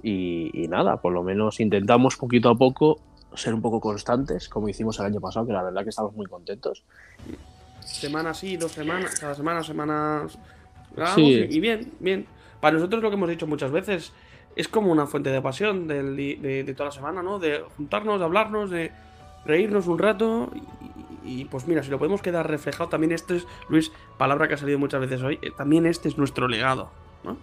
y, 0.03 0.63
y 0.63 0.67
nada, 0.67 0.97
por 0.97 1.13
lo 1.13 1.23
menos 1.23 1.59
intentamos 1.59 2.17
poquito 2.17 2.49
a 2.49 2.55
poco 2.55 2.99
ser 3.33 3.53
un 3.53 3.61
poco 3.61 3.79
constantes, 3.79 4.49
como 4.49 4.67
hicimos 4.67 4.99
el 4.99 5.05
año 5.05 5.21
pasado, 5.21 5.45
que 5.45 5.53
la 5.53 5.63
verdad 5.63 5.83
que 5.83 5.89
estamos 5.89 6.13
muy 6.13 6.25
contentos. 6.25 6.83
Semana 7.81 8.33
sí, 8.33 8.57
dos 8.57 8.71
semanas, 8.71 9.19
cada 9.19 9.35
semana, 9.35 9.63
semanas. 9.63 10.37
grabamos 10.95 11.15
Sí. 11.15 11.47
y, 11.49 11.57
y 11.57 11.59
bien, 11.59 11.91
bien. 11.99 12.25
Para 12.59 12.75
nosotros 12.75 13.01
lo 13.01 13.09
que 13.09 13.15
hemos 13.15 13.29
dicho 13.29 13.47
muchas 13.47 13.71
veces 13.71 14.13
es 14.55 14.67
como 14.67 14.91
una 14.91 15.07
fuente 15.07 15.29
de 15.29 15.41
pasión 15.41 15.87
de, 15.87 16.03
de 16.65 16.73
toda 16.73 16.85
la 16.89 16.91
semana, 16.91 17.23
¿no? 17.23 17.39
De 17.39 17.63
juntarnos, 17.77 18.19
de 18.19 18.25
hablarnos, 18.25 18.69
de 18.69 18.91
reírnos 19.45 19.87
un 19.87 19.97
rato. 19.99 20.51
Y, 21.25 21.41
y, 21.41 21.45
pues 21.45 21.67
mira, 21.67 21.83
si 21.83 21.89
lo 21.89 21.97
podemos 21.97 22.21
quedar 22.21 22.49
reflejado, 22.49 22.89
también 22.89 23.11
esto 23.11 23.33
es, 23.33 23.47
Luis, 23.69 23.91
palabra 24.17 24.47
que 24.47 24.55
ha 24.55 24.57
salido 24.57 24.79
muchas 24.79 25.01
veces 25.01 25.21
hoy, 25.21 25.39
eh, 25.41 25.51
también 25.55 25.85
este 25.85 26.09
es 26.09 26.17
nuestro 26.17 26.47
legado, 26.47 26.89
¿no? 27.23 27.37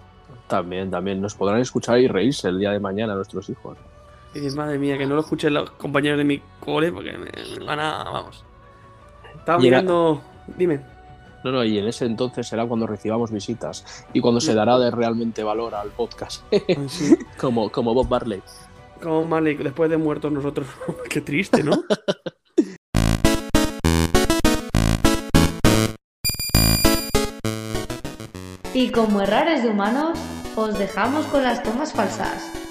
También, 0.49 0.91
también 0.91 1.21
nos 1.21 1.35
podrán 1.35 1.61
escuchar 1.61 1.99
y 1.99 2.09
reírse 2.09 2.49
el 2.49 2.59
día 2.59 2.71
de 2.73 2.81
mañana 2.81 3.15
nuestros 3.15 3.49
hijos. 3.51 3.79
Y 4.35 4.41
dices, 4.41 4.57
madre 4.57 4.79
mía, 4.79 4.99
que 4.99 5.07
no 5.07 5.15
lo 5.15 5.21
escuchen 5.23 5.55
los 5.55 5.71
compañeros 5.73 6.19
de 6.19 6.25
mi 6.25 6.43
cole 6.61 6.93
porque 6.93 7.13
me, 7.13 7.31
me 7.59 7.65
van 7.65 7.81
a. 7.81 8.05
Vamos. 8.05 8.45
Estaba 9.49 9.63
mirando. 9.63 10.21
Dime. 10.59 10.79
No, 11.43 11.51
no, 11.51 11.65
y 11.65 11.79
en 11.79 11.89
ese 11.89 12.05
entonces 12.05 12.47
será 12.47 12.67
cuando 12.67 12.87
recibamos 12.87 13.31
visitas 13.31 14.05
y 14.13 14.21
cuando 14.21 14.43
se 14.43 14.53
dará 14.53 14.79
de 14.79 14.91
realmente 14.91 15.43
valor 15.43 15.75
al 15.75 15.89
podcast, 15.89 16.45
Sí. 16.89 17.17
como, 17.41 17.73
como 17.73 17.95
Bob 17.95 18.07
Barley. 18.11 18.43
Como 19.03 19.25
Malik, 19.25 19.61
después 19.61 19.89
de 19.89 19.97
muertos 19.97 20.33
nosotros. 20.33 20.67
Qué 21.09 21.23
triste, 21.23 21.63
¿no? 21.63 21.83
Y 28.75 28.91
como 28.91 29.23
errores 29.23 29.63
de 29.63 29.71
humanos, 29.71 30.19
os 30.57 30.79
dejamos 30.79 31.25
con 31.25 31.43
las 31.43 31.63
tomas 31.63 31.95
falsas. 31.95 32.68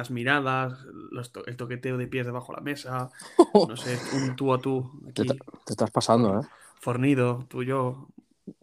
Las 0.00 0.10
miradas, 0.10 0.84
los 1.10 1.30
to- 1.32 1.44
el 1.46 1.56
toqueteo 1.56 1.96
de 1.98 2.06
pies 2.06 2.26
debajo 2.26 2.52
de 2.52 2.56
la 2.58 2.62
mesa. 2.64 3.10
No 3.68 3.76
sé, 3.76 3.96
un 4.10 4.34
tú 4.36 4.52
a 4.54 4.60
tú. 4.60 5.02
Te, 5.14 5.24
Aquí, 5.24 5.38
te 5.64 5.72
estás 5.74 5.90
pasando, 5.90 6.40
¿eh? 6.40 6.46
fornido, 6.80 7.46
tú 7.48 7.62
y 7.62 7.66
yo. 7.66 8.08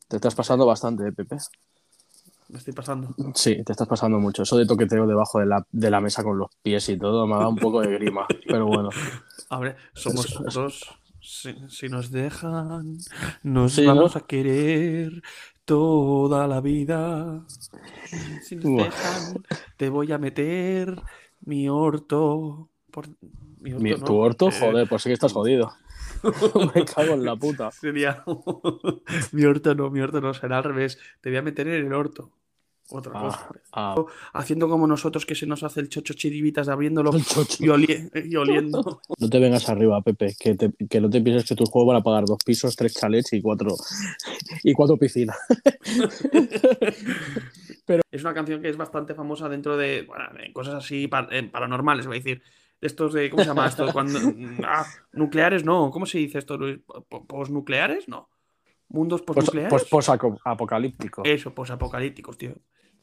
Te 0.10 0.16
estás 0.18 0.36
pasando 0.36 0.66
bastante, 0.66 1.08
¿eh, 1.08 1.12
Pepe? 1.12 1.38
Me 2.50 2.58
estoy 2.58 2.74
pasando. 2.74 3.16
Sí, 3.36 3.64
te 3.64 3.72
estás 3.72 3.88
pasando 3.88 4.20
mucho. 4.20 4.44
Eso 4.44 4.58
de 4.58 4.66
toqueteo 4.66 5.06
debajo 5.08 5.40
de 5.40 5.46
la, 5.48 5.66
de 5.72 5.90
la 5.92 6.02
mesa 6.02 6.24
con 6.24 6.38
los 6.38 6.50
pies 6.62 6.88
y 6.90 6.98
todo 6.98 7.26
me 7.28 7.34
ha 7.36 7.38
dado 7.38 7.50
un 7.50 7.58
poco 7.58 7.82
de 7.82 7.92
grima. 7.94 8.26
Pero 8.48 8.68
bueno, 8.68 8.90
A 9.50 9.60
ver, 9.60 9.76
somos 9.94 10.28
dos. 10.54 11.00
Si, 11.22 11.54
si 11.70 11.90
nos 11.90 12.12
dejan, 12.12 12.98
nos 13.44 13.74
Sí, 13.74 13.86
vamos 13.86 14.16
¿no? 14.16 14.22
a 14.22 14.22
querer 14.22 15.22
toda 15.66 16.48
la 16.48 16.62
vida. 16.62 17.44
Si 18.40 18.56
nos 18.56 18.76
dejan, 18.76 19.44
te 19.78 19.90
voy 19.90 20.12
a 20.12 20.18
meter 20.18 21.02
mi 21.48 21.68
orto. 21.70 22.70
Por... 22.92 23.08
Mi 23.60 23.72
orto, 23.74 23.84
mi- 23.84 23.92
¿no? 23.92 23.98
tu 24.06 24.16
orto, 24.16 24.50
Eh, 24.50 24.60
joder, 24.60 24.88
pues 24.88 25.02
sí 25.02 25.10
que 25.10 25.14
estás 25.14 25.34
jodido. 25.38 25.72
me 26.76 26.86
cago 26.86 27.14
en 27.14 27.26
la 27.26 27.36
puta. 27.36 27.72
Sería. 27.72 28.24
mi 29.32 29.44
orto 29.46 29.74
no, 29.76 29.90
mi 29.90 30.00
orto 30.02 30.22
no, 30.22 30.34
será 30.34 30.60
al 30.60 30.64
revés. 30.64 30.98
Te 31.22 31.30
voy 31.30 31.38
a 31.38 31.42
meter 31.42 31.68
en 31.68 31.86
el 31.88 31.94
orto. 31.94 32.32
Otra 32.90 33.12
Ah, 33.16 33.22
cosa. 33.22 33.50
ah, 33.74 33.96
Haciendo 34.34 34.70
como 34.70 34.88
nosotros 34.88 35.26
que 35.26 35.36
se 35.36 35.46
nos 35.46 35.62
hace 35.64 35.82
el 35.82 35.90
chocho 35.90 36.14
chiribitas 36.14 36.70
abriéndolo 36.70 37.12
chocho. 37.20 37.58
y, 37.62 37.68
oli- 37.68 38.10
y 38.14 38.34
oliendo. 38.38 39.02
No 39.20 39.30
te 39.30 39.40
vengas 39.40 39.68
arriba, 39.68 40.02
Pepe, 40.02 40.34
que, 40.40 40.56
te- 40.56 40.72
que 40.90 41.02
no 41.02 41.10
te 41.10 41.20
pienses 41.20 41.44
que 41.50 41.56
tus 41.56 41.70
juegos 41.70 41.90
van 41.94 41.98
a 42.02 42.04
pagar 42.04 42.24
dos 42.24 42.38
pisos, 42.46 42.78
tres 42.78 42.94
chalets 42.94 43.34
y 43.34 43.42
cuatro, 43.42 43.76
y 44.64 44.72
cuatro 44.74 44.96
piscinas. 44.98 45.36
Es 48.12 48.22
una 48.22 48.34
canción 48.34 48.62
que 48.62 48.70
es 48.70 48.78
bastante 48.78 49.16
famosa 49.16 49.48
dentro 49.50 49.78
de, 49.78 50.04
bueno, 50.04 50.26
de 50.38 50.52
cosas 50.54 50.76
así 50.76 51.08
par- 51.08 51.30
eh, 51.32 51.44
paranormales, 51.44 52.06
voy 52.08 52.18
a 52.18 52.20
decir. 52.20 52.42
De 52.80 52.86
estos 52.88 53.14
de, 53.14 53.30
¿cómo 53.32 53.42
se 53.44 53.50
llama 53.50 53.66
esto? 53.68 53.92
Cuando, 53.92 54.20
ah, 54.66 54.86
nucleares, 55.14 55.64
no. 55.66 55.90
¿Cómo 55.90 56.06
se 56.06 56.20
dice 56.20 56.38
esto, 56.38 56.58
Luis? 56.58 56.80
Po- 56.86 57.26
¿Posnucleares? 57.26 58.08
No. 58.08 58.30
¿Mundos 58.90 59.22
posnucleares? 59.24 59.70
pues 59.72 59.86
posapocalíptico. 59.86 61.24
Eso, 61.26 61.54
posapocalípticos, 61.56 62.38
tío. 62.38 62.54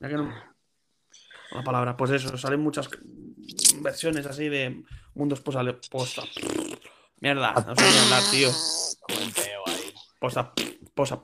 Que 0.00 0.08
no- 0.14 0.32
La 1.52 1.62
palabra, 1.64 1.96
pues 1.96 2.10
eso, 2.12 2.36
salen 2.38 2.60
muchas 2.60 2.88
versiones 3.80 4.26
así 4.26 4.48
de 4.48 4.82
mundos 5.14 5.40
posta. 5.40 6.22
Mierda, 7.20 7.52
no 7.66 7.74
sé 7.76 7.82
ni 7.90 7.98
hablar, 7.98 8.22
tío. 8.30 8.48
Posta, 10.20 10.52
posa. 10.94 11.20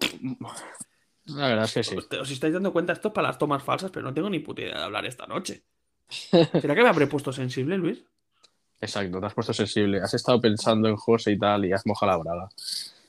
La 1.37 1.49
verdad 1.49 1.65
es 1.65 1.75
que 1.75 1.85
sí. 1.85 1.97
Os 1.97 2.31
estáis 2.31 2.53
dando 2.53 2.73
cuenta, 2.73 2.93
esto 2.93 3.09
es 3.09 3.15
para 3.15 3.29
las 3.29 3.39
tomas 3.39 3.63
falsas, 3.63 3.91
pero 3.91 4.05
no 4.07 4.15
tengo 4.15 4.31
ni 4.31 4.41
puta 4.41 4.63
idea 4.63 4.79
de 4.79 4.85
hablar 4.85 5.07
esta 5.07 5.27
noche. 5.27 5.63
¿Será 6.09 6.75
que 6.75 6.83
me 6.83 6.89
habré 6.89 7.07
puesto 7.07 7.33
sensible, 7.33 7.79
Luis? 7.79 8.05
Exacto, 8.81 9.21
te 9.21 9.27
has 9.27 9.35
puesto 9.35 9.53
sensible. 9.53 10.01
Has 10.01 10.15
estado 10.15 10.41
pensando 10.41 10.89
en 10.89 10.97
José 10.97 11.33
y 11.33 11.39
tal 11.39 11.67
y 11.67 11.73
has 11.73 11.87
mojado 11.87 12.13
la 12.13 12.19
braga. 12.19 12.49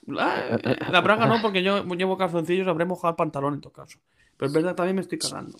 La 0.05 1.01
braga 1.01 1.25
no, 1.25 1.41
porque 1.41 1.63
yo 1.63 1.83
llevo 1.85 2.17
calzoncillos, 2.17 2.67
habré 2.67 2.85
mojado 2.85 3.11
el 3.11 3.15
pantalón 3.15 3.55
en 3.55 3.61
todo 3.61 3.73
caso. 3.73 3.99
Pero 4.37 4.47
es 4.47 4.53
verdad, 4.53 4.75
también 4.75 4.95
me 4.95 5.01
estoy 5.01 5.17
cagando. 5.17 5.57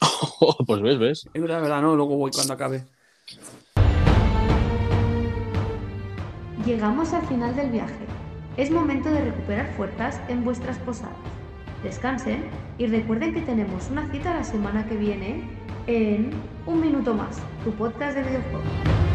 pues 0.66 0.82
ves, 0.82 0.98
ves. 0.98 1.28
Es 1.32 1.42
verdad, 1.42 1.60
verdad, 1.60 1.82
no, 1.82 1.96
luego 1.96 2.16
voy 2.16 2.30
cuando 2.30 2.54
acabe. 2.54 2.84
Llegamos 6.64 7.12
al 7.12 7.26
final 7.26 7.56
del 7.56 7.70
viaje. 7.70 8.06
Es 8.56 8.70
momento 8.70 9.10
de 9.10 9.24
recuperar 9.24 9.74
fuerzas 9.76 10.20
en 10.28 10.44
vuestras 10.44 10.78
posadas. 10.78 11.16
Descansen 11.82 12.44
y 12.78 12.86
recuerden 12.86 13.34
que 13.34 13.40
tenemos 13.40 13.90
una 13.90 14.10
cita 14.10 14.34
la 14.34 14.44
semana 14.44 14.86
que 14.86 14.96
viene 14.96 15.44
en 15.86 16.30
Un 16.66 16.80
Minuto 16.80 17.14
Más, 17.14 17.40
tu 17.64 17.72
podcast 17.72 18.16
de 18.16 18.22
videojuegos. 18.22 19.09